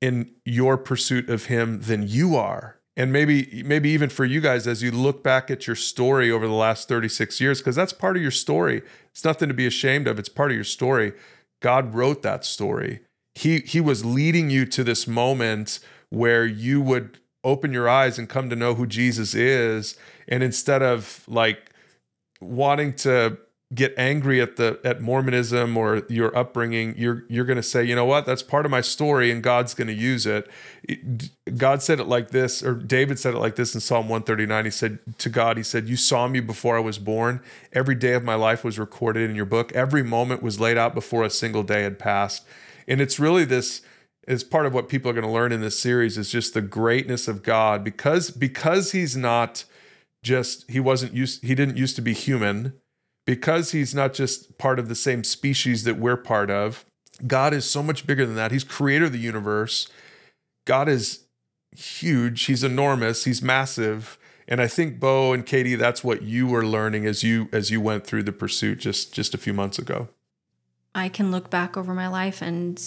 in 0.00 0.32
your 0.44 0.76
pursuit 0.76 1.30
of 1.30 1.46
him 1.46 1.82
than 1.82 2.06
you 2.06 2.34
are. 2.36 2.80
And 2.98 3.12
maybe 3.12 3.62
maybe 3.64 3.90
even 3.90 4.08
for 4.08 4.24
you 4.24 4.40
guys 4.40 4.66
as 4.66 4.82
you 4.82 4.90
look 4.90 5.22
back 5.22 5.50
at 5.50 5.66
your 5.66 5.76
story 5.76 6.30
over 6.30 6.46
the 6.46 6.54
last 6.54 6.88
36 6.88 7.40
years 7.40 7.60
because 7.60 7.76
that's 7.76 7.92
part 7.92 8.16
of 8.16 8.22
your 8.22 8.30
story. 8.30 8.82
It's 9.10 9.24
nothing 9.24 9.48
to 9.48 9.54
be 9.54 9.66
ashamed 9.66 10.08
of. 10.08 10.18
It's 10.18 10.30
part 10.30 10.50
of 10.50 10.54
your 10.54 10.64
story. 10.64 11.12
God 11.60 11.94
wrote 11.94 12.22
that 12.22 12.44
story 12.44 13.00
he 13.36 13.58
he 13.60 13.82
was 13.82 14.02
leading 14.02 14.48
you 14.48 14.64
to 14.64 14.82
this 14.82 15.06
moment 15.06 15.78
where 16.08 16.46
you 16.46 16.80
would 16.80 17.18
open 17.44 17.70
your 17.70 17.86
eyes 17.86 18.18
and 18.18 18.30
come 18.30 18.48
to 18.48 18.56
know 18.56 18.74
who 18.74 18.86
Jesus 18.86 19.34
is 19.34 19.98
and 20.26 20.42
instead 20.42 20.82
of 20.82 21.22
like 21.28 21.70
wanting 22.40 22.94
to 22.94 23.36
get 23.74 23.92
angry 23.96 24.40
at 24.40 24.56
the 24.56 24.78
at 24.84 25.00
Mormonism 25.00 25.76
or 25.76 26.02
your 26.08 26.36
upbringing 26.36 26.94
you're 26.96 27.24
you're 27.28 27.44
going 27.44 27.56
to 27.56 27.62
say 27.62 27.82
you 27.82 27.96
know 27.96 28.04
what? 28.04 28.24
That's 28.24 28.42
part 28.42 28.64
of 28.64 28.70
my 28.70 28.80
story 28.80 29.30
and 29.32 29.42
God's 29.42 29.74
going 29.74 29.88
to 29.88 29.94
use 29.94 30.24
it. 30.24 30.48
God 31.56 31.82
said 31.82 31.98
it 31.98 32.06
like 32.06 32.30
this 32.30 32.62
or 32.62 32.74
David 32.74 33.18
said 33.18 33.34
it 33.34 33.38
like 33.38 33.56
this 33.56 33.74
in 33.74 33.80
Psalm 33.80 34.08
139 34.08 34.64
he 34.66 34.70
said 34.70 34.98
to 35.18 35.28
God 35.28 35.56
he 35.56 35.64
said 35.64 35.88
you 35.88 35.96
saw 35.96 36.28
me 36.28 36.38
before 36.38 36.76
I 36.76 36.80
was 36.80 36.98
born. 36.98 37.40
Every 37.72 37.96
day 37.96 38.12
of 38.12 38.22
my 38.22 38.36
life 38.36 38.62
was 38.62 38.78
recorded 38.78 39.28
in 39.28 39.34
your 39.34 39.46
book. 39.46 39.72
Every 39.72 40.04
moment 40.04 40.42
was 40.42 40.60
laid 40.60 40.78
out 40.78 40.94
before 40.94 41.24
a 41.24 41.30
single 41.30 41.64
day 41.64 41.82
had 41.82 41.98
passed. 41.98 42.46
And 42.86 43.00
it's 43.00 43.18
really 43.18 43.44
this 43.44 43.82
is 44.28 44.44
part 44.44 44.66
of 44.66 44.74
what 44.74 44.88
people 44.88 45.10
are 45.10 45.14
going 45.14 45.26
to 45.26 45.30
learn 45.30 45.50
in 45.50 45.60
this 45.60 45.78
series 45.78 46.16
is 46.16 46.30
just 46.30 46.54
the 46.54 46.62
greatness 46.62 47.26
of 47.26 47.42
God 47.42 47.82
because 47.82 48.30
because 48.30 48.92
he's 48.92 49.16
not 49.16 49.64
just 50.22 50.70
he 50.70 50.78
wasn't 50.78 51.14
used 51.14 51.44
he 51.44 51.56
didn't 51.56 51.76
used 51.76 51.96
to 51.96 52.02
be 52.02 52.12
human 52.12 52.74
because 53.26 53.72
he's 53.72 53.94
not 53.94 54.14
just 54.14 54.56
part 54.56 54.78
of 54.78 54.88
the 54.88 54.94
same 54.94 55.22
species 55.22 55.84
that 55.84 55.98
we're 55.98 56.16
part 56.16 56.50
of 56.50 56.86
God 57.24 57.54
is 57.54 57.68
so 57.68 57.82
much 57.82 58.06
bigger 58.06 58.26
than 58.26 58.36
that. 58.36 58.52
He's 58.52 58.64
creator 58.64 59.06
of 59.06 59.12
the 59.12 59.18
universe. 59.18 59.88
God 60.64 60.88
is 60.88 61.24
huge. 61.76 62.44
He's 62.44 62.64
enormous. 62.64 63.24
He's 63.24 63.42
massive. 63.42 64.18
And 64.48 64.60
I 64.60 64.66
think 64.66 65.00
Bo 65.00 65.32
and 65.32 65.44
KD 65.44 65.78
that's 65.78 66.04
what 66.04 66.22
you 66.22 66.46
were 66.46 66.64
learning 66.64 67.06
as 67.06 67.22
you 67.22 67.48
as 67.52 67.70
you 67.70 67.80
went 67.80 68.06
through 68.06 68.24
the 68.24 68.32
pursuit 68.32 68.78
just 68.78 69.12
just 69.12 69.34
a 69.34 69.38
few 69.38 69.52
months 69.52 69.78
ago. 69.78 70.08
I 70.94 71.08
can 71.08 71.30
look 71.30 71.50
back 71.50 71.76
over 71.76 71.94
my 71.94 72.08
life 72.08 72.42
and 72.42 72.80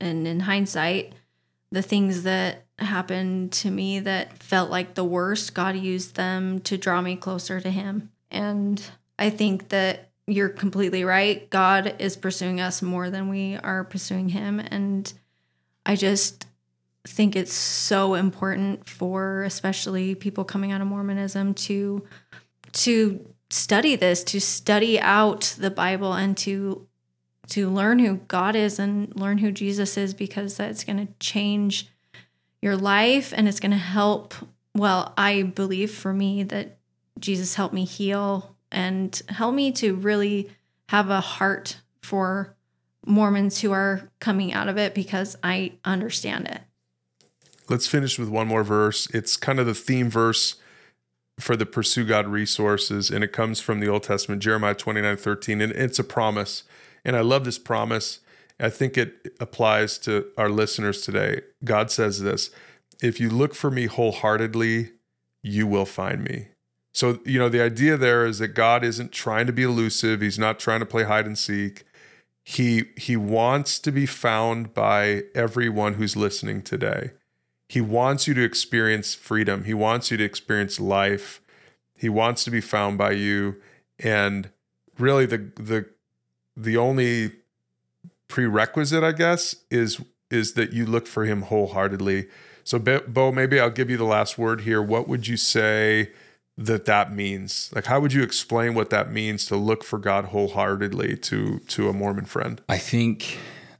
and 0.00 0.26
in 0.26 0.40
hindsight, 0.40 1.14
the 1.70 1.82
things 1.82 2.22
that 2.24 2.64
happened 2.78 3.52
to 3.52 3.70
me 3.70 4.00
that 4.00 4.42
felt 4.42 4.70
like 4.70 4.94
the 4.94 5.04
worst, 5.04 5.54
God 5.54 5.76
used 5.76 6.16
them 6.16 6.60
to 6.60 6.76
draw 6.76 7.00
me 7.00 7.16
closer 7.16 7.60
to 7.60 7.70
him. 7.70 8.10
And 8.30 8.82
I 9.18 9.30
think 9.30 9.70
that 9.70 10.10
you're 10.26 10.48
completely 10.48 11.04
right. 11.04 11.48
God 11.50 11.96
is 11.98 12.16
pursuing 12.16 12.60
us 12.60 12.82
more 12.82 13.10
than 13.10 13.28
we 13.28 13.56
are 13.56 13.84
pursuing 13.84 14.28
him 14.28 14.60
and 14.60 15.12
I 15.86 15.94
just 15.94 16.46
think 17.06 17.36
it's 17.36 17.52
so 17.52 18.14
important 18.14 18.88
for 18.88 19.44
especially 19.44 20.16
people 20.16 20.44
coming 20.44 20.72
out 20.72 20.80
of 20.80 20.88
Mormonism 20.88 21.54
to 21.54 22.04
to 22.72 23.34
study 23.48 23.94
this, 23.94 24.24
to 24.24 24.40
study 24.40 24.98
out 24.98 25.54
the 25.58 25.70
Bible 25.70 26.12
and 26.12 26.36
to 26.38 26.86
to 27.50 27.70
learn 27.70 28.00
who 28.00 28.16
God 28.16 28.56
is 28.56 28.80
and 28.80 29.14
learn 29.14 29.38
who 29.38 29.52
Jesus 29.52 29.96
is 29.96 30.12
because 30.12 30.56
that's 30.56 30.82
going 30.82 31.06
to 31.06 31.12
change 31.20 31.88
your 32.60 32.76
life 32.76 33.32
and 33.34 33.46
it's 33.46 33.60
going 33.60 33.70
to 33.70 33.76
help. 33.76 34.34
Well, 34.74 35.14
I 35.16 35.42
believe 35.42 35.92
for 35.92 36.12
me 36.12 36.42
that 36.42 36.78
Jesus 37.20 37.54
helped 37.54 37.72
me 37.72 37.84
heal 37.84 38.55
and 38.70 39.20
help 39.28 39.54
me 39.54 39.72
to 39.72 39.94
really 39.94 40.50
have 40.88 41.10
a 41.10 41.20
heart 41.20 41.80
for 42.02 42.54
Mormons 43.06 43.60
who 43.60 43.72
are 43.72 44.10
coming 44.20 44.52
out 44.52 44.68
of 44.68 44.76
it 44.78 44.94
because 44.94 45.36
I 45.42 45.72
understand 45.84 46.48
it. 46.48 46.60
Let's 47.68 47.86
finish 47.86 48.18
with 48.18 48.28
one 48.28 48.46
more 48.46 48.64
verse. 48.64 49.08
It's 49.10 49.36
kind 49.36 49.58
of 49.58 49.66
the 49.66 49.74
theme 49.74 50.10
verse 50.10 50.56
for 51.38 51.56
the 51.56 51.66
Pursue 51.66 52.04
God 52.04 52.26
resources, 52.26 53.10
and 53.10 53.22
it 53.22 53.32
comes 53.32 53.60
from 53.60 53.80
the 53.80 53.88
Old 53.88 54.04
Testament, 54.04 54.42
Jeremiah 54.42 54.74
29 54.74 55.16
13, 55.16 55.60
and 55.60 55.72
it's 55.72 55.98
a 55.98 56.04
promise. 56.04 56.64
And 57.04 57.16
I 57.16 57.20
love 57.20 57.44
this 57.44 57.58
promise. 57.58 58.20
I 58.58 58.70
think 58.70 58.96
it 58.96 59.34
applies 59.38 59.98
to 59.98 60.26
our 60.38 60.48
listeners 60.48 61.02
today. 61.02 61.42
God 61.64 61.90
says 61.90 62.22
this 62.22 62.50
if 63.02 63.20
you 63.20 63.28
look 63.28 63.54
for 63.54 63.70
me 63.70 63.86
wholeheartedly, 63.86 64.92
you 65.42 65.66
will 65.66 65.84
find 65.84 66.24
me. 66.24 66.48
So, 66.96 67.20
you 67.26 67.38
know, 67.38 67.50
the 67.50 67.60
idea 67.60 67.98
there 67.98 68.24
is 68.24 68.38
that 68.38 68.54
God 68.54 68.82
isn't 68.82 69.12
trying 69.12 69.46
to 69.46 69.52
be 69.52 69.64
elusive, 69.64 70.22
He's 70.22 70.38
not 70.38 70.58
trying 70.58 70.80
to 70.80 70.86
play 70.86 71.02
hide 71.02 71.26
and 71.26 71.36
seek. 71.38 71.84
He, 72.42 72.84
he 72.96 73.18
wants 73.18 73.78
to 73.80 73.92
be 73.92 74.06
found 74.06 74.72
by 74.72 75.24
everyone 75.34 75.94
who's 75.94 76.16
listening 76.16 76.62
today. 76.62 77.10
He 77.68 77.82
wants 77.82 78.26
you 78.26 78.32
to 78.32 78.42
experience 78.42 79.14
freedom. 79.14 79.64
He 79.64 79.74
wants 79.74 80.10
you 80.10 80.16
to 80.16 80.24
experience 80.24 80.80
life. 80.80 81.42
He 81.94 82.08
wants 82.08 82.44
to 82.44 82.50
be 82.50 82.62
found 82.62 82.96
by 82.96 83.10
you. 83.10 83.56
And 83.98 84.48
really 84.98 85.26
the 85.26 85.50
the 85.56 85.84
the 86.56 86.78
only 86.78 87.32
prerequisite, 88.28 89.04
I 89.04 89.12
guess, 89.12 89.54
is 89.70 90.00
is 90.30 90.54
that 90.54 90.72
you 90.72 90.86
look 90.86 91.06
for 91.06 91.26
him 91.26 91.42
wholeheartedly. 91.42 92.28
So, 92.64 92.78
Bo, 92.78 93.32
maybe 93.32 93.60
I'll 93.60 93.68
give 93.68 93.90
you 93.90 93.98
the 93.98 94.04
last 94.04 94.38
word 94.38 94.62
here. 94.62 94.80
What 94.80 95.08
would 95.08 95.28
you 95.28 95.36
say 95.36 96.12
that 96.58 96.86
that 96.86 97.12
means? 97.12 97.70
Like, 97.74 97.86
how 97.86 98.00
would 98.00 98.12
you 98.12 98.22
explain 98.22 98.74
what 98.74 98.90
that 98.90 99.12
means 99.12 99.46
to 99.46 99.56
look 99.56 99.84
for 99.84 99.98
God 99.98 100.26
wholeheartedly 100.26 101.16
to 101.18 101.58
to 101.60 101.88
a 101.88 101.92
Mormon 101.92 102.24
friend? 102.24 102.60
I 102.68 102.78
think, 102.78 103.38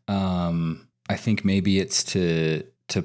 um, 0.08 0.88
I 1.08 1.16
think 1.16 1.44
maybe 1.44 1.78
it's 1.78 2.04
to 2.04 2.64
to 2.88 3.04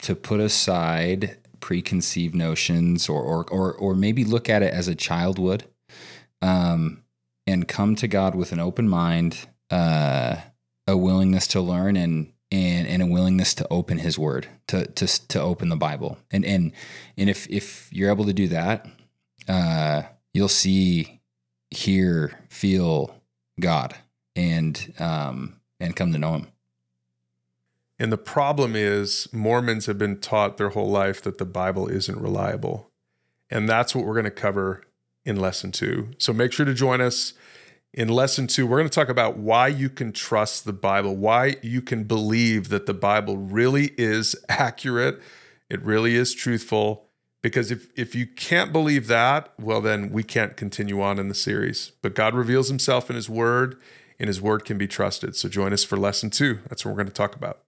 to 0.00 0.14
put 0.14 0.40
aside 0.40 1.36
preconceived 1.60 2.34
notions, 2.34 3.08
or 3.08 3.20
or 3.20 3.44
or 3.50 3.74
or 3.74 3.94
maybe 3.94 4.24
look 4.24 4.48
at 4.48 4.62
it 4.62 4.72
as 4.72 4.88
a 4.88 4.94
child 4.94 5.38
would. 5.38 5.64
Um, 6.40 7.02
and 7.48 7.66
come 7.66 7.96
to 7.96 8.06
God 8.06 8.34
with 8.34 8.52
an 8.52 8.60
open 8.60 8.88
mind, 8.88 9.48
uh, 9.70 10.36
a 10.86 10.96
willingness 10.96 11.46
to 11.48 11.60
learn, 11.60 11.96
and 11.96 12.32
and 12.52 12.86
and 12.86 13.02
a 13.02 13.06
willingness 13.06 13.54
to 13.54 13.66
open 13.70 13.98
His 13.98 14.18
Word, 14.18 14.46
to 14.68 14.86
to 14.86 15.28
to 15.28 15.40
open 15.40 15.70
the 15.70 15.76
Bible, 15.76 16.18
and 16.30 16.44
and 16.44 16.72
and 17.16 17.28
if 17.28 17.48
if 17.48 17.88
you're 17.92 18.10
able 18.10 18.26
to 18.26 18.32
do 18.32 18.46
that, 18.48 18.86
uh, 19.48 20.02
you'll 20.32 20.48
see, 20.48 21.20
hear, 21.70 22.38
feel 22.48 23.14
God, 23.58 23.94
and 24.36 24.94
um, 24.98 25.60
and 25.80 25.96
come 25.96 26.12
to 26.12 26.18
know 26.18 26.34
Him. 26.34 26.48
And 27.98 28.12
the 28.12 28.18
problem 28.18 28.76
is, 28.76 29.28
Mormons 29.32 29.86
have 29.86 29.98
been 29.98 30.20
taught 30.20 30.56
their 30.56 30.68
whole 30.70 30.90
life 30.90 31.20
that 31.22 31.38
the 31.38 31.44
Bible 31.44 31.88
isn't 31.88 32.20
reliable. 32.20 32.90
And 33.50 33.68
that's 33.68 33.94
what 33.94 34.04
we're 34.04 34.14
going 34.14 34.24
to 34.24 34.30
cover 34.30 34.84
in 35.24 35.36
lesson 35.36 35.72
two. 35.72 36.10
So 36.18 36.32
make 36.32 36.52
sure 36.52 36.66
to 36.66 36.74
join 36.74 37.00
us 37.00 37.34
in 37.92 38.08
lesson 38.08 38.46
two. 38.46 38.66
We're 38.66 38.78
going 38.78 38.88
to 38.88 38.94
talk 38.94 39.08
about 39.08 39.38
why 39.38 39.68
you 39.68 39.90
can 39.90 40.12
trust 40.12 40.64
the 40.64 40.72
Bible, 40.72 41.16
why 41.16 41.56
you 41.62 41.82
can 41.82 42.04
believe 42.04 42.68
that 42.68 42.86
the 42.86 42.94
Bible 42.94 43.36
really 43.36 43.92
is 43.98 44.36
accurate, 44.48 45.20
it 45.68 45.82
really 45.82 46.14
is 46.14 46.34
truthful. 46.34 47.07
Because 47.42 47.70
if, 47.70 47.90
if 47.96 48.14
you 48.14 48.26
can't 48.26 48.72
believe 48.72 49.06
that, 49.06 49.52
well, 49.60 49.80
then 49.80 50.10
we 50.10 50.24
can't 50.24 50.56
continue 50.56 51.00
on 51.00 51.18
in 51.18 51.28
the 51.28 51.34
series. 51.34 51.92
But 52.02 52.14
God 52.14 52.34
reveals 52.34 52.68
himself 52.68 53.08
in 53.10 53.16
his 53.16 53.30
word, 53.30 53.76
and 54.18 54.26
his 54.26 54.40
word 54.40 54.64
can 54.64 54.76
be 54.76 54.88
trusted. 54.88 55.36
So 55.36 55.48
join 55.48 55.72
us 55.72 55.84
for 55.84 55.96
lesson 55.96 56.30
two. 56.30 56.58
That's 56.68 56.84
what 56.84 56.90
we're 56.90 56.96
going 56.96 57.06
to 57.06 57.12
talk 57.12 57.36
about. 57.36 57.60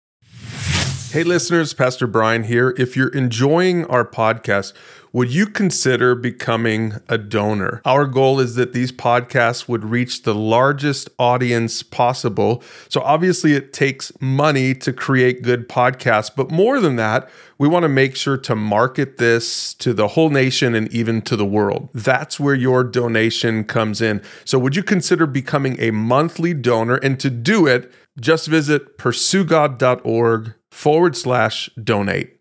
Hey, 1.12 1.24
listeners, 1.24 1.74
Pastor 1.74 2.06
Brian 2.06 2.44
here. 2.44 2.74
If 2.78 2.96
you're 2.96 3.08
enjoying 3.08 3.84
our 3.86 4.04
podcast, 4.04 4.72
would 5.12 5.32
you 5.32 5.46
consider 5.46 6.14
becoming 6.14 6.94
a 7.08 7.18
donor? 7.18 7.82
Our 7.84 8.06
goal 8.06 8.38
is 8.38 8.54
that 8.54 8.72
these 8.72 8.92
podcasts 8.92 9.68
would 9.68 9.84
reach 9.84 10.22
the 10.22 10.34
largest 10.34 11.08
audience 11.18 11.82
possible. 11.82 12.62
So, 12.88 13.00
obviously, 13.00 13.54
it 13.54 13.72
takes 13.72 14.12
money 14.20 14.74
to 14.74 14.92
create 14.92 15.42
good 15.42 15.68
podcasts, 15.68 16.30
but 16.34 16.50
more 16.50 16.80
than 16.80 16.96
that, 16.96 17.28
we 17.58 17.68
want 17.68 17.82
to 17.82 17.88
make 17.88 18.16
sure 18.16 18.36
to 18.38 18.54
market 18.54 19.18
this 19.18 19.74
to 19.74 19.92
the 19.92 20.08
whole 20.08 20.30
nation 20.30 20.74
and 20.74 20.92
even 20.92 21.22
to 21.22 21.36
the 21.36 21.44
world. 21.44 21.88
That's 21.92 22.38
where 22.38 22.54
your 22.54 22.84
donation 22.84 23.64
comes 23.64 24.00
in. 24.00 24.22
So, 24.44 24.58
would 24.58 24.76
you 24.76 24.82
consider 24.82 25.26
becoming 25.26 25.76
a 25.80 25.90
monthly 25.90 26.54
donor? 26.54 26.96
And 26.96 27.18
to 27.20 27.30
do 27.30 27.66
it, 27.66 27.92
just 28.20 28.46
visit 28.46 28.98
pursuegod.org 28.98 30.54
forward 30.70 31.16
slash 31.16 31.68
donate. 31.82 32.39